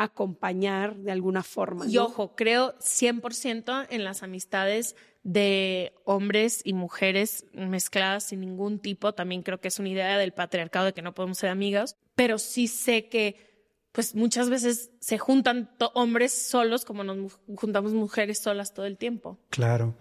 acompañar 0.02 0.96
de 0.96 1.12
alguna 1.12 1.42
forma. 1.42 1.86
Y 1.86 1.98
ojo, 1.98 2.34
creo 2.34 2.74
100% 2.78 3.86
en 3.90 4.04
las 4.04 4.22
amistades 4.22 4.96
de 5.22 5.92
hombres 6.04 6.62
y 6.64 6.72
mujeres 6.72 7.46
mezcladas 7.52 8.24
sin 8.24 8.40
ningún 8.40 8.78
tipo. 8.78 9.14
También 9.14 9.42
creo 9.42 9.60
que 9.60 9.68
es 9.68 9.78
una 9.78 9.88
idea 9.88 10.18
del 10.18 10.32
patriarcado 10.32 10.86
de 10.86 10.92
que 10.92 11.02
no 11.02 11.14
podemos 11.14 11.38
ser 11.38 11.50
amigas, 11.50 11.96
pero 12.14 12.38
sí 12.38 12.66
sé 12.66 13.08
que 13.08 13.52
pues 13.92 14.14
muchas 14.14 14.48
veces 14.48 14.90
se 15.00 15.18
juntan 15.18 15.70
hombres 15.94 16.32
solos 16.32 16.86
como 16.86 17.04
nos 17.04 17.38
juntamos 17.56 17.92
mujeres 17.92 18.38
solas 18.38 18.72
todo 18.72 18.86
el 18.86 18.96
tiempo. 18.96 19.38
Claro. 19.50 19.94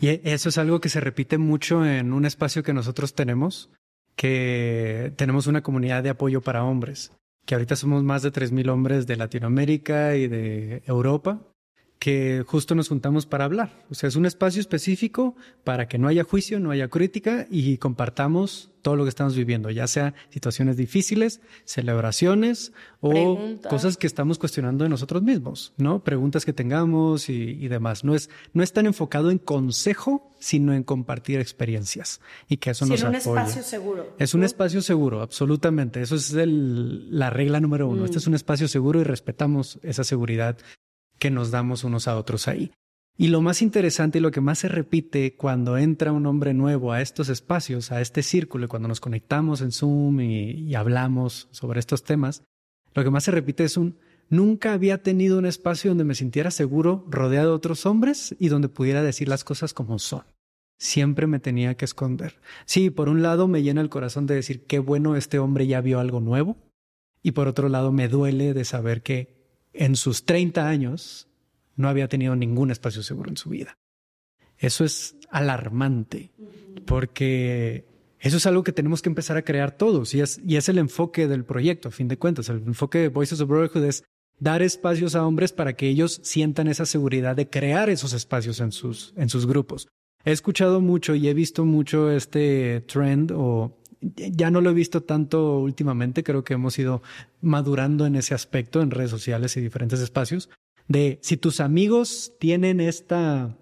Y 0.00 0.08
e, 0.08 0.20
eso 0.24 0.48
es 0.48 0.58
algo 0.58 0.80
que 0.80 0.88
se 0.88 1.00
repite 1.00 1.38
mucho 1.38 1.84
en 1.84 2.12
un 2.12 2.24
espacio 2.24 2.62
que 2.62 2.72
nosotros 2.72 3.14
tenemos, 3.14 3.68
que 4.14 5.12
tenemos 5.16 5.48
una 5.48 5.62
comunidad 5.62 6.04
de 6.04 6.10
apoyo 6.10 6.40
para 6.40 6.64
hombres, 6.64 7.10
que 7.46 7.54
ahorita 7.54 7.76
somos 7.76 8.02
más 8.02 8.22
de 8.22 8.32
3.000 8.32 8.70
hombres 8.70 9.06
de 9.06 9.16
Latinoamérica 9.16 10.16
y 10.16 10.28
de 10.28 10.82
Europa 10.86 11.40
que 12.02 12.42
justo 12.44 12.74
nos 12.74 12.88
juntamos 12.88 13.26
para 13.26 13.44
hablar. 13.44 13.70
O 13.88 13.94
sea, 13.94 14.08
es 14.08 14.16
un 14.16 14.26
espacio 14.26 14.60
específico 14.60 15.36
para 15.62 15.86
que 15.86 15.98
no 15.98 16.08
haya 16.08 16.24
juicio, 16.24 16.58
no 16.58 16.72
haya 16.72 16.88
crítica 16.88 17.46
y 17.48 17.78
compartamos 17.78 18.72
todo 18.82 18.96
lo 18.96 19.04
que 19.04 19.10
estamos 19.10 19.36
viviendo, 19.36 19.70
ya 19.70 19.86
sea 19.86 20.12
situaciones 20.30 20.76
difíciles, 20.76 21.40
celebraciones 21.64 22.72
o 23.00 23.38
cosas 23.70 23.96
que 23.96 24.08
estamos 24.08 24.40
cuestionando 24.40 24.82
de 24.82 24.90
nosotros 24.90 25.22
mismos, 25.22 25.74
¿no? 25.76 26.02
Preguntas 26.02 26.44
que 26.44 26.52
tengamos 26.52 27.28
y, 27.28 27.68
demás. 27.68 28.02
No 28.02 28.16
es, 28.16 28.30
no 28.52 28.64
es 28.64 28.72
tan 28.72 28.86
enfocado 28.86 29.30
en 29.30 29.38
consejo, 29.38 30.28
sino 30.40 30.74
en 30.74 30.82
compartir 30.82 31.38
experiencias 31.38 32.20
y 32.48 32.56
que 32.56 32.70
eso 32.70 32.84
nos 32.84 33.00
apoye. 33.04 33.18
Es 33.18 33.26
un 33.26 33.38
espacio 33.38 33.62
seguro. 33.62 34.16
Es 34.18 34.34
un 34.34 34.42
espacio 34.42 34.82
seguro, 34.82 35.22
absolutamente. 35.22 36.02
Eso 36.02 36.16
es 36.16 36.32
la 36.34 37.30
regla 37.30 37.60
número 37.60 37.86
uno. 37.86 38.04
Este 38.04 38.18
es 38.18 38.26
un 38.26 38.34
espacio 38.34 38.66
seguro 38.66 39.00
y 39.00 39.04
respetamos 39.04 39.78
esa 39.84 40.02
seguridad 40.02 40.58
que 41.22 41.30
nos 41.30 41.52
damos 41.52 41.84
unos 41.84 42.08
a 42.08 42.16
otros 42.18 42.48
ahí. 42.48 42.72
Y 43.16 43.28
lo 43.28 43.42
más 43.42 43.62
interesante 43.62 44.18
y 44.18 44.20
lo 44.20 44.32
que 44.32 44.40
más 44.40 44.58
se 44.58 44.66
repite 44.66 45.36
cuando 45.36 45.78
entra 45.78 46.10
un 46.10 46.26
hombre 46.26 46.52
nuevo 46.52 46.90
a 46.90 47.00
estos 47.00 47.28
espacios, 47.28 47.92
a 47.92 48.00
este 48.00 48.24
círculo, 48.24 48.68
cuando 48.68 48.88
nos 48.88 48.98
conectamos 48.98 49.60
en 49.60 49.70
Zoom 49.70 50.20
y, 50.20 50.74
hablamos 50.74 51.46
sobre 51.52 51.78
estos 51.78 52.02
temas, 52.02 52.42
lo 52.92 53.04
que 53.04 53.10
más 53.10 53.22
se 53.22 53.30
repite 53.30 53.62
es 53.62 53.76
un 53.76 53.98
nunca 54.30 54.72
había 54.72 55.04
tenido 55.04 55.38
un 55.38 55.46
espacio 55.46 55.92
donde 55.92 56.02
me 56.02 56.16
sintiera 56.16 56.50
seguro 56.50 57.06
rodeado 57.08 57.50
de 57.50 57.54
otros 57.54 57.86
hombres 57.86 58.34
y 58.40 58.48
donde 58.48 58.68
pudiera 58.68 59.04
decir 59.04 59.28
las 59.28 59.44
cosas 59.44 59.74
como 59.74 60.00
son. 60.00 60.24
Siempre 60.76 61.28
me 61.28 61.38
tenía 61.38 61.76
que 61.76 61.84
esconder. 61.84 62.40
Sí, 62.64 62.90
por 62.90 63.08
un 63.08 63.22
lado 63.22 63.46
me 63.46 63.62
llena 63.62 63.80
el 63.80 63.90
corazón 63.90 64.26
de 64.26 64.34
decir 64.34 64.66
qué 64.66 64.80
bueno 64.80 65.14
este 65.14 65.38
hombre 65.38 65.68
ya 65.68 65.80
vio 65.82 66.00
algo 66.00 66.18
nuevo 66.18 66.56
y 67.22 67.30
por 67.30 67.46
otro 67.46 67.68
lado 67.68 67.92
me 67.92 68.08
duele 68.08 68.54
de 68.54 68.64
saber 68.64 69.04
que 69.04 69.41
en 69.72 69.96
sus 69.96 70.24
30 70.24 70.68
años 70.68 71.28
no 71.76 71.88
había 71.88 72.08
tenido 72.08 72.36
ningún 72.36 72.70
espacio 72.70 73.02
seguro 73.02 73.30
en 73.30 73.36
su 73.36 73.50
vida. 73.50 73.78
Eso 74.58 74.84
es 74.84 75.16
alarmante, 75.30 76.30
porque 76.86 77.84
eso 78.20 78.36
es 78.36 78.46
algo 78.46 78.62
que 78.62 78.72
tenemos 78.72 79.02
que 79.02 79.08
empezar 79.08 79.36
a 79.36 79.42
crear 79.42 79.76
todos 79.76 80.14
y 80.14 80.20
es, 80.20 80.40
y 80.46 80.56
es 80.56 80.68
el 80.68 80.78
enfoque 80.78 81.26
del 81.26 81.44
proyecto, 81.44 81.88
a 81.88 81.92
fin 81.92 82.08
de 82.08 82.18
cuentas. 82.18 82.48
El 82.48 82.58
enfoque 82.58 82.98
de 82.98 83.08
Voices 83.08 83.40
of 83.40 83.48
Brotherhood 83.48 83.84
es 83.84 84.04
dar 84.38 84.62
espacios 84.62 85.14
a 85.14 85.26
hombres 85.26 85.52
para 85.52 85.74
que 85.74 85.88
ellos 85.88 86.20
sientan 86.22 86.68
esa 86.68 86.86
seguridad 86.86 87.34
de 87.34 87.48
crear 87.48 87.90
esos 87.90 88.12
espacios 88.12 88.60
en 88.60 88.72
sus, 88.72 89.12
en 89.16 89.28
sus 89.28 89.46
grupos. 89.46 89.88
He 90.24 90.30
escuchado 90.30 90.80
mucho 90.80 91.16
y 91.16 91.28
he 91.28 91.34
visto 91.34 91.64
mucho 91.64 92.10
este 92.10 92.82
trend 92.82 93.32
o 93.34 93.76
ya 94.02 94.50
no 94.50 94.60
lo 94.60 94.70
he 94.70 94.74
visto 94.74 95.02
tanto 95.02 95.58
últimamente, 95.58 96.22
creo 96.22 96.44
que 96.44 96.54
hemos 96.54 96.78
ido 96.78 97.02
madurando 97.40 98.06
en 98.06 98.16
ese 98.16 98.34
aspecto 98.34 98.82
en 98.82 98.90
redes 98.90 99.10
sociales 99.10 99.56
y 99.56 99.60
diferentes 99.60 100.00
espacios, 100.00 100.50
de 100.88 101.18
si 101.22 101.36
tus 101.36 101.60
amigos 101.60 102.32
tienen 102.38 102.80
esta, 102.80 103.56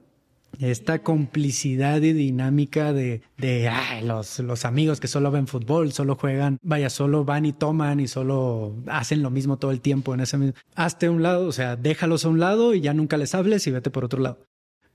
esta 0.59 1.03
complicidad 1.03 2.01
y 2.01 2.13
dinámica 2.13 2.93
de, 2.93 3.23
de 3.37 3.71
los, 4.03 4.39
los 4.41 4.65
amigos 4.65 5.01
que 5.01 5.09
solo 5.09 5.31
ven 5.31 5.47
fútbol, 5.47 5.93
solo 5.93 6.17
juegan, 6.17 6.59
vaya, 6.63 6.91
solo 6.91 7.25
van 7.25 7.47
y 7.47 7.53
toman 7.53 8.01
y 8.01 8.09
solo 8.09 8.75
hacen 8.87 9.23
lo 9.23 9.31
mismo 9.31 9.59
todo 9.59 9.71
el 9.71 9.81
tiempo 9.81 10.15
en 10.15 10.21
ese 10.21 10.39
mismo. 10.39 10.55
Hazte 10.75 11.07
a 11.07 11.11
un 11.11 11.23
lado, 11.23 11.47
o 11.47 11.53
sea, 11.53 11.77
déjalos 11.77 12.25
a 12.25 12.29
un 12.29 12.41
lado 12.41 12.75
y 12.75 12.81
ya 12.81 12.95
nunca 12.95 13.17
les 13.17 13.35
hables 13.35 13.67
y 13.67 13.71
vete 13.71 13.91
por 13.91 14.05
otro 14.05 14.21
lado. 14.21 14.45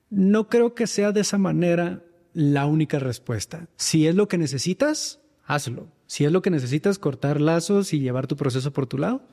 No 0.10 0.50
creo 0.50 0.76
que 0.76 0.88
sea 0.88 1.12
de 1.12 1.22
esa 1.22 1.38
manera 1.38 2.04
la 2.34 2.66
única 2.66 3.00
respuesta. 3.00 3.68
Si 3.78 4.08
es 4.08 4.16
lo 4.16 4.28
que 4.28 4.38
necesitas, 4.38 5.22
hazlo. 5.46 5.92
Si 6.08 6.26
es 6.26 6.32
lo 6.32 6.42
que 6.42 6.50
necesitas, 6.50 7.00
cortar 7.00 7.40
lazos 7.40 7.94
y 7.94 8.00
llevar 8.00 8.28
tu 8.28 8.36
proceso 8.36 8.74
por 8.74 8.88
tu 8.88 8.98
lado, 8.98 9.28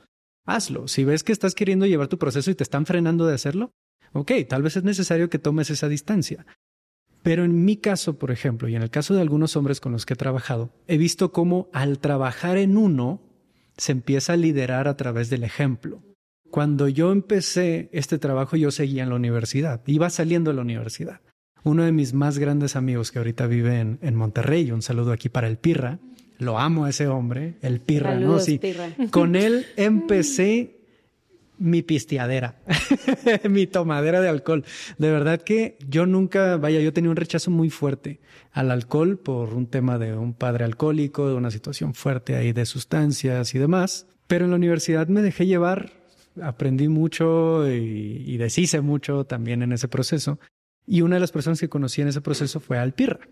hazlo. 0.45 0.87
Si 0.87 1.03
ves 1.03 1.23
que 1.23 1.31
estás 1.31 1.55
queriendo 1.55 1.85
llevar 1.85 2.07
tu 2.07 2.17
proceso 2.17 2.51
y 2.51 2.55
te 2.55 2.63
están 2.63 2.85
frenando 2.85 3.25
de 3.25 3.35
hacerlo, 3.35 3.71
ok, 4.13 4.31
tal 4.47 4.63
vez 4.63 4.77
es 4.77 4.83
necesario 4.83 5.29
que 5.29 5.39
tomes 5.39 5.69
esa 5.69 5.87
distancia. 5.89 6.45
Pero 7.21 7.45
en 7.45 7.63
mi 7.63 7.77
caso, 7.77 8.19
por 8.19 8.31
ejemplo, 8.31 8.67
y 8.67 8.75
en 8.75 8.83
el 8.83 8.89
caso 8.89 9.13
de 9.13 9.21
algunos 9.21 9.55
hombres 9.55 9.79
con 9.79 9.93
los 9.93 10.05
que 10.05 10.13
he 10.13 10.17
trabajado, 10.17 10.71
he 10.87 10.97
visto 10.97 11.31
cómo 11.31 11.69
al 11.73 11.99
trabajar 11.99 12.57
en 12.57 12.77
uno, 12.77 13.21
se 13.77 13.91
empieza 13.91 14.33
a 14.33 14.37
liderar 14.37 14.87
a 14.87 14.97
través 14.97 15.29
del 15.29 15.43
ejemplo. 15.43 16.03
Cuando 16.51 16.87
yo 16.87 17.11
empecé 17.11 17.89
este 17.91 18.19
trabajo, 18.19 18.55
yo 18.55 18.69
seguía 18.69 19.03
en 19.03 19.09
la 19.09 19.15
universidad, 19.15 19.81
iba 19.87 20.09
saliendo 20.11 20.51
de 20.51 20.57
la 20.57 20.61
universidad 20.61 21.21
uno 21.63 21.83
de 21.83 21.91
mis 21.91 22.13
más 22.13 22.37
grandes 22.37 22.75
amigos 22.75 23.11
que 23.11 23.19
ahorita 23.19 23.47
vive 23.47 23.79
en, 23.79 23.99
en 24.01 24.15
Monterrey, 24.15 24.71
un 24.71 24.81
saludo 24.81 25.11
aquí 25.11 25.29
para 25.29 25.47
el 25.47 25.57
Pirra, 25.57 25.99
lo 26.39 26.59
amo 26.59 26.85
a 26.85 26.89
ese 26.89 27.07
hombre, 27.07 27.55
el 27.61 27.79
Pirra, 27.79 28.15
¿no? 28.15 28.39
Sí. 28.39 28.59
Con 29.11 29.35
él 29.37 29.65
empecé 29.77 30.77
mi 31.57 31.81
pisteadera, 31.81 32.57
mi 33.49 33.67
tomadera 33.67 34.21
de 34.21 34.29
alcohol. 34.29 34.65
De 34.97 35.11
verdad 35.11 35.41
que 35.41 35.77
yo 35.87 36.05
nunca, 36.05 36.57
vaya, 36.57 36.79
yo 36.79 36.93
tenía 36.93 37.09
un 37.09 37.15
rechazo 37.15 37.51
muy 37.51 37.69
fuerte 37.69 38.19
al 38.51 38.71
alcohol 38.71 39.17
por 39.17 39.53
un 39.53 39.67
tema 39.67 39.97
de 39.97 40.15
un 40.15 40.33
padre 40.33 40.65
alcohólico, 40.65 41.27
de 41.27 41.35
una 41.35 41.51
situación 41.51 41.93
fuerte 41.93 42.35
ahí 42.35 42.51
de 42.51 42.65
sustancias 42.65 43.55
y 43.55 43.59
demás. 43.59 44.07
Pero 44.27 44.45
en 44.45 44.51
la 44.51 44.57
universidad 44.57 45.07
me 45.07 45.21
dejé 45.21 45.45
llevar, 45.45 45.91
aprendí 46.41 46.87
mucho 46.87 47.69
y, 47.71 48.23
y 48.25 48.37
deshice 48.37 48.81
mucho 48.81 49.25
también 49.25 49.61
en 49.61 49.71
ese 49.71 49.87
proceso. 49.87 50.39
Y 50.85 51.01
una 51.01 51.15
de 51.15 51.21
las 51.21 51.31
personas 51.31 51.59
que 51.59 51.69
conocí 51.69 52.01
en 52.01 52.09
ese 52.09 52.21
proceso 52.21 52.59
fue 52.59 52.77
Alpirra, 52.77 53.27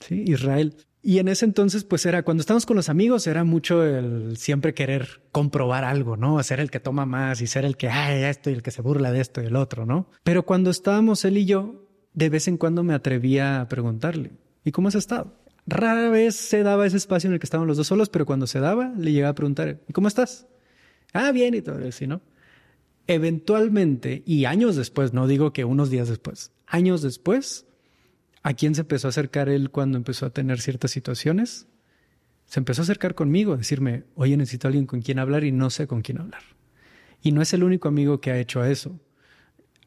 ¿sí? 0.00 0.24
Israel. 0.26 0.76
Y 1.04 1.18
en 1.18 1.26
ese 1.26 1.44
entonces, 1.44 1.82
pues 1.82 2.06
era, 2.06 2.22
cuando 2.22 2.42
estábamos 2.42 2.64
con 2.64 2.76
los 2.76 2.88
amigos, 2.88 3.26
era 3.26 3.42
mucho 3.42 3.82
el 3.84 4.36
siempre 4.36 4.72
querer 4.72 5.20
comprobar 5.32 5.84
algo, 5.84 6.16
¿no? 6.16 6.40
Ser 6.44 6.60
el 6.60 6.70
que 6.70 6.78
toma 6.78 7.06
más 7.06 7.40
y 7.40 7.48
ser 7.48 7.64
el 7.64 7.76
que, 7.76 7.88
ay, 7.88 8.22
esto 8.22 8.50
y 8.50 8.52
el 8.52 8.62
que 8.62 8.70
se 8.70 8.82
burla 8.82 9.10
de 9.10 9.20
esto 9.20 9.42
y 9.42 9.46
el 9.46 9.56
otro, 9.56 9.84
¿no? 9.84 10.06
Pero 10.22 10.44
cuando 10.44 10.70
estábamos 10.70 11.24
él 11.24 11.38
y 11.38 11.44
yo, 11.44 11.88
de 12.14 12.28
vez 12.28 12.46
en 12.46 12.56
cuando 12.56 12.84
me 12.84 12.94
atrevía 12.94 13.60
a 13.60 13.68
preguntarle, 13.68 14.30
¿y 14.64 14.70
cómo 14.70 14.88
has 14.88 14.94
estado? 14.94 15.34
Rara 15.66 16.08
vez 16.08 16.36
se 16.36 16.62
daba 16.62 16.86
ese 16.86 16.98
espacio 16.98 17.28
en 17.28 17.34
el 17.34 17.40
que 17.40 17.46
estábamos 17.46 17.66
los 17.66 17.76
dos 17.76 17.88
solos, 17.88 18.08
pero 18.08 18.24
cuando 18.24 18.46
se 18.46 18.60
daba, 18.60 18.92
le 18.96 19.12
llegaba 19.12 19.32
a 19.32 19.34
preguntar, 19.34 19.80
¿y 19.88 19.92
cómo 19.92 20.06
estás? 20.06 20.46
Ah, 21.12 21.32
bien 21.32 21.54
y 21.54 21.62
todo 21.62 21.80
eso, 21.80 22.06
¿no? 22.06 22.20
Eventualmente, 23.06 24.22
y 24.26 24.44
años 24.44 24.76
después, 24.76 25.12
no 25.12 25.26
digo 25.26 25.52
que 25.52 25.64
unos 25.64 25.90
días 25.90 26.08
después, 26.08 26.52
años 26.66 27.02
después, 27.02 27.66
¿a 28.42 28.54
quién 28.54 28.74
se 28.74 28.82
empezó 28.82 29.08
a 29.08 29.10
acercar 29.10 29.48
él 29.48 29.70
cuando 29.70 29.98
empezó 29.98 30.26
a 30.26 30.30
tener 30.30 30.60
ciertas 30.60 30.92
situaciones? 30.92 31.66
Se 32.46 32.60
empezó 32.60 32.82
a 32.82 32.84
acercar 32.84 33.14
conmigo, 33.14 33.54
a 33.54 33.56
decirme, 33.56 34.04
oye, 34.14 34.36
necesito 34.36 34.66
a 34.66 34.70
alguien 34.70 34.86
con 34.86 35.02
quien 35.02 35.18
hablar 35.18 35.44
y 35.44 35.52
no 35.52 35.70
sé 35.70 35.86
con 35.86 36.02
quién 36.02 36.20
hablar. 36.20 36.42
Y 37.22 37.32
no 37.32 37.42
es 37.42 37.52
el 37.54 37.64
único 37.64 37.88
amigo 37.88 38.20
que 38.20 38.30
ha 38.30 38.38
hecho 38.38 38.64
eso. 38.64 39.00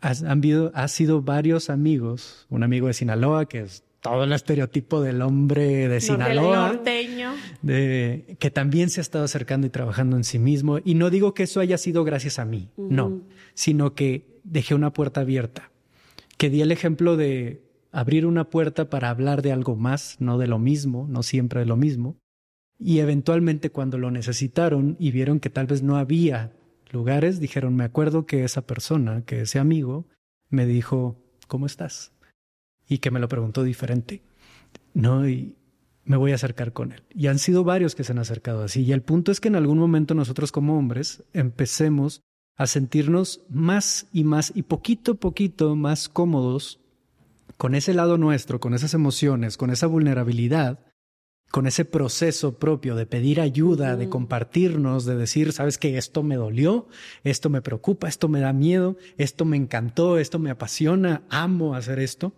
ha 0.01 0.87
sido 0.87 1.21
varios 1.21 1.69
amigos, 1.69 2.47
un 2.49 2.63
amigo 2.63 2.87
de 2.87 2.93
Sinaloa, 2.93 3.47
que 3.47 3.61
es 3.61 3.84
todo 4.09 4.23
el 4.23 4.33
estereotipo 4.33 5.01
del 5.01 5.21
hombre 5.21 5.87
de 5.87 6.01
Sinaloa, 6.01 6.69
norteño. 6.69 7.33
De, 7.61 8.37
que 8.39 8.51
también 8.51 8.89
se 8.89 8.99
ha 8.99 9.03
estado 9.03 9.25
acercando 9.25 9.67
y 9.67 9.69
trabajando 9.69 10.17
en 10.17 10.23
sí 10.23 10.39
mismo. 10.39 10.79
Y 10.83 10.95
no 10.95 11.09
digo 11.09 11.33
que 11.33 11.43
eso 11.43 11.59
haya 11.59 11.77
sido 11.77 12.03
gracias 12.03 12.39
a 12.39 12.45
mí, 12.45 12.69
no, 12.77 13.21
sino 13.53 13.93
que 13.93 14.39
dejé 14.43 14.75
una 14.75 14.93
puerta 14.93 15.21
abierta 15.21 15.71
que 16.37 16.49
di 16.49 16.61
el 16.61 16.71
ejemplo 16.71 17.17
de 17.17 17.63
abrir 17.91 18.25
una 18.25 18.49
puerta 18.49 18.89
para 18.89 19.09
hablar 19.09 19.41
de 19.41 19.51
algo 19.51 19.75
más, 19.75 20.17
no 20.19 20.37
de 20.37 20.47
lo 20.47 20.59
mismo, 20.59 21.07
no 21.09 21.23
siempre 21.23 21.61
de 21.61 21.65
lo 21.65 21.77
mismo. 21.77 22.17
Y 22.77 22.99
eventualmente 22.99 23.69
cuando 23.69 23.97
lo 23.97 24.11
necesitaron 24.11 24.97
y 24.99 25.11
vieron 25.11 25.39
que 25.39 25.49
tal 25.49 25.67
vez 25.67 25.81
no 25.81 25.95
había 25.95 26.51
lugares, 26.91 27.39
dijeron, 27.39 27.75
me 27.75 27.85
acuerdo 27.85 28.25
que 28.25 28.43
esa 28.43 28.65
persona, 28.65 29.23
que 29.25 29.41
ese 29.41 29.59
amigo, 29.59 30.07
me 30.49 30.65
dijo, 30.65 31.15
¿cómo 31.47 31.65
estás? 31.65 32.11
Y 32.87 32.99
que 32.99 33.11
me 33.11 33.19
lo 33.19 33.27
preguntó 33.27 33.63
diferente. 33.63 34.21
No, 34.93 35.27
y 35.27 35.55
me 36.03 36.17
voy 36.17 36.31
a 36.31 36.35
acercar 36.35 36.71
con 36.71 36.91
él. 36.91 37.03
Y 37.09 37.27
han 37.27 37.39
sido 37.39 37.63
varios 37.63 37.95
que 37.95 38.03
se 38.03 38.11
han 38.11 38.19
acercado 38.19 38.63
así. 38.63 38.83
Y 38.83 38.91
el 38.91 39.01
punto 39.01 39.31
es 39.31 39.39
que 39.39 39.47
en 39.47 39.55
algún 39.55 39.77
momento 39.77 40.13
nosotros 40.13 40.51
como 40.51 40.77
hombres 40.77 41.23
empecemos 41.33 42.21
a 42.55 42.67
sentirnos 42.67 43.41
más 43.49 44.07
y 44.13 44.23
más 44.23 44.51
y 44.55 44.63
poquito 44.63 45.13
a 45.13 45.15
poquito 45.15 45.75
más 45.75 46.07
cómodos 46.07 46.79
con 47.57 47.75
ese 47.75 47.93
lado 47.93 48.17
nuestro, 48.17 48.59
con 48.59 48.73
esas 48.73 48.93
emociones, 48.93 49.57
con 49.57 49.69
esa 49.71 49.87
vulnerabilidad, 49.87 50.79
con 51.51 51.67
ese 51.67 51.85
proceso 51.85 52.57
propio 52.57 52.95
de 52.95 53.05
pedir 53.05 53.39
ayuda, 53.39 53.95
de 53.95 54.09
compartirnos, 54.09 55.05
de 55.05 55.15
decir, 55.15 55.53
sabes 55.53 55.77
que 55.77 55.97
esto 55.97 56.23
me 56.23 56.35
dolió, 56.35 56.87
esto 57.23 57.49
me 57.49 57.61
preocupa, 57.61 58.09
esto 58.09 58.27
me 58.27 58.39
da 58.39 58.51
miedo, 58.51 58.97
esto 59.17 59.45
me 59.45 59.57
encantó, 59.57 60.17
esto 60.17 60.39
me 60.39 60.49
apasiona, 60.49 61.23
amo 61.29 61.75
hacer 61.75 61.99
esto, 61.99 62.33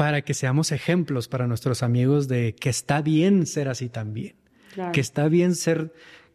para 0.00 0.22
que 0.22 0.32
seamos 0.32 0.72
ejemplos 0.72 1.28
para 1.28 1.46
nuestros 1.46 1.82
amigos 1.82 2.26
de 2.26 2.54
que 2.54 2.70
está 2.70 3.02
bien 3.02 3.44
ser 3.44 3.68
así 3.68 3.90
también, 3.90 4.34
que 4.94 5.00
está 5.02 5.28
bien 5.28 5.54
ser 5.54 5.92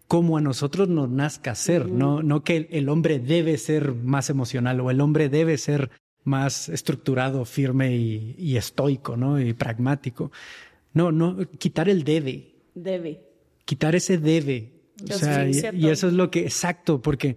como 0.07 0.37
a 0.37 0.41
nosotros 0.41 0.87
nos 0.87 1.09
nazca 1.09 1.55
ser, 1.55 1.89
no, 1.89 2.21
no 2.21 2.43
que 2.43 2.67
el, 2.69 2.89
hombre 2.89 3.17
debe 3.17 3.57
ser 3.57 3.95
más 3.95 4.29
emocional 4.29 4.79
o 4.81 4.91
el 4.91 5.01
hombre 5.01 5.29
debe 5.29 5.57
ser 5.57 5.89
más 6.23 6.69
estructurado, 6.69 7.43
firme 7.43 7.95
y, 7.95 8.35
y 8.37 8.57
estoico, 8.57 9.17
¿no? 9.17 9.41
Y 9.41 9.53
pragmático. 9.53 10.31
No, 10.93 11.11
no, 11.11 11.35
quitar 11.57 11.89
el 11.89 12.03
debe. 12.03 12.53
Debe. 12.75 13.23
Quitar 13.65 13.95
ese 13.95 14.19
debe. 14.19 14.73
O 15.09 15.13
sea, 15.13 15.49
y, 15.49 15.87
eso 15.89 16.07
es 16.07 16.13
lo 16.13 16.29
que, 16.29 16.41
exacto, 16.41 17.01
porque, 17.01 17.35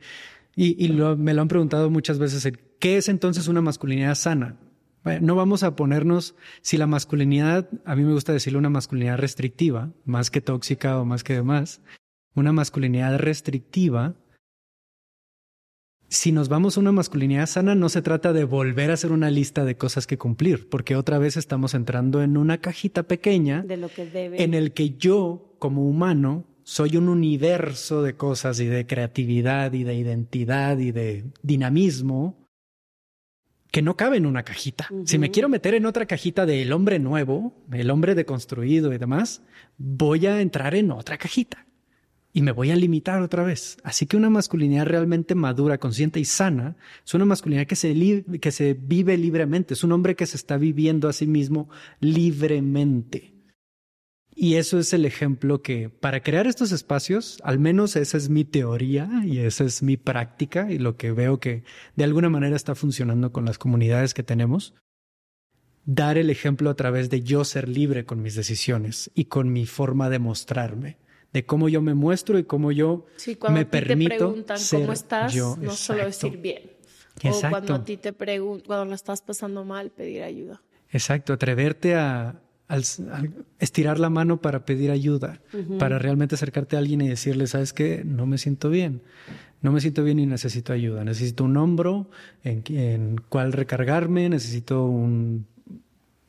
y, 0.54 0.90
me 1.16 1.32
lo 1.32 1.40
han 1.40 1.48
preguntado 1.48 1.88
muchas 1.88 2.18
veces, 2.18 2.52
¿qué 2.78 2.98
es 2.98 3.08
entonces 3.08 3.48
una 3.48 3.62
masculinidad 3.62 4.14
sana? 4.14 4.58
No 5.20 5.34
vamos 5.34 5.62
a 5.62 5.76
ponernos, 5.76 6.34
si 6.62 6.76
la 6.76 6.86
masculinidad, 6.86 7.68
a 7.84 7.96
mí 7.96 8.04
me 8.04 8.12
gusta 8.12 8.32
decirle 8.32 8.58
una 8.58 8.70
masculinidad 8.70 9.18
restrictiva, 9.18 9.90
más 10.04 10.30
que 10.30 10.40
tóxica 10.40 10.98
o 11.00 11.04
más 11.04 11.24
que 11.24 11.34
demás, 11.34 11.80
una 12.34 12.52
masculinidad 12.52 13.18
restrictiva 13.18 14.14
si 16.08 16.32
nos 16.32 16.48
vamos 16.48 16.76
a 16.76 16.80
una 16.80 16.92
masculinidad 16.92 17.46
sana, 17.46 17.74
no 17.74 17.88
se 17.88 18.02
trata 18.02 18.32
de 18.32 18.44
volver 18.44 18.90
a 18.90 18.94
hacer 18.94 19.12
una 19.12 19.30
lista 19.30 19.64
de 19.64 19.76
cosas 19.76 20.06
que 20.06 20.16
cumplir, 20.16 20.68
porque 20.68 20.96
otra 20.96 21.18
vez 21.18 21.36
estamos 21.36 21.74
entrando 21.74 22.22
en 22.22 22.36
una 22.36 22.58
cajita 22.58 23.02
pequeña 23.02 23.62
de 23.62 23.76
lo 23.76 23.88
que 23.88 24.08
en 24.14 24.54
el 24.54 24.72
que 24.72 24.96
yo, 24.96 25.54
como 25.58 25.86
humano, 25.86 26.44
soy 26.62 26.96
un 26.96 27.08
universo 27.08 28.02
de 28.02 28.14
cosas 28.16 28.60
y 28.60 28.66
de 28.66 28.86
creatividad 28.86 29.72
y 29.72 29.84
de 29.84 29.94
identidad 29.94 30.78
y 30.78 30.92
de 30.92 31.24
dinamismo 31.42 32.37
que 33.70 33.82
no 33.82 33.96
cabe 33.96 34.16
en 34.16 34.26
una 34.26 34.42
cajita. 34.42 34.88
Si 35.04 35.18
me 35.18 35.30
quiero 35.30 35.48
meter 35.48 35.74
en 35.74 35.86
otra 35.86 36.06
cajita 36.06 36.46
del 36.46 36.72
hombre 36.72 36.98
nuevo, 36.98 37.52
el 37.72 37.90
hombre 37.90 38.14
deconstruido 38.14 38.92
y 38.92 38.98
demás, 38.98 39.42
voy 39.76 40.26
a 40.26 40.40
entrar 40.40 40.74
en 40.74 40.90
otra 40.90 41.18
cajita 41.18 41.66
y 42.32 42.42
me 42.42 42.52
voy 42.52 42.70
a 42.70 42.76
limitar 42.76 43.20
otra 43.22 43.42
vez. 43.42 43.78
Así 43.82 44.06
que 44.06 44.16
una 44.16 44.30
masculinidad 44.30 44.86
realmente 44.86 45.34
madura, 45.34 45.78
consciente 45.78 46.20
y 46.20 46.24
sana 46.24 46.76
es 47.04 47.14
una 47.14 47.24
masculinidad 47.24 47.66
que 47.66 47.76
se, 47.76 48.24
que 48.40 48.52
se 48.52 48.74
vive 48.74 49.16
libremente, 49.16 49.74
es 49.74 49.84
un 49.84 49.92
hombre 49.92 50.16
que 50.16 50.26
se 50.26 50.36
está 50.36 50.56
viviendo 50.56 51.08
a 51.08 51.12
sí 51.12 51.26
mismo 51.26 51.68
libremente. 52.00 53.37
Y 54.40 54.54
eso 54.54 54.78
es 54.78 54.92
el 54.92 55.04
ejemplo 55.04 55.62
que 55.62 55.88
para 55.88 56.22
crear 56.22 56.46
estos 56.46 56.70
espacios, 56.70 57.40
al 57.42 57.58
menos 57.58 57.96
esa 57.96 58.16
es 58.16 58.28
mi 58.28 58.44
teoría 58.44 59.10
y 59.24 59.40
esa 59.40 59.64
es 59.64 59.82
mi 59.82 59.96
práctica 59.96 60.70
y 60.70 60.78
lo 60.78 60.96
que 60.96 61.10
veo 61.10 61.40
que 61.40 61.64
de 61.96 62.04
alguna 62.04 62.28
manera 62.28 62.54
está 62.54 62.76
funcionando 62.76 63.32
con 63.32 63.44
las 63.44 63.58
comunidades 63.58 64.14
que 64.14 64.22
tenemos, 64.22 64.74
dar 65.86 66.18
el 66.18 66.30
ejemplo 66.30 66.70
a 66.70 66.76
través 66.76 67.10
de 67.10 67.22
yo 67.22 67.44
ser 67.44 67.68
libre 67.68 68.04
con 68.04 68.22
mis 68.22 68.36
decisiones 68.36 69.10
y 69.12 69.24
con 69.24 69.52
mi 69.52 69.66
forma 69.66 70.08
de 70.08 70.20
mostrarme 70.20 70.98
de 71.32 71.44
cómo 71.44 71.68
yo 71.68 71.82
me 71.82 71.94
muestro 71.94 72.38
y 72.38 72.44
cómo 72.44 72.70
yo 72.70 73.06
me 73.50 73.66
permito 73.66 74.10
te 74.10 74.16
preguntan 74.18 74.58
cómo 74.70 74.92
estás, 74.92 75.34
no 75.34 75.72
solo 75.72 76.04
decir 76.04 76.36
bien. 76.36 76.70
O 77.24 77.40
cuando 77.50 77.74
a 77.74 77.84
ti 77.84 77.96
te 77.96 78.12
preguntan, 78.12 78.66
cuando 78.68 78.84
la 78.84 78.94
estás 78.94 79.20
pasando 79.20 79.64
mal, 79.64 79.90
pedir 79.90 80.22
ayuda. 80.22 80.62
Exacto, 80.90 81.32
atreverte 81.32 81.96
a, 81.96 82.40
estirar 83.58 83.98
la 83.98 84.10
mano 84.10 84.40
para 84.40 84.64
pedir 84.64 84.90
ayuda, 84.90 85.40
para 85.78 85.98
realmente 85.98 86.34
acercarte 86.34 86.76
a 86.76 86.80
alguien 86.80 87.00
y 87.00 87.08
decirle, 87.08 87.46
¿sabes 87.46 87.72
qué? 87.72 88.02
No 88.04 88.26
me 88.26 88.38
siento 88.38 88.70
bien. 88.70 89.02
No 89.60 89.72
me 89.72 89.80
siento 89.80 90.04
bien 90.04 90.20
y 90.20 90.26
necesito 90.26 90.72
ayuda. 90.72 91.04
Necesito 91.04 91.44
un 91.44 91.56
hombro 91.56 92.10
en, 92.44 92.62
en 92.68 93.16
cual 93.28 93.52
recargarme, 93.52 94.28
necesito 94.28 94.84
un 94.84 95.46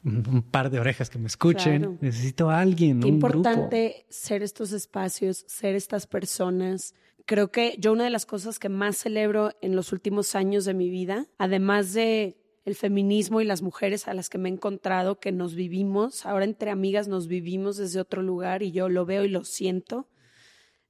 un 0.04 0.42
par 0.42 0.70
de 0.70 0.80
orejas 0.80 1.10
que 1.10 1.20
me 1.20 1.28
escuchen. 1.28 1.98
Necesito 2.02 2.50
a 2.50 2.60
alguien. 2.60 3.02
Qué 3.02 3.08
importante 3.08 4.06
ser 4.10 4.44
estos 4.44 4.72
espacios, 4.72 5.44
ser 5.48 5.76
estas 5.76 6.08
personas. 6.08 6.94
Creo 7.26 7.52
que 7.52 7.76
yo 7.80 7.92
una 7.92 8.06
de 8.06 8.10
las 8.10 8.26
cosas 8.26 8.60
que 8.60 8.70
más 8.70 8.98
celebro 8.98 9.52
en 9.62 9.76
los 9.76 9.92
últimos 9.92 10.36
años 10.36 10.66
de 10.66 10.74
mi 10.74 10.90
vida, 10.90 11.28
además 11.38 11.94
de 11.94 12.38
el 12.70 12.76
feminismo 12.76 13.42
y 13.42 13.46
las 13.46 13.62
mujeres 13.62 14.08
a 14.08 14.14
las 14.14 14.30
que 14.30 14.38
me 14.38 14.50
he 14.50 14.54
encontrado, 14.54 15.20
que 15.20 15.32
nos 15.32 15.56
vivimos, 15.56 16.26
ahora 16.26 16.46
entre 16.46 16.72
amigas 16.72 17.08
nos 17.08 17.28
vivimos 17.28 17.78
desde 17.78 18.00
otro 18.00 18.22
lugar 18.22 18.64
y 18.64 18.72
yo 18.72 18.88
lo 18.90 19.06
veo 19.06 19.26
y 19.26 19.30
lo 19.30 19.44
siento, 19.44 20.08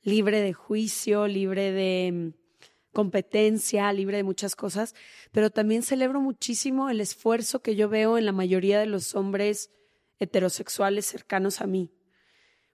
libre 0.03 0.41
de 0.41 0.53
juicio, 0.53 1.27
libre 1.27 1.71
de 1.71 2.34
competencia, 2.93 3.91
libre 3.93 4.17
de 4.17 4.23
muchas 4.23 4.55
cosas, 4.55 4.93
pero 5.32 5.49
también 5.49 5.82
celebro 5.82 6.21
muchísimo 6.21 6.89
el 6.89 7.01
esfuerzo 7.01 7.61
que 7.61 7.75
yo 7.75 7.89
veo 7.89 8.17
en 8.17 8.25
la 8.25 8.32
mayoría 8.32 8.80
de 8.80 8.86
los 8.86 9.15
hombres 9.15 9.71
heterosexuales 10.19 11.05
cercanos 11.05 11.61
a 11.61 11.67
mí. 11.67 11.91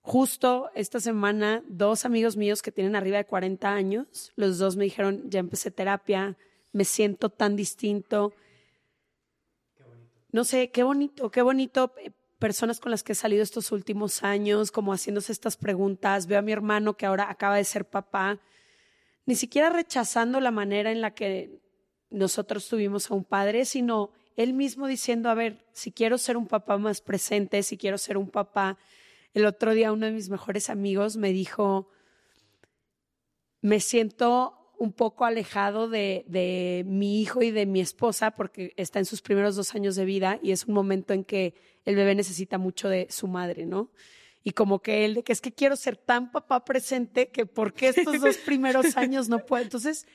Justo 0.01 0.69
esta 0.75 0.99
semana, 0.99 1.63
dos 1.67 2.05
amigos 2.05 2.37
míos 2.37 2.61
que 2.61 2.71
tienen 2.71 2.95
arriba 2.95 3.17
de 3.17 3.25
40 3.25 3.71
años, 3.71 4.31
los 4.35 4.57
dos 4.57 4.75
me 4.75 4.83
dijeron, 4.83 5.29
ya 5.29 5.39
empecé 5.39 5.71
terapia, 5.71 6.37
me 6.71 6.85
siento 6.85 7.29
tan 7.29 7.55
distinto. 7.55 8.33
No 10.35 10.43
sé, 10.43 10.69
qué 10.69 10.83
bonito, 10.83 11.31
qué 11.31 11.41
bonito 11.41 11.93
eh, 11.97 12.11
personas 12.39 12.81
con 12.81 12.91
las 12.91 13.03
que 13.03 13.13
he 13.13 13.15
salido 13.15 13.41
estos 13.41 13.71
últimos 13.71 14.21
años, 14.21 14.69
como 14.69 14.91
haciéndose 14.91 15.31
estas 15.31 15.55
preguntas. 15.55 16.27
Veo 16.27 16.39
a 16.39 16.41
mi 16.41 16.51
hermano 16.51 16.97
que 16.97 17.05
ahora 17.05 17.31
acaba 17.31 17.55
de 17.55 17.63
ser 17.63 17.85
papá 17.89 18.41
ni 19.25 19.35
siquiera 19.35 19.69
rechazando 19.69 20.41
la 20.41 20.51
manera 20.51 20.91
en 20.91 20.99
la 20.99 21.13
que 21.13 21.61
nosotros 22.09 22.67
tuvimos 22.67 23.09
a 23.09 23.13
un 23.13 23.23
padre, 23.23 23.63
sino 23.63 24.11
él 24.35 24.53
mismo 24.53 24.87
diciendo, 24.87 25.29
a 25.29 25.35
ver, 25.35 25.65
si 25.71 25.93
quiero 25.93 26.17
ser 26.17 26.35
un 26.35 26.47
papá 26.47 26.77
más 26.77 26.99
presente, 26.99 27.63
si 27.63 27.77
quiero 27.77 27.97
ser 27.97 28.17
un 28.17 28.29
papá. 28.29 28.77
El 29.33 29.45
otro 29.45 29.73
día 29.73 29.93
uno 29.93 30.05
de 30.05 30.11
mis 30.11 30.27
mejores 30.27 30.69
amigos 30.69 31.15
me 31.15 31.31
dijo, 31.31 31.87
me 33.61 33.79
siento 33.79 34.64
un 34.77 34.93
poco 34.93 35.25
alejado 35.25 35.89
de, 35.89 36.25
de, 36.27 36.83
mi 36.85 37.21
hijo 37.21 37.41
y 37.41 37.51
de 37.51 37.65
mi 37.65 37.81
esposa 37.81 38.31
porque 38.31 38.73
está 38.77 38.99
en 38.99 39.05
sus 39.05 39.21
primeros 39.21 39.55
dos 39.55 39.75
años 39.75 39.95
de 39.95 40.05
vida 40.05 40.39
y 40.41 40.51
es 40.51 40.65
un 40.65 40.73
momento 40.73 41.13
en 41.13 41.23
que 41.23 41.53
el 41.85 41.95
bebé 41.95 42.15
necesita 42.15 42.57
mucho 42.57 42.89
de 42.89 43.07
su 43.09 43.27
madre, 43.27 43.65
¿no? 43.65 43.91
y 44.47 44.51
como 44.51 44.79
que 44.79 45.05
él 45.05 45.23
que 45.23 45.33
es 45.33 45.41
que 45.41 45.51
quiero 45.51 45.75
ser 45.75 45.97
tan 45.97 46.31
papá 46.31 46.63
presente 46.63 47.29
que 47.29 47.47
por 47.47 47.73
qué 47.73 47.89
estos 47.89 48.21
dos 48.21 48.37
primeros 48.37 48.95
años 48.95 49.27
no 49.27 49.39
puedo. 49.39 49.63
Entonces, 49.63 50.05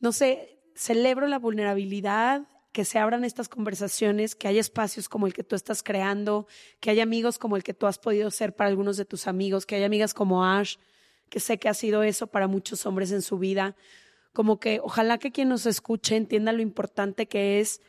no 0.00 0.10
sé, 0.10 0.58
celebro 0.74 1.28
la 1.28 1.38
vulnerabilidad, 1.38 2.48
que 2.72 2.84
se 2.84 2.98
abran 2.98 3.24
estas 3.24 3.48
conversaciones, 3.48 4.34
que 4.34 4.48
haya 4.48 4.60
espacios 4.60 5.08
como 5.08 5.28
el 5.28 5.32
que 5.32 5.44
tú 5.44 5.54
estás 5.54 5.84
creando, 5.84 6.48
que 6.80 6.90
haya 6.90 7.04
amigos 7.04 7.38
como 7.38 7.56
el 7.56 7.62
que 7.62 7.72
tú 7.72 7.86
has 7.86 7.98
podido 7.98 8.30
ser 8.32 8.54
para 8.54 8.68
algunos 8.68 8.96
de 8.96 9.04
tus 9.04 9.28
amigos, 9.28 9.64
que 9.64 9.76
haya 9.76 9.86
amigas 9.86 10.12
como 10.12 10.44
Ash, 10.44 10.76
que 11.28 11.40
sé 11.40 11.58
que 11.58 11.68
ha 11.68 11.74
sido 11.74 12.02
eso 12.02 12.26
para 12.26 12.48
muchos 12.48 12.86
hombres 12.86 13.12
en 13.12 13.22
su 13.22 13.38
vida. 13.38 13.76
Como 14.32 14.58
que 14.58 14.80
ojalá 14.82 15.18
que 15.18 15.32
quien 15.32 15.48
nos 15.48 15.66
escuche 15.66 16.16
entienda 16.16 16.52
lo 16.52 16.62
importante 16.62 17.26
que 17.26 17.60
es 17.60 17.80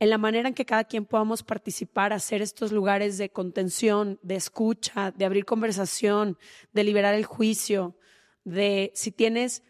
en 0.00 0.08
la 0.08 0.18
manera 0.18 0.48
en 0.48 0.54
que 0.54 0.64
cada 0.64 0.84
quien 0.84 1.04
podamos 1.04 1.42
participar, 1.42 2.12
hacer 2.14 2.40
estos 2.40 2.72
lugares 2.72 3.18
de 3.18 3.30
contención, 3.30 4.18
de 4.22 4.34
escucha, 4.34 5.10
de 5.10 5.26
abrir 5.26 5.44
conversación, 5.44 6.38
de 6.72 6.84
liberar 6.84 7.14
el 7.14 7.26
juicio, 7.26 7.96
de 8.44 8.92
si 8.94 9.12
tienes 9.12 9.62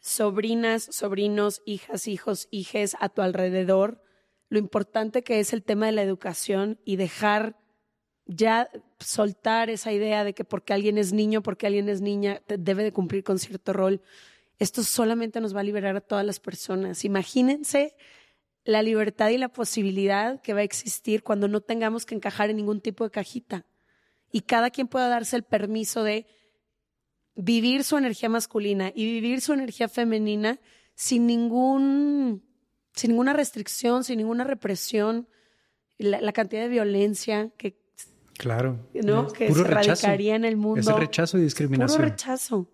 sobrinas, 0.00 0.88
sobrinos, 0.92 1.62
hijas, 1.64 2.08
hijos, 2.08 2.48
hijes 2.50 2.94
a 3.00 3.08
tu 3.08 3.22
alrededor, 3.22 4.02
lo 4.50 4.58
importante 4.58 5.22
que 5.22 5.40
es 5.40 5.52
el 5.52 5.62
tema 5.62 5.86
de 5.86 5.92
la 5.92 6.02
educación 6.02 6.78
y 6.84 6.96
dejar 6.96 7.56
ya 8.28 8.70
soltar 9.00 9.70
esa 9.70 9.90
idea 9.90 10.22
de 10.22 10.34
que 10.34 10.44
porque 10.44 10.72
alguien 10.72 10.98
es 10.98 11.12
niño, 11.12 11.42
porque 11.42 11.66
alguien 11.66 11.88
es 11.88 12.00
niña, 12.00 12.42
debe 12.46 12.84
de 12.84 12.92
cumplir 12.92 13.24
con 13.24 13.38
cierto 13.38 13.72
rol. 13.72 14.00
Esto 14.58 14.84
solamente 14.84 15.40
nos 15.40 15.56
va 15.56 15.60
a 15.60 15.64
liberar 15.64 15.96
a 15.96 16.00
todas 16.00 16.24
las 16.24 16.38
personas. 16.38 17.04
Imagínense 17.04 17.96
la 18.64 18.82
libertad 18.82 19.30
y 19.30 19.38
la 19.38 19.48
posibilidad 19.48 20.40
que 20.42 20.52
va 20.52 20.60
a 20.60 20.64
existir 20.64 21.22
cuando 21.22 21.48
no 21.48 21.62
tengamos 21.62 22.04
que 22.04 22.14
encajar 22.14 22.50
en 22.50 22.56
ningún 22.56 22.80
tipo 22.80 23.02
de 23.04 23.10
cajita 23.10 23.64
y 24.30 24.42
cada 24.42 24.70
quien 24.70 24.88
pueda 24.88 25.08
darse 25.08 25.36
el 25.36 25.42
permiso 25.42 26.02
de 26.04 26.26
vivir 27.34 27.82
su 27.82 27.96
energía 27.96 28.28
masculina 28.28 28.92
y 28.94 29.06
vivir 29.06 29.40
su 29.40 29.54
energía 29.54 29.88
femenina 29.88 30.60
sin 30.94 31.26
ningún 31.26 32.44
sin 32.94 33.10
ninguna 33.12 33.32
restricción, 33.32 34.02
sin 34.02 34.18
ninguna 34.18 34.42
represión, 34.42 35.28
la, 35.98 36.32
cantidad 36.32 36.62
de 36.62 36.68
violencia 36.68 37.50
que 37.56 37.78
claro, 38.38 38.78
¿no? 38.94 39.28
que 39.28 39.52
se 39.52 39.64
radicaría 39.64 40.34
en 40.34 40.46
el 40.46 40.56
mundo. 40.56 40.80
Ese 40.80 40.92
rechazo 40.94 41.36
y 41.36 41.42
discriminación. 41.42 41.98
Puro 41.98 42.08
rechazo. 42.08 42.70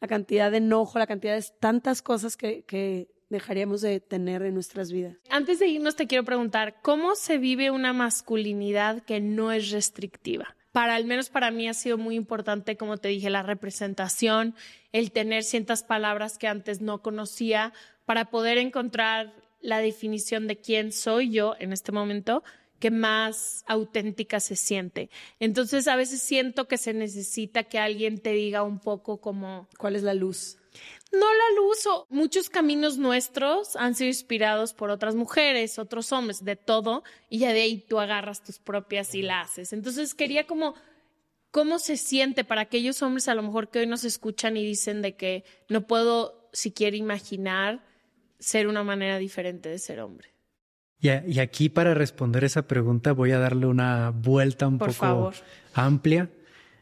La 0.00 0.06
cantidad 0.06 0.52
de 0.52 0.58
enojo, 0.58 0.98
la 1.00 1.08
cantidad 1.08 1.34
de 1.34 1.44
tantas 1.58 2.02
cosas 2.02 2.36
que, 2.36 2.62
que 2.62 3.10
dejaríamos 3.28 3.80
de 3.80 3.98
tener 3.98 4.42
en 4.42 4.54
nuestras 4.54 4.92
vidas. 4.92 5.16
Antes 5.28 5.58
de 5.58 5.66
irnos 5.66 5.96
te 5.96 6.06
quiero 6.06 6.24
preguntar, 6.24 6.76
¿cómo 6.82 7.16
se 7.16 7.38
vive 7.38 7.72
una 7.72 7.92
masculinidad 7.92 9.02
que 9.02 9.20
no 9.20 9.50
es 9.50 9.70
restrictiva? 9.70 10.54
para 10.78 10.94
al 10.94 11.06
menos 11.06 11.28
para 11.28 11.50
mí 11.50 11.66
ha 11.66 11.74
sido 11.74 11.98
muy 11.98 12.14
importante, 12.14 12.76
como 12.76 12.98
te 12.98 13.08
dije, 13.08 13.30
la 13.30 13.42
representación, 13.42 14.54
el 14.92 15.10
tener 15.10 15.42
ciertas 15.42 15.82
palabras 15.82 16.38
que 16.38 16.46
antes 16.46 16.80
no 16.80 17.02
conocía 17.02 17.72
para 18.04 18.26
poder 18.26 18.58
encontrar 18.58 19.34
la 19.60 19.80
definición 19.80 20.46
de 20.46 20.60
quién 20.60 20.92
soy 20.92 21.30
yo 21.30 21.56
en 21.58 21.72
este 21.72 21.90
momento 21.90 22.44
que 22.78 22.90
más 22.90 23.64
auténtica 23.66 24.40
se 24.40 24.56
siente. 24.56 25.10
Entonces 25.40 25.88
a 25.88 25.96
veces 25.96 26.22
siento 26.22 26.68
que 26.68 26.78
se 26.78 26.94
necesita 26.94 27.64
que 27.64 27.78
alguien 27.78 28.18
te 28.18 28.32
diga 28.32 28.62
un 28.62 28.78
poco 28.78 29.20
como... 29.20 29.68
¿Cuál 29.78 29.96
es 29.96 30.02
la 30.02 30.14
luz? 30.14 30.58
No 31.10 31.26
la 31.26 31.56
luz 31.56 31.86
o 31.86 32.06
muchos 32.10 32.50
caminos 32.50 32.98
nuestros 32.98 33.76
han 33.76 33.94
sido 33.94 34.08
inspirados 34.08 34.74
por 34.74 34.90
otras 34.90 35.14
mujeres, 35.14 35.78
otros 35.78 36.12
hombres, 36.12 36.44
de 36.44 36.56
todo, 36.56 37.02
y 37.30 37.38
ya 37.38 37.52
de 37.52 37.62
ahí 37.62 37.78
tú 37.78 37.98
agarras 37.98 38.44
tus 38.44 38.58
propias 38.58 39.14
y 39.14 39.22
la 39.22 39.40
haces. 39.40 39.72
Entonces 39.72 40.14
quería 40.14 40.46
como 40.46 40.74
cómo 41.50 41.78
se 41.78 41.96
siente 41.96 42.44
para 42.44 42.60
aquellos 42.60 43.00
hombres 43.02 43.26
a 43.28 43.34
lo 43.34 43.42
mejor 43.42 43.70
que 43.70 43.80
hoy 43.80 43.86
nos 43.86 44.04
escuchan 44.04 44.56
y 44.56 44.64
dicen 44.64 45.00
de 45.00 45.16
que 45.16 45.44
no 45.68 45.86
puedo 45.86 46.50
siquiera 46.52 46.96
imaginar 46.96 47.84
ser 48.38 48.68
una 48.68 48.84
manera 48.84 49.18
diferente 49.18 49.68
de 49.68 49.78
ser 49.78 50.00
hombre. 50.00 50.37
Y, 51.00 51.38
aquí 51.38 51.68
para 51.68 51.94
responder 51.94 52.44
esa 52.44 52.62
pregunta 52.62 53.12
voy 53.12 53.30
a 53.30 53.38
darle 53.38 53.66
una 53.66 54.10
vuelta 54.10 54.66
un 54.66 54.78
poco 54.78 55.32
amplia. 55.74 56.30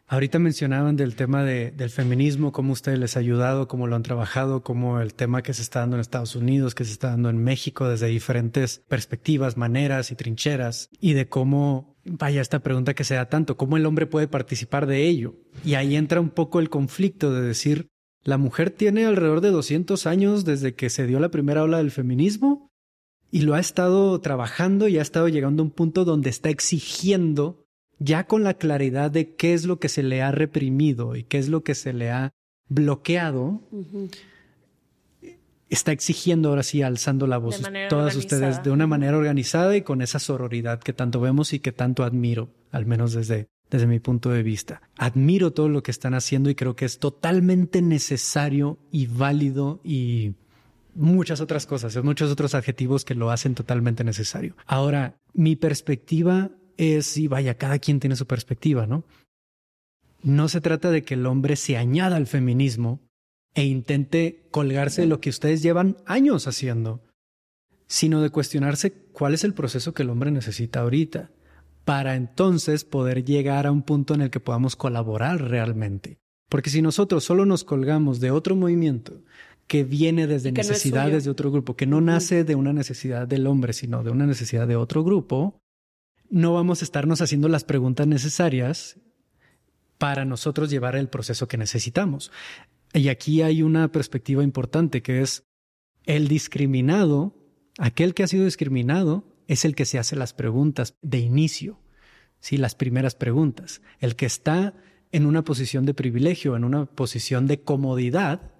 Ahorita 0.08 0.38
mencionaban 0.38 0.94
del 0.94 1.16
tema 1.16 1.42
del 1.42 1.90
feminismo, 1.90 2.52
cómo 2.52 2.72
ustedes 2.72 2.98
les 2.98 3.16
ha 3.16 3.20
ayudado, 3.20 3.66
cómo 3.66 3.88
lo 3.88 3.96
han 3.96 4.04
trabajado, 4.04 4.62
cómo 4.62 5.00
el 5.00 5.14
tema 5.14 5.42
que 5.42 5.52
se 5.52 5.62
está 5.62 5.80
dando 5.80 5.96
en 5.96 6.00
Estados 6.00 6.36
Unidos, 6.36 6.76
que 6.76 6.84
se 6.84 6.92
está 6.92 7.10
dando 7.10 7.28
en 7.28 7.42
México 7.42 7.88
desde 7.88 8.06
diferentes 8.06 8.84
perspectivas, 8.86 9.56
maneras 9.56 10.12
y 10.12 10.14
trincheras, 10.14 10.90
y 11.00 11.14
de 11.14 11.28
cómo, 11.28 11.96
vaya 12.04 12.40
esta 12.40 12.60
pregunta 12.60 12.94
que 12.94 13.02
se 13.02 13.16
da 13.16 13.28
tanto, 13.28 13.56
cómo 13.56 13.76
el 13.76 13.84
hombre 13.84 14.06
puede 14.06 14.28
participar 14.28 14.86
de 14.86 15.08
ello. 15.08 15.34
Y 15.64 15.74
ahí 15.74 15.96
entra 15.96 16.20
un 16.20 16.30
poco 16.30 16.60
el 16.60 16.70
conflicto 16.70 17.32
de 17.32 17.42
decir, 17.42 17.88
la 18.22 18.38
mujer 18.38 18.70
tiene 18.70 19.06
alrededor 19.06 19.40
de 19.40 19.50
200 19.50 20.06
años 20.06 20.44
desde 20.44 20.76
que 20.76 20.88
se 20.88 21.08
dio 21.08 21.18
la 21.18 21.30
primera 21.30 21.64
ola 21.64 21.78
del 21.78 21.90
feminismo 21.90 22.65
y 23.36 23.42
lo 23.42 23.52
ha 23.52 23.60
estado 23.60 24.18
trabajando 24.22 24.88
y 24.88 24.96
ha 24.96 25.02
estado 25.02 25.28
llegando 25.28 25.62
a 25.62 25.66
un 25.66 25.70
punto 25.70 26.06
donde 26.06 26.30
está 26.30 26.48
exigiendo 26.48 27.66
ya 27.98 28.26
con 28.26 28.42
la 28.42 28.54
claridad 28.54 29.10
de 29.10 29.34
qué 29.34 29.52
es 29.52 29.66
lo 29.66 29.78
que 29.78 29.90
se 29.90 30.02
le 30.02 30.22
ha 30.22 30.30
reprimido 30.32 31.16
y 31.16 31.22
qué 31.22 31.36
es 31.36 31.50
lo 31.50 31.62
que 31.62 31.74
se 31.74 31.92
le 31.92 32.10
ha 32.10 32.32
bloqueado, 32.70 33.60
está 35.68 35.92
exigiendo 35.92 36.48
ahora 36.48 36.62
sí, 36.62 36.80
alzando 36.80 37.26
la 37.26 37.36
voz, 37.36 37.60
todas 37.90 38.16
ustedes, 38.16 38.62
de 38.62 38.70
una 38.70 38.86
manera 38.86 39.18
organizada 39.18 39.76
y 39.76 39.82
con 39.82 40.00
esa 40.00 40.18
sororidad 40.18 40.80
que 40.80 40.94
tanto 40.94 41.20
vemos 41.20 41.52
y 41.52 41.58
que 41.58 41.72
tanto 41.72 42.04
admiro, 42.04 42.48
al 42.70 42.86
menos 42.86 43.12
desde, 43.12 43.48
desde 43.68 43.86
mi 43.86 44.00
punto 44.00 44.30
de 44.30 44.42
vista. 44.42 44.80
Admiro 44.96 45.52
todo 45.52 45.68
lo 45.68 45.82
que 45.82 45.90
están 45.90 46.14
haciendo 46.14 46.48
y 46.48 46.54
creo 46.54 46.74
que 46.74 46.86
es 46.86 46.98
totalmente 46.98 47.82
necesario 47.82 48.78
y 48.90 49.08
válido 49.08 49.82
y 49.84 50.36
muchas 50.96 51.40
otras 51.40 51.66
cosas, 51.66 52.02
muchos 52.02 52.30
otros 52.30 52.54
adjetivos 52.54 53.04
que 53.04 53.14
lo 53.14 53.30
hacen 53.30 53.54
totalmente 53.54 54.02
necesario. 54.02 54.56
Ahora, 54.66 55.18
mi 55.32 55.54
perspectiva 55.56 56.50
es, 56.76 57.16
y 57.16 57.28
vaya, 57.28 57.56
cada 57.56 57.78
quien 57.78 58.00
tiene 58.00 58.16
su 58.16 58.26
perspectiva, 58.26 58.86
¿no? 58.86 59.04
No 60.22 60.48
se 60.48 60.60
trata 60.60 60.90
de 60.90 61.02
que 61.02 61.14
el 61.14 61.26
hombre 61.26 61.56
se 61.56 61.76
añada 61.76 62.16
al 62.16 62.26
feminismo 62.26 63.00
e 63.54 63.64
intente 63.64 64.48
colgarse 64.50 65.02
de 65.02 65.06
lo 65.06 65.20
que 65.20 65.30
ustedes 65.30 65.62
llevan 65.62 65.96
años 66.04 66.46
haciendo, 66.46 67.02
sino 67.86 68.20
de 68.20 68.30
cuestionarse 68.30 68.92
cuál 69.12 69.34
es 69.34 69.44
el 69.44 69.54
proceso 69.54 69.94
que 69.94 70.02
el 70.02 70.10
hombre 70.10 70.30
necesita 70.30 70.80
ahorita, 70.80 71.30
para 71.84 72.16
entonces 72.16 72.84
poder 72.84 73.24
llegar 73.24 73.66
a 73.66 73.72
un 73.72 73.82
punto 73.82 74.14
en 74.14 74.22
el 74.22 74.30
que 74.30 74.40
podamos 74.40 74.74
colaborar 74.74 75.40
realmente. 75.40 76.18
Porque 76.48 76.70
si 76.70 76.82
nosotros 76.82 77.24
solo 77.24 77.46
nos 77.46 77.64
colgamos 77.64 78.18
de 78.20 78.30
otro 78.30 78.56
movimiento 78.56 79.22
que 79.66 79.84
viene 79.84 80.26
desde 80.26 80.52
necesidades 80.52 81.24
de 81.24 81.30
otro 81.30 81.50
grupo, 81.50 81.76
que 81.76 81.86
no 81.86 82.00
nace 82.00 82.44
de 82.44 82.54
una 82.54 82.72
necesidad 82.72 83.26
del 83.26 83.46
hombre, 83.46 83.72
sino 83.72 84.04
de 84.04 84.10
una 84.10 84.26
necesidad 84.26 84.68
de 84.68 84.76
otro 84.76 85.02
grupo, 85.02 85.60
no 86.28 86.54
vamos 86.54 86.82
a 86.82 86.84
estarnos 86.84 87.20
haciendo 87.20 87.48
las 87.48 87.64
preguntas 87.64 88.06
necesarias 88.06 89.00
para 89.98 90.24
nosotros 90.24 90.70
llevar 90.70 90.96
el 90.96 91.08
proceso 91.08 91.48
que 91.48 91.56
necesitamos. 91.56 92.30
Y 92.92 93.08
aquí 93.08 93.42
hay 93.42 93.62
una 93.62 93.90
perspectiva 93.90 94.42
importante 94.44 95.02
que 95.02 95.20
es 95.20 95.44
el 96.04 96.28
discriminado, 96.28 97.34
aquel 97.78 98.14
que 98.14 98.22
ha 98.22 98.28
sido 98.28 98.44
discriminado, 98.44 99.24
es 99.48 99.64
el 99.64 99.74
que 99.74 99.84
se 99.84 99.98
hace 99.98 100.16
las 100.16 100.32
preguntas 100.32 100.96
de 101.02 101.18
inicio, 101.18 101.80
¿sí? 102.40 102.56
las 102.56 102.74
primeras 102.74 103.14
preguntas. 103.14 103.80
El 103.98 104.16
que 104.16 104.26
está 104.26 104.74
en 105.12 105.26
una 105.26 105.42
posición 105.42 105.86
de 105.86 105.94
privilegio, 105.94 106.56
en 106.56 106.64
una 106.64 106.86
posición 106.86 107.46
de 107.46 107.60
comodidad, 107.60 108.52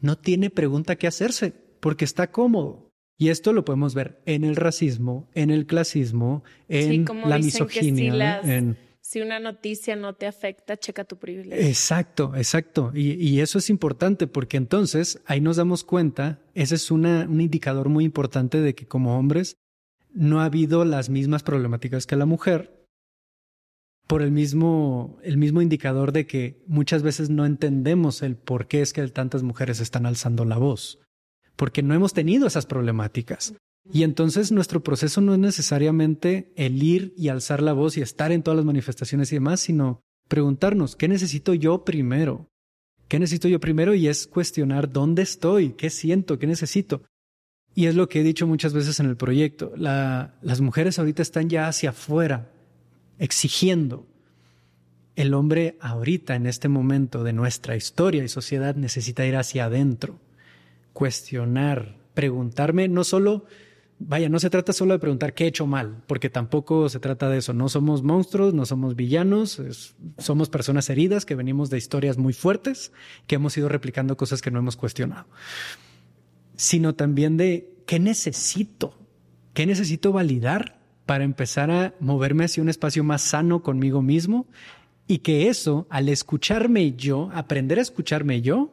no 0.00 0.16
tiene 0.16 0.50
pregunta 0.50 0.96
que 0.96 1.06
hacerse 1.06 1.52
porque 1.80 2.04
está 2.04 2.30
cómodo. 2.30 2.90
Y 3.18 3.30
esto 3.30 3.52
lo 3.52 3.64
podemos 3.64 3.94
ver 3.94 4.20
en 4.26 4.44
el 4.44 4.56
racismo, 4.56 5.28
en 5.34 5.50
el 5.50 5.66
clasismo, 5.66 6.44
en 6.68 7.06
la 7.24 7.38
misoginia. 7.38 8.42
si, 9.00 9.20
una 9.22 9.40
noticia 9.40 9.96
no 9.96 10.14
te 10.14 10.26
afecta, 10.26 10.76
checa 10.76 11.04
tu 11.04 11.16
privilegio. 11.16 11.66
Exacto, 11.66 12.34
exacto. 12.36 12.92
Y, 12.94 13.40
eso 13.40 13.58
es 13.58 13.70
importante 13.70 14.26
porque 14.26 14.58
entonces 14.58 15.22
ahí 15.24 15.40
nos 15.40 15.56
damos 15.56 15.82
cuenta, 15.82 16.40
ese 16.54 16.74
es 16.74 16.90
un 16.90 17.40
indicador 17.40 17.88
muy 17.88 18.04
importante 18.04 18.60
de 18.60 18.74
que 18.74 18.86
como 18.86 19.18
hombres 19.18 19.56
no 20.12 20.40
ha 20.40 20.46
habido 20.46 20.84
las 20.84 21.08
mismas 21.08 21.42
problemáticas 21.42 22.06
que 22.06 22.16
la 22.16 22.26
mujer 22.26 22.75
por 24.06 24.22
el 24.22 24.30
mismo, 24.30 25.18
el 25.22 25.36
mismo 25.36 25.62
indicador 25.62 26.12
de 26.12 26.26
que 26.26 26.62
muchas 26.66 27.02
veces 27.02 27.28
no 27.30 27.44
entendemos 27.44 28.22
el 28.22 28.36
por 28.36 28.68
qué 28.68 28.80
es 28.80 28.92
que 28.92 29.06
tantas 29.08 29.42
mujeres 29.42 29.80
están 29.80 30.06
alzando 30.06 30.44
la 30.44 30.58
voz, 30.58 31.00
porque 31.56 31.82
no 31.82 31.94
hemos 31.94 32.12
tenido 32.12 32.46
esas 32.46 32.66
problemáticas. 32.66 33.54
Y 33.92 34.02
entonces 34.02 34.50
nuestro 34.50 34.82
proceso 34.82 35.20
no 35.20 35.34
es 35.34 35.38
necesariamente 35.38 36.52
el 36.56 36.82
ir 36.82 37.14
y 37.16 37.28
alzar 37.28 37.62
la 37.62 37.72
voz 37.72 37.96
y 37.96 38.00
estar 38.00 38.32
en 38.32 38.42
todas 38.42 38.56
las 38.56 38.66
manifestaciones 38.66 39.30
y 39.32 39.36
demás, 39.36 39.60
sino 39.60 40.00
preguntarnos, 40.28 40.96
¿qué 40.96 41.08
necesito 41.08 41.54
yo 41.54 41.84
primero? 41.84 42.48
¿Qué 43.08 43.18
necesito 43.20 43.48
yo 43.48 43.60
primero? 43.60 43.94
Y 43.94 44.08
es 44.08 44.26
cuestionar 44.26 44.92
dónde 44.92 45.22
estoy, 45.22 45.70
qué 45.74 45.90
siento, 45.90 46.38
qué 46.38 46.48
necesito. 46.48 47.02
Y 47.74 47.86
es 47.86 47.94
lo 47.94 48.08
que 48.08 48.20
he 48.20 48.24
dicho 48.24 48.46
muchas 48.46 48.72
veces 48.72 48.98
en 49.00 49.06
el 49.06 49.16
proyecto. 49.16 49.72
las 49.76 50.60
mujeres 50.60 50.98
ahorita 50.98 51.22
están 51.22 51.48
ya 51.48 51.68
hacia 51.68 51.90
afuera, 51.90 52.50
exigiendo. 53.18 54.06
El 55.14 55.32
hombre 55.34 55.78
ahorita, 55.80 56.34
en 56.34 56.46
este 56.46 56.68
momento 56.68 57.24
de 57.24 57.32
nuestra 57.32 57.76
historia 57.76 58.22
y 58.22 58.28
sociedad, 58.28 58.76
necesita 58.76 59.24
ir 59.26 59.36
hacia 59.36 59.64
adentro, 59.64 60.18
cuestionar, 60.92 61.96
preguntarme, 62.12 62.88
no 62.88 63.02
solo, 63.02 63.46
vaya, 63.98 64.28
no 64.28 64.38
se 64.38 64.50
trata 64.50 64.72
solo 64.72 64.92
de 64.92 64.98
preguntar 64.98 65.32
qué 65.32 65.44
he 65.44 65.48
hecho 65.48 65.66
mal, 65.66 66.02
porque 66.06 66.28
tampoco 66.28 66.88
se 66.88 67.00
trata 67.00 67.30
de 67.30 67.38
eso. 67.38 67.54
No 67.54 67.68
somos 67.68 68.02
monstruos, 68.02 68.52
no 68.52 68.66
somos 68.66 68.94
villanos, 68.94 69.62
somos 70.18 70.50
personas 70.50 70.90
heridas 70.90 71.24
que 71.24 71.34
venimos 71.34 71.70
de 71.70 71.78
historias 71.78 72.18
muy 72.18 72.34
fuertes, 72.34 72.92
que 73.26 73.36
hemos 73.36 73.56
ido 73.56 73.68
replicando 73.68 74.16
cosas 74.16 74.42
que 74.42 74.50
no 74.50 74.58
hemos 74.58 74.76
cuestionado, 74.76 75.26
sino 76.56 76.94
también 76.94 77.38
de 77.38 77.70
qué 77.86 77.98
necesito, 77.98 78.98
qué 79.54 79.64
necesito 79.64 80.12
validar 80.12 80.75
para 81.06 81.24
empezar 81.24 81.70
a 81.70 81.94
moverme 82.00 82.44
hacia 82.44 82.62
un 82.62 82.68
espacio 82.68 83.04
más 83.04 83.22
sano 83.22 83.62
conmigo 83.62 84.02
mismo 84.02 84.46
y 85.06 85.18
que 85.18 85.48
eso, 85.48 85.86
al 85.88 86.08
escucharme 86.08 86.92
yo, 86.96 87.30
aprender 87.32 87.78
a 87.78 87.82
escucharme 87.82 88.42
yo, 88.42 88.72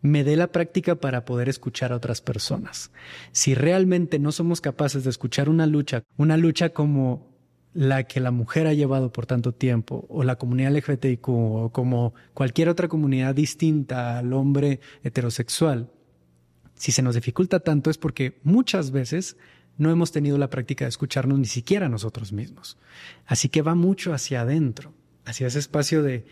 me 0.00 0.24
dé 0.24 0.36
la 0.36 0.48
práctica 0.48 0.96
para 0.96 1.24
poder 1.24 1.48
escuchar 1.48 1.92
a 1.92 1.96
otras 1.96 2.20
personas. 2.20 2.90
Si 3.32 3.54
realmente 3.54 4.18
no 4.18 4.32
somos 4.32 4.60
capaces 4.60 5.04
de 5.04 5.10
escuchar 5.10 5.48
una 5.48 5.66
lucha, 5.66 6.02
una 6.16 6.36
lucha 6.36 6.70
como 6.70 7.34
la 7.74 8.04
que 8.04 8.20
la 8.20 8.30
mujer 8.30 8.66
ha 8.66 8.72
llevado 8.72 9.12
por 9.12 9.26
tanto 9.26 9.52
tiempo, 9.52 10.06
o 10.08 10.22
la 10.22 10.36
comunidad 10.36 10.72
LGBTIQ, 10.72 11.28
o 11.28 11.70
como 11.72 12.14
cualquier 12.32 12.68
otra 12.68 12.88
comunidad 12.88 13.34
distinta 13.34 14.18
al 14.18 14.32
hombre 14.32 14.80
heterosexual, 15.02 15.90
si 16.74 16.92
se 16.92 17.02
nos 17.02 17.14
dificulta 17.14 17.60
tanto 17.60 17.90
es 17.90 17.98
porque 17.98 18.40
muchas 18.42 18.90
veces 18.90 19.36
no 19.76 19.90
hemos 19.90 20.12
tenido 20.12 20.38
la 20.38 20.50
práctica 20.50 20.84
de 20.84 20.90
escucharnos 20.90 21.38
ni 21.38 21.46
siquiera 21.46 21.88
nosotros 21.88 22.32
mismos. 22.32 22.78
Así 23.26 23.48
que 23.48 23.62
va 23.62 23.74
mucho 23.74 24.12
hacia 24.12 24.42
adentro, 24.42 24.94
hacia 25.24 25.46
ese 25.46 25.58
espacio 25.58 26.02
de, 26.02 26.24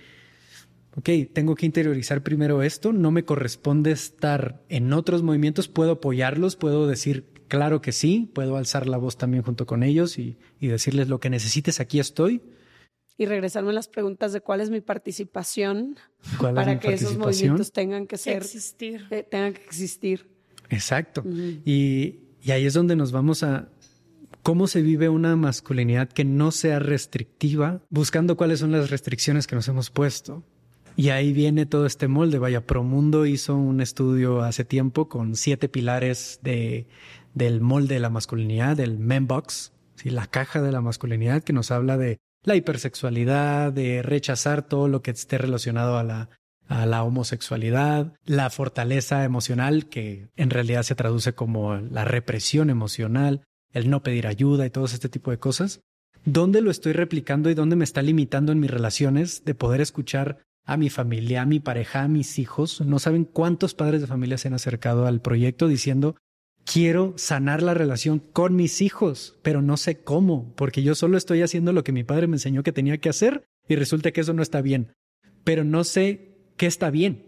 ok, 0.96 1.08
tengo 1.32 1.54
que 1.54 1.66
interiorizar 1.66 2.22
primero 2.22 2.62
esto, 2.62 2.92
no 2.92 3.10
me 3.10 3.24
corresponde 3.24 3.92
estar 3.92 4.62
en 4.68 4.92
otros 4.92 5.22
movimientos, 5.22 5.68
puedo 5.68 5.92
apoyarlos, 5.92 6.56
puedo 6.56 6.86
decir, 6.86 7.26
claro 7.48 7.80
que 7.80 7.92
sí, 7.92 8.30
puedo 8.32 8.56
alzar 8.56 8.86
la 8.86 8.98
voz 8.98 9.16
también 9.16 9.42
junto 9.42 9.66
con 9.66 9.82
ellos 9.82 10.18
y, 10.18 10.38
decirles 10.60 11.08
lo 11.08 11.20
que 11.20 11.30
necesites, 11.30 11.80
aquí 11.80 11.98
estoy. 11.98 12.42
Y 13.18 13.26
regresarme 13.26 13.70
a 13.70 13.74
las 13.74 13.88
preguntas 13.88 14.32
de 14.32 14.40
cuál 14.40 14.60
es 14.60 14.70
mi 14.70 14.80
participación 14.80 15.96
para 16.40 16.80
que 16.80 16.94
esos 16.94 17.16
movimientos 17.16 17.70
tengan 17.70 18.06
que 18.06 18.16
ser, 18.16 18.38
existir. 18.38 19.06
Eh, 19.10 19.22
tengan 19.22 19.52
que 19.52 19.62
existir. 19.64 20.26
Exacto. 20.70 21.22
Y 21.64 22.20
y 22.42 22.50
ahí 22.50 22.66
es 22.66 22.74
donde 22.74 22.96
nos 22.96 23.12
vamos 23.12 23.42
a 23.42 23.68
cómo 24.42 24.66
se 24.66 24.82
vive 24.82 25.08
una 25.08 25.36
masculinidad 25.36 26.08
que 26.08 26.24
no 26.24 26.50
sea 26.50 26.78
restrictiva, 26.78 27.80
buscando 27.90 28.36
cuáles 28.36 28.60
son 28.60 28.72
las 28.72 28.90
restricciones 28.90 29.46
que 29.46 29.54
nos 29.54 29.68
hemos 29.68 29.90
puesto. 29.90 30.42
Y 30.96 31.08
ahí 31.08 31.32
viene 31.32 31.64
todo 31.64 31.86
este 31.86 32.08
molde. 32.08 32.38
Vaya, 32.38 32.66
Promundo 32.66 33.24
hizo 33.24 33.54
un 33.56 33.80
estudio 33.80 34.42
hace 34.42 34.64
tiempo 34.64 35.08
con 35.08 35.36
siete 35.36 35.68
pilares 35.68 36.40
de, 36.42 36.86
del 37.34 37.60
molde 37.60 37.94
de 37.94 38.00
la 38.00 38.10
masculinidad, 38.10 38.76
del 38.76 38.98
Membox, 38.98 39.72
¿sí? 39.94 40.10
la 40.10 40.26
caja 40.26 40.60
de 40.60 40.72
la 40.72 40.80
masculinidad, 40.80 41.42
que 41.42 41.52
nos 41.52 41.70
habla 41.70 41.96
de 41.96 42.18
la 42.44 42.56
hipersexualidad, 42.56 43.72
de 43.72 44.02
rechazar 44.02 44.66
todo 44.66 44.88
lo 44.88 45.00
que 45.00 45.12
esté 45.12 45.38
relacionado 45.38 45.96
a 45.96 46.02
la, 46.02 46.28
a 46.68 46.86
la 46.86 47.02
homosexualidad, 47.02 48.14
la 48.24 48.50
fortaleza 48.50 49.24
emocional, 49.24 49.88
que 49.88 50.28
en 50.36 50.50
realidad 50.50 50.82
se 50.82 50.94
traduce 50.94 51.34
como 51.34 51.76
la 51.76 52.04
represión 52.04 52.70
emocional, 52.70 53.44
el 53.72 53.90
no 53.90 54.02
pedir 54.02 54.26
ayuda 54.26 54.66
y 54.66 54.70
todo 54.70 54.84
este 54.86 55.08
tipo 55.08 55.30
de 55.30 55.38
cosas. 55.38 55.80
¿Dónde 56.24 56.60
lo 56.60 56.70
estoy 56.70 56.92
replicando 56.92 57.50
y 57.50 57.54
dónde 57.54 57.76
me 57.76 57.84
está 57.84 58.00
limitando 58.00 58.52
en 58.52 58.60
mis 58.60 58.70
relaciones 58.70 59.44
de 59.44 59.54
poder 59.54 59.80
escuchar 59.80 60.38
a 60.64 60.76
mi 60.76 60.88
familia, 60.88 61.42
a 61.42 61.46
mi 61.46 61.58
pareja, 61.58 62.02
a 62.02 62.08
mis 62.08 62.38
hijos? 62.38 62.80
No 62.80 62.98
saben 62.98 63.24
cuántos 63.24 63.74
padres 63.74 64.00
de 64.00 64.06
familia 64.06 64.38
se 64.38 64.48
han 64.48 64.54
acercado 64.54 65.06
al 65.06 65.20
proyecto 65.20 65.66
diciendo, 65.66 66.16
quiero 66.64 67.14
sanar 67.16 67.62
la 67.62 67.74
relación 67.74 68.20
con 68.20 68.54
mis 68.54 68.80
hijos, 68.80 69.38
pero 69.42 69.62
no 69.62 69.76
sé 69.76 70.02
cómo, 70.02 70.54
porque 70.54 70.82
yo 70.82 70.94
solo 70.94 71.18
estoy 71.18 71.42
haciendo 71.42 71.72
lo 71.72 71.82
que 71.84 71.92
mi 71.92 72.04
padre 72.04 72.28
me 72.28 72.36
enseñó 72.36 72.62
que 72.62 72.72
tenía 72.72 72.98
que 72.98 73.08
hacer 73.08 73.44
y 73.68 73.76
resulta 73.76 74.12
que 74.12 74.20
eso 74.20 74.32
no 74.32 74.42
está 74.42 74.62
bien, 74.62 74.92
pero 75.44 75.64
no 75.64 75.84
sé 75.84 76.31
qué 76.62 76.68
está 76.68 76.90
bien. 76.90 77.24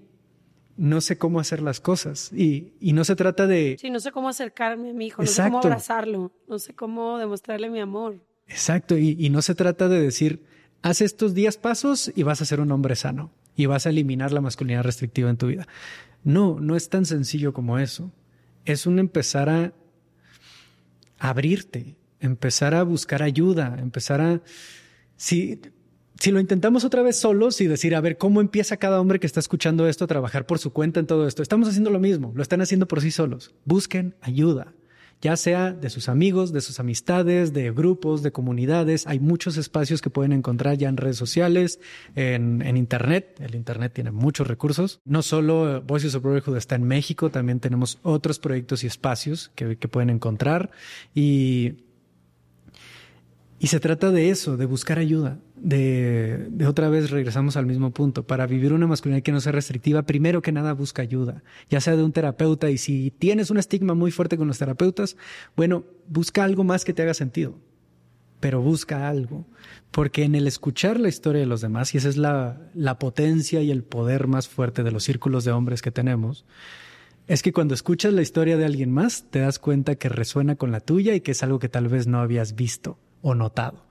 No 0.77 1.01
sé 1.01 1.19
cómo 1.19 1.41
hacer 1.41 1.61
las 1.61 1.81
cosas 1.81 2.33
y, 2.33 2.75
y 2.79 2.93
no 2.93 3.03
se 3.03 3.17
trata 3.17 3.49
de... 3.49 3.77
Sí, 3.81 3.91
no 3.91 3.99
sé 3.99 4.13
cómo 4.13 4.29
acercarme 4.29 4.91
a 4.91 4.93
mi 4.93 5.07
hijo, 5.07 5.23
no 5.23 5.27
sé 5.27 5.43
cómo 5.43 5.59
abrazarlo, 5.59 6.31
no 6.47 6.61
sé 6.61 6.73
cómo 6.73 7.19
demostrarle 7.19 7.69
mi 7.69 7.81
amor. 7.81 8.25
Exacto, 8.47 8.97
y, 8.97 9.17
y 9.19 9.31
no 9.31 9.43
se 9.43 9.57
trata 9.57 9.89
de 9.89 10.01
decir, 10.01 10.45
haz 10.83 11.01
estos 11.01 11.35
10 11.35 11.59
pasos 11.59 12.13
y 12.15 12.23
vas 12.23 12.43
a 12.43 12.45
ser 12.45 12.61
un 12.61 12.71
hombre 12.71 12.95
sano 12.95 13.33
y 13.57 13.67
vas 13.67 13.87
a 13.87 13.91
eliminar 13.91 14.31
la 14.31 14.41
masculinidad 14.41 14.85
restrictiva 14.85 15.29
en 15.31 15.37
tu 15.37 15.49
vida. 15.49 15.67
No, 16.23 16.61
no 16.61 16.77
es 16.77 16.89
tan 16.89 17.05
sencillo 17.05 17.53
como 17.53 17.81
eso 17.81 18.13
es 18.65 18.87
un 18.87 19.01
empezar 19.01 19.49
a 19.49 19.73
abrirte, 21.19 21.97
empezar 22.21 22.73
a 22.73 22.85
buscar 22.85 23.25
ayuda, 23.25 23.79
empezar 23.81 24.21
a... 24.21 24.43
Si, 25.17 25.61
si 26.19 26.31
lo 26.31 26.41
intentamos 26.41 26.85
otra 26.85 27.03
vez 27.03 27.17
solos 27.17 27.61
y 27.61 27.67
decir, 27.67 27.95
a 27.95 28.01
ver, 28.01 28.19
¿cómo 28.19 28.41
empieza 28.41 28.77
cada 28.77 29.01
hombre 29.01 29.21
que 29.21 29.27
está 29.27 29.41
escuchando 29.41 29.89
esto 29.89 30.05
a 30.05 30.09
trabajar 30.09 30.47
por 30.47 30.59
su 30.59 30.73
cuenta 30.73 31.01
en 31.01 31.07
todo 31.07 31.27
esto? 31.27 31.43
Estamos 31.43 31.69
haciendo 31.69 31.91
lo 31.91 31.99
mismo, 31.99 32.33
lo 32.35 32.43
están 32.43 32.61
haciendo 32.61 32.87
por 32.87 33.01
sí 33.01 33.11
solos. 33.11 33.53
Busquen 33.65 34.15
ayuda 34.21 34.75
ya 35.25 35.37
sea 35.39 35.73
de 35.73 35.89
sus 35.89 36.11
amigos, 36.11 36.53
de 36.53 36.61
sus 36.61 36.81
amistades, 36.81 37.55
de 37.55 37.71
grupos, 37.73 38.23
de 38.23 38.31
comunidades. 38.31 39.07
Hay 39.07 39.21
muchos 39.21 39.57
espacios 39.57 40.03
que 40.03 40.11
pueden 40.11 40.33
encontrar 40.33 40.77
ya 40.77 40.91
en 40.91 40.99
redes 40.99 41.17
sociales, 41.17 41.81
en, 42.15 42.77
Internet. 42.77 43.41
El 43.41 43.55
Internet 43.55 43.93
tiene 43.95 44.11
muchos 44.11 44.47
recursos. 44.47 45.01
No 45.07 45.23
solo 45.23 45.81
Voices 45.81 46.15
of 46.15 46.23
Brotherhood 46.23 46.59
está 46.59 46.75
en 46.75 46.85
México, 46.85 47.31
también 47.31 47.59
tenemos 47.59 47.99
otros 48.03 48.39
proyectos 48.39 48.85
y 48.85 48.87
espacios 48.87 49.51
que, 49.55 49.79
que 49.79 49.89
pueden 49.89 50.11
encontrar. 50.11 50.71
Y 51.15 51.85
y 53.65 53.69
se 53.69 53.81
trata 53.81 54.11
de 54.11 54.29
eso, 54.29 54.59
de 54.59 54.67
buscar 54.67 54.99
ayuda, 54.99 55.39
de, 55.65 56.67
otra 56.69 56.91
vez 56.91 57.11
regresamos 57.11 57.57
al 57.57 57.65
mismo 57.65 57.91
punto. 57.91 58.27
Para 58.27 58.47
vivir 58.47 58.75
una 58.75 58.87
masculinidad 58.87 59.25
que 59.25 59.33
no 59.33 59.41
sea 59.41 59.53
restrictiva, 59.53 60.03
primero 60.03 60.43
que 60.43 60.53
nada 60.53 60.75
busca 60.75 61.01
ayuda, 61.01 61.43
ya 61.71 61.81
sea 61.81 61.97
de 61.97 62.05
un 62.05 62.13
terapeuta. 62.13 62.71
Y 62.71 62.77
si 62.77 63.11
tienes 63.11 63.51
un 63.51 63.57
estigma 63.57 63.95
muy 63.95 64.11
fuerte 64.11 64.37
con 64.37 64.47
los 64.47 64.59
terapeutas, 64.59 65.17
bueno, 65.57 65.85
busca 66.07 66.45
algo 66.45 66.65
más 66.65 66.85
que 66.85 66.93
te 66.93 67.03
haga 67.03 67.15
sentido, 67.15 67.59
pero 68.41 68.61
busca 68.61 69.09
algo. 69.09 69.47
Porque 69.91 70.25
en 70.25 70.35
el 70.35 70.47
escuchar 70.47 71.01
la 71.01 71.09
historia 71.09 71.41
de 71.41 71.47
los 71.47 71.63
demás, 71.63 71.95
y 71.95 71.99
esa 71.99 72.11
es 72.11 72.19
la, 72.19 72.61
la 72.75 72.99
potencia 72.99 73.63
y 73.63 73.71
el 73.71 73.85
poder 73.85 74.27
más 74.27 74.49
fuerte 74.49 74.83
de 74.83 74.91
los 74.91 75.05
círculos 75.05 75.45
de 75.45 75.53
hombres 75.53 75.81
que 75.81 75.91
tenemos, 75.91 76.45
es 77.27 77.43
que 77.43 77.55
cuando 77.55 77.73
escuchas 77.73 78.13
la 78.13 78.21
historia 78.21 78.59
de 78.59 78.67
alguien 78.67 78.93
más, 78.93 79.31
te 79.31 79.39
das 79.39 79.59
cuenta 79.59 79.95
que 79.95 80.11
resuena 80.11 80.57
con 80.57 80.73
la 80.73 80.81
tuya 80.81 81.15
y 81.15 81.23
que 81.23 81.31
es 81.31 81.43
algo 81.43 81.59
que 81.59 81.71
tal 81.71 81.89
vez 81.89 82.07
no 82.07 82.19
habías 82.21 82.55
visto 82.55 82.99
o 83.23 83.35
notado. 83.35 83.87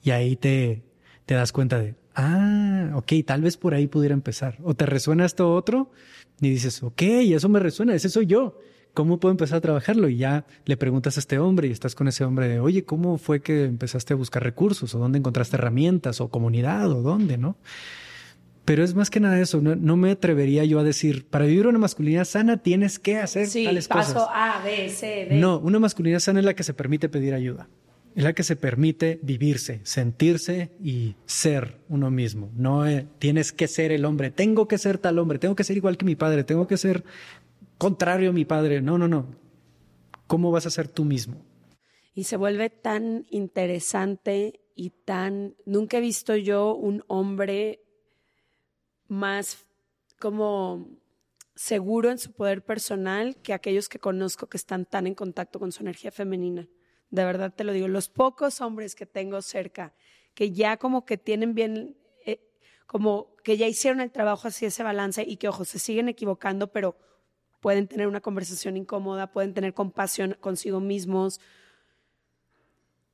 Y 0.00 0.12
ahí 0.12 0.36
te, 0.36 0.87
te 1.28 1.34
das 1.34 1.52
cuenta 1.52 1.78
de, 1.78 1.94
ah, 2.14 2.92
ok, 2.94 3.12
tal 3.26 3.42
vez 3.42 3.58
por 3.58 3.74
ahí 3.74 3.86
pudiera 3.86 4.14
empezar. 4.14 4.56
O 4.62 4.72
te 4.72 4.86
resuena 4.86 5.26
esto 5.26 5.54
otro 5.54 5.90
y 6.40 6.48
dices, 6.48 6.82
ok, 6.82 7.02
eso 7.02 7.50
me 7.50 7.60
resuena, 7.60 7.94
ese 7.94 8.08
soy 8.08 8.24
yo. 8.24 8.58
¿Cómo 8.94 9.20
puedo 9.20 9.32
empezar 9.32 9.58
a 9.58 9.60
trabajarlo? 9.60 10.08
Y 10.08 10.16
ya 10.16 10.46
le 10.64 10.78
preguntas 10.78 11.18
a 11.18 11.20
este 11.20 11.38
hombre 11.38 11.68
y 11.68 11.70
estás 11.70 11.94
con 11.94 12.08
ese 12.08 12.24
hombre 12.24 12.48
de, 12.48 12.60
oye, 12.60 12.84
¿cómo 12.84 13.18
fue 13.18 13.42
que 13.42 13.66
empezaste 13.66 14.14
a 14.14 14.16
buscar 14.16 14.42
recursos? 14.42 14.94
¿O 14.94 14.98
dónde 14.98 15.18
encontraste 15.18 15.56
herramientas? 15.56 16.22
¿O 16.22 16.28
comunidad? 16.30 16.90
¿O 16.90 17.02
dónde? 17.02 17.36
¿No? 17.36 17.58
Pero 18.64 18.82
es 18.82 18.94
más 18.94 19.10
que 19.10 19.20
nada 19.20 19.38
eso. 19.38 19.60
No, 19.60 19.96
me 19.98 20.12
atrevería 20.12 20.64
yo 20.64 20.78
a 20.78 20.82
decir, 20.82 21.26
para 21.26 21.44
vivir 21.44 21.66
una 21.66 21.78
masculinidad 21.78 22.24
sana 22.24 22.56
tienes 22.56 22.98
que 22.98 23.18
hacer 23.18 23.48
sí, 23.48 23.64
tales 23.64 23.86
paso 23.86 24.14
cosas. 24.14 24.28
A, 24.32 24.62
B, 24.64 24.88
C, 24.88 25.26
D. 25.28 25.36
No, 25.36 25.58
una 25.58 25.78
masculinidad 25.78 26.20
sana 26.20 26.38
es 26.38 26.46
la 26.46 26.54
que 26.54 26.62
se 26.62 26.72
permite 26.72 27.10
pedir 27.10 27.34
ayuda 27.34 27.68
es 28.14 28.24
la 28.24 28.32
que 28.32 28.42
se 28.42 28.56
permite 28.56 29.18
vivirse, 29.22 29.80
sentirse 29.84 30.70
y 30.82 31.16
ser 31.26 31.78
uno 31.88 32.10
mismo. 32.10 32.50
No 32.54 32.86
eh, 32.86 33.06
tienes 33.18 33.52
que 33.52 33.68
ser 33.68 33.92
el 33.92 34.04
hombre, 34.04 34.30
tengo 34.30 34.66
que 34.68 34.78
ser 34.78 34.98
tal 34.98 35.18
hombre, 35.18 35.38
tengo 35.38 35.54
que 35.54 35.64
ser 35.64 35.76
igual 35.76 35.96
que 35.96 36.04
mi 36.04 36.16
padre, 36.16 36.44
tengo 36.44 36.66
que 36.66 36.76
ser 36.76 37.04
contrario 37.78 38.30
a 38.30 38.32
mi 38.32 38.44
padre. 38.44 38.80
No, 38.82 38.98
no, 38.98 39.08
no. 39.08 39.26
¿Cómo 40.26 40.50
vas 40.50 40.66
a 40.66 40.70
ser 40.70 40.88
tú 40.88 41.04
mismo? 41.04 41.36
Y 42.14 42.24
se 42.24 42.36
vuelve 42.36 42.70
tan 42.70 43.26
interesante 43.30 44.60
y 44.74 44.90
tan... 44.90 45.54
Nunca 45.64 45.98
he 45.98 46.00
visto 46.00 46.34
yo 46.36 46.74
un 46.74 47.04
hombre 47.06 47.80
más 49.06 49.64
como 50.18 50.88
seguro 51.54 52.10
en 52.10 52.18
su 52.18 52.32
poder 52.32 52.64
personal 52.64 53.36
que 53.42 53.52
aquellos 53.52 53.88
que 53.88 53.98
conozco 53.98 54.48
que 54.48 54.56
están 54.56 54.84
tan 54.84 55.06
en 55.06 55.14
contacto 55.14 55.58
con 55.58 55.72
su 55.72 55.82
energía 55.82 56.10
femenina 56.10 56.68
de 57.10 57.24
verdad 57.24 57.52
te 57.54 57.64
lo 57.64 57.72
digo, 57.72 57.88
los 57.88 58.08
pocos 58.08 58.60
hombres 58.60 58.94
que 58.94 59.06
tengo 59.06 59.40
cerca 59.42 59.94
que 60.38 60.52
ya 60.52 60.76
como 60.76 61.04
que 61.04 61.18
tienen 61.18 61.52
bien, 61.52 61.96
eh, 62.24 62.40
como 62.86 63.34
que 63.42 63.56
ya 63.56 63.66
hicieron 63.66 64.00
el 64.00 64.12
trabajo 64.12 64.46
hacia 64.46 64.68
ese 64.68 64.84
balance 64.84 65.24
y 65.26 65.36
que, 65.36 65.48
ojo, 65.48 65.64
se 65.64 65.80
siguen 65.80 66.08
equivocando, 66.08 66.70
pero 66.70 66.96
pueden 67.58 67.88
tener 67.88 68.06
una 68.06 68.20
conversación 68.20 68.76
incómoda, 68.76 69.32
pueden 69.32 69.52
tener 69.52 69.74
compasión 69.74 70.36
consigo 70.38 70.78
mismos, 70.78 71.40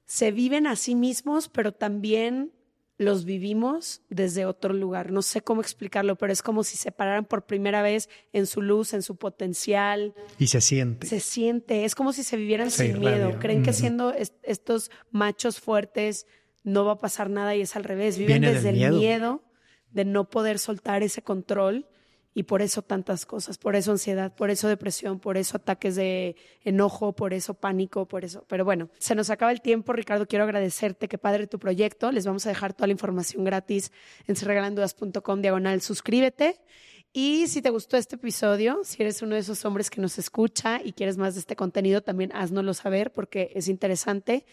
se 0.05 0.33
viven 0.33 0.67
a 0.67 0.77
sí 0.77 0.95
mismos, 0.95 1.49
pero 1.49 1.73
también 1.73 2.53
los 2.97 3.25
vivimos 3.25 4.03
desde 4.09 4.47
otro 4.47 4.73
lugar. 4.73 5.11
No 5.11 5.23
sé 5.23 5.43
cómo 5.43 5.61
explicarlo, 5.61 6.17
pero 6.17 6.33
es 6.33 6.43
como 6.43 6.63
si 6.63 6.77
se 6.77 6.93
pararan 6.93 7.25
por 7.25 7.47
primera 7.47 7.83
vez 7.83 8.09
en 8.33 8.47
su 8.47 8.63
luz, 8.63 8.95
en 8.95 9.03
su 9.03 9.17
potencial. 9.17 10.15
Y 10.39 10.47
se 10.47 10.61
siente. 10.61 11.07
Se 11.07 11.21
siente. 11.21 11.85
Es 11.85 11.95
como 11.95 12.13
si 12.13 12.23
se 12.23 12.37
vivieran 12.37 12.71
sin 12.71 13.01
miedo. 13.01 13.39
Creen 13.41 13.63
que 13.63 13.73
siendo 13.73 14.13
estos 14.43 14.91
machos 15.11 15.61
fuertes 15.61 16.27
no 16.63 16.85
va 16.85 16.93
a 16.93 16.99
pasar 16.99 17.31
nada 17.31 17.57
y 17.57 17.63
es 17.63 17.75
al 17.77 17.85
revés. 17.85 18.17
Viven 18.17 18.43
desde 18.43 18.71
el 18.71 18.93
miedo 18.93 19.43
de 19.91 20.05
no 20.05 20.29
poder 20.29 20.59
soltar 20.59 21.03
ese 21.03 21.23
control 21.23 21.89
y 22.35 22.43
por 22.43 22.63
eso 22.63 22.83
tantas 22.83 23.25
cosas, 23.25 23.59
por 23.59 23.77
eso 23.77 23.93
ansiedad, 23.93 24.35
por 24.35 24.51
eso 24.51 24.69
depresión, 24.69 25.21
por 25.21 25.37
eso 25.37 25.57
ataques 25.57 25.95
de 25.95 26.35
enojo, 26.63 27.15
por 27.15 27.33
eso 27.33 27.55
pánico, 27.55 28.07
por 28.07 28.25
eso. 28.25 28.45
Pero 28.49 28.65
bueno, 28.65 28.91
se 28.99 29.15
nos 29.15 29.31
acaba 29.31 29.53
el 29.53 29.61
tiempo, 29.61 29.93
Ricardo, 29.93 30.27
quiero 30.27 30.45
agradecerte, 30.45 31.07
que 31.07 31.17
padre 31.17 31.47
tu 31.47 31.61
proyecto. 31.61 32.11
Les 32.11 32.27
vamos 32.27 32.45
a 32.47 32.49
dejar 32.49 32.75
toda 32.75 32.89
la 32.89 32.93
información 32.93 33.45
gratis 33.45 33.93
en 34.27 34.35
serregalandudas.com 34.35 35.41
diagonal, 35.41 35.81
suscríbete. 35.81 36.61
Y 37.13 37.47
si 37.47 37.63
te 37.63 37.71
gustó 37.71 37.97
este 37.97 38.17
episodio, 38.17 38.81
si 38.83 39.01
eres 39.01 39.23
uno 39.23 39.37
de 39.37 39.41
esos 39.41 39.65
hombres 39.65 39.89
que 39.89 40.01
nos 40.01 40.19
escucha 40.19 40.81
y 40.85 40.93
quieres 40.93 41.17
más 41.17 41.35
de 41.35 41.41
este 41.41 41.55
contenido, 41.55 42.03
también 42.03 42.33
haznoslo 42.35 42.75
saber 42.75 43.13
porque 43.13 43.53
es 43.55 43.69
interesante 43.69 44.45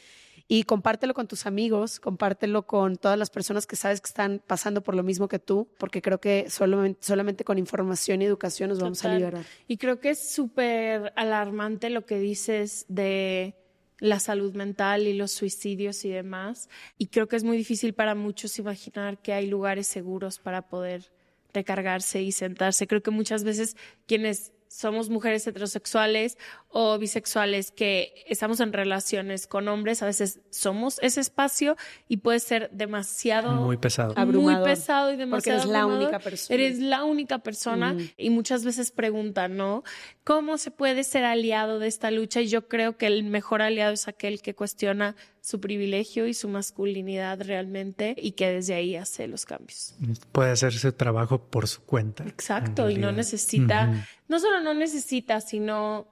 y 0.54 0.64
compártelo 0.64 1.14
con 1.14 1.30
tus 1.30 1.46
amigos, 1.46 2.02
compártelo 2.02 2.68
con 2.68 2.98
todas 2.98 3.18
las 3.18 3.30
personas 3.30 3.66
que 3.66 3.78
sabes 3.78 4.02
que 4.02 4.08
están 4.08 4.44
pasando 4.46 4.84
por 4.84 4.96
lo 4.96 5.02
mismo 5.02 5.30
que 5.30 5.40
tú, 5.40 5.70
porque 5.78 6.02
creo 6.02 6.20
que 6.20 6.50
solamente, 6.50 7.00
solamente 7.02 7.46
con 7.46 7.58
información 7.58 8.22
y 8.22 8.26
educación 8.26 8.68
nos 8.68 8.82
vamos 8.82 9.06
a 9.06 9.16
liberar. 9.16 9.46
Y 9.70 9.78
creo 9.78 10.02
que 10.02 10.10
es 10.10 10.34
súper 10.34 11.14
alarmante 11.16 11.90
lo 11.90 12.06
que 12.06 12.20
dices 12.20 12.86
de 12.90 13.56
la 14.00 14.20
salud 14.20 14.54
mental 14.54 15.08
y 15.08 15.14
los 15.14 15.32
suicidios 15.32 16.04
y 16.04 16.10
demás. 16.10 16.68
Y 16.98 17.08
creo 17.08 17.30
que 17.30 17.38
es 17.38 17.46
muy 17.46 17.56
difícil 17.56 17.94
para 17.94 18.14
muchos 18.14 18.60
imaginar 18.60 19.22
que 19.22 19.32
hay 19.32 19.48
lugares 19.48 19.88
seguros 19.88 20.40
para 20.40 20.68
poder 20.68 21.14
recargarse 21.54 22.24
y 22.24 22.34
sentarse. 22.34 22.88
Creo 22.88 23.02
que 23.02 23.12
muchas 23.12 23.46
veces 23.46 23.78
quienes 24.06 24.52
somos 24.72 25.10
mujeres 25.10 25.46
heterosexuales 25.46 26.38
o 26.70 26.98
bisexuales 26.98 27.72
que 27.72 28.14
estamos 28.28 28.62
en 28.62 28.72
relaciones 28.72 29.46
con 29.46 29.68
hombres, 29.68 30.02
a 30.02 30.06
veces 30.06 30.40
somos 30.50 30.98
ese 31.02 31.20
espacio 31.20 31.76
y 32.08 32.18
puede 32.18 32.40
ser 32.40 32.70
demasiado 32.72 33.52
muy 33.52 33.76
pesado, 33.76 34.16
muy 34.16 34.56
pesado 34.64 35.12
y 35.12 35.18
demasiado 35.18 35.32
porque 35.32 35.50
eres 35.50 35.66
la 35.66 35.86
única 35.86 36.20
persona. 36.20 36.56
Eres 36.56 36.80
la 36.80 37.04
única 37.04 37.40
persona 37.40 37.98
y 38.16 38.30
muchas 38.30 38.64
veces 38.64 38.92
preguntan, 38.92 39.58
¿no? 39.58 39.84
¿Cómo 40.24 40.58
se 40.58 40.72
puede 40.72 41.04
ser 41.04 41.26
aliado 41.26 41.80
de 41.80 41.88
esta 41.88 42.10
lucha? 42.10 42.40
Y 42.40 42.48
yo 42.48 42.70
creo 42.70 42.96
que 42.96 43.08
el 43.08 43.26
mejor 43.26 43.62
aliado 43.62 43.92
es 43.92 44.08
aquel 44.08 44.42
que 44.42 44.56
cuestiona 44.56 45.18
su 45.42 45.60
privilegio 45.60 46.28
y 46.28 46.34
su 46.34 46.48
masculinidad 46.48 47.42
realmente 47.42 48.16
y 48.18 48.34
que 48.34 48.52
desde 48.52 48.76
ahí 48.76 48.96
hace 48.96 49.28
los 49.28 49.46
cambios. 49.46 49.96
Puede 50.32 50.52
hacer 50.52 50.70
ese 50.70 50.92
trabajo 50.92 51.40
por 51.50 51.68
su 51.68 51.82
cuenta. 51.82 52.24
Exacto, 52.26 52.90
y 52.90 52.98
no 52.98 53.12
necesita, 53.12 54.06
no 54.28 54.40
solo 54.40 54.62
no 54.62 54.76
necesita, 54.76 55.42
sino 55.42 56.08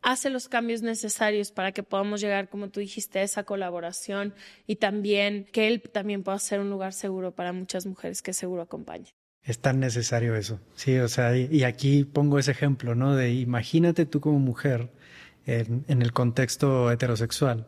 hace 0.00 0.30
los 0.30 0.48
cambios 0.48 0.82
necesarios 0.82 1.50
para 1.52 1.72
que 1.72 1.82
podamos 1.82 2.20
llegar, 2.20 2.48
como 2.48 2.70
tú 2.70 2.80
dijiste, 2.80 3.18
a 3.18 3.22
esa 3.22 3.42
colaboración 3.42 4.34
y 4.66 4.76
también 4.76 5.46
que 5.52 5.66
él 5.66 5.82
también 5.82 6.22
pueda 6.22 6.38
ser 6.38 6.60
un 6.60 6.70
lugar 6.70 6.94
seguro 6.94 7.34
para 7.34 7.52
muchas 7.52 7.86
mujeres 7.86 8.22
que 8.22 8.32
seguro 8.32 8.62
acompañen. 8.62 9.12
Es 9.42 9.58
tan 9.60 9.78
necesario 9.78 10.34
eso, 10.34 10.58
sí, 10.74 10.96
o 10.98 11.08
sea, 11.08 11.36
y, 11.36 11.62
aquí 11.62 12.04
pongo 12.04 12.38
ese 12.38 12.50
ejemplo, 12.50 12.94
¿no? 12.96 13.14
De 13.14 13.32
imagínate 13.32 14.04
tú 14.06 14.20
como 14.20 14.40
mujer 14.40 14.90
en, 15.46 16.02
el 16.02 16.12
contexto 16.12 16.90
heterosexual. 16.90 17.66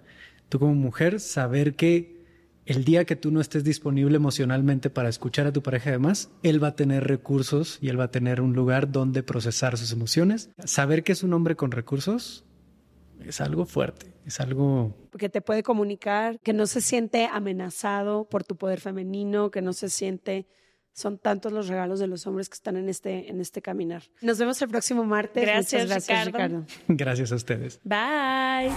Tú 0.48 0.58
como 0.58 0.74
mujer, 0.74 1.20
saber 1.20 1.74
que 1.74 2.18
el 2.66 2.84
día 2.84 3.04
que 3.04 3.16
tú 3.16 3.30
no 3.30 3.40
estés 3.40 3.64
disponible 3.64 4.16
emocionalmente 4.16 4.90
para 4.90 5.08
escuchar 5.08 5.46
a 5.46 5.52
tu 5.52 5.62
pareja 5.62 5.90
además, 5.90 6.30
él 6.42 6.62
va 6.62 6.68
a 6.68 6.76
tener 6.76 7.06
recursos 7.06 7.78
y 7.80 7.88
él 7.88 7.98
va 7.98 8.04
a 8.04 8.10
tener 8.10 8.40
un 8.40 8.52
lugar 8.52 8.92
donde 8.92 9.22
procesar 9.22 9.78
sus 9.78 9.92
emociones. 9.92 10.50
Saber 10.64 11.02
que 11.02 11.12
es 11.12 11.22
un 11.22 11.32
hombre 11.32 11.56
con 11.56 11.70
recursos 11.70 12.44
es 13.24 13.40
algo 13.40 13.64
fuerte, 13.64 14.12
es 14.24 14.40
algo... 14.40 14.94
Que 15.18 15.28
te 15.28 15.40
puede 15.40 15.62
comunicar, 15.62 16.38
que 16.40 16.52
no 16.52 16.66
se 16.66 16.80
siente 16.80 17.26
amenazado 17.26 18.28
por 18.28 18.44
tu 18.44 18.56
poder 18.56 18.80
femenino, 18.80 19.50
que 19.50 19.62
no 19.62 19.72
se 19.72 19.88
siente 19.88 20.46
son 20.92 21.18
tantos 21.18 21.52
los 21.52 21.68
regalos 21.68 22.00
de 22.00 22.06
los 22.06 22.26
hombres 22.26 22.48
que 22.48 22.54
están 22.54 22.76
en 22.76 22.88
este, 22.88 23.30
en 23.30 23.40
este 23.40 23.62
caminar. 23.62 24.02
Nos 24.20 24.38
vemos 24.38 24.60
el 24.62 24.68
próximo 24.68 25.04
martes. 25.04 25.42
Gracias, 25.42 25.86
gracias 25.86 26.26
Ricardo. 26.26 26.64
Gracias 26.88 27.32
a 27.32 27.36
ustedes. 27.36 27.80
Bye. 27.84 28.72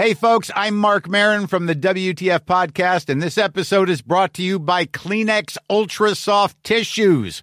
Hey, 0.00 0.14
folks, 0.14 0.48
I'm 0.54 0.76
Mark 0.76 1.08
Marin 1.08 1.48
from 1.48 1.66
the 1.66 1.74
WTF 1.74 2.42
Podcast, 2.44 3.08
and 3.08 3.20
this 3.20 3.36
episode 3.36 3.90
is 3.90 4.00
brought 4.00 4.32
to 4.34 4.44
you 4.44 4.60
by 4.60 4.86
Kleenex 4.86 5.58
Ultra 5.68 6.14
Soft 6.14 6.62
Tissues 6.62 7.42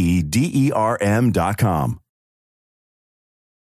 D 0.21 0.51
E 0.53 0.71
R 0.71 0.97
M.com. 0.99 2.00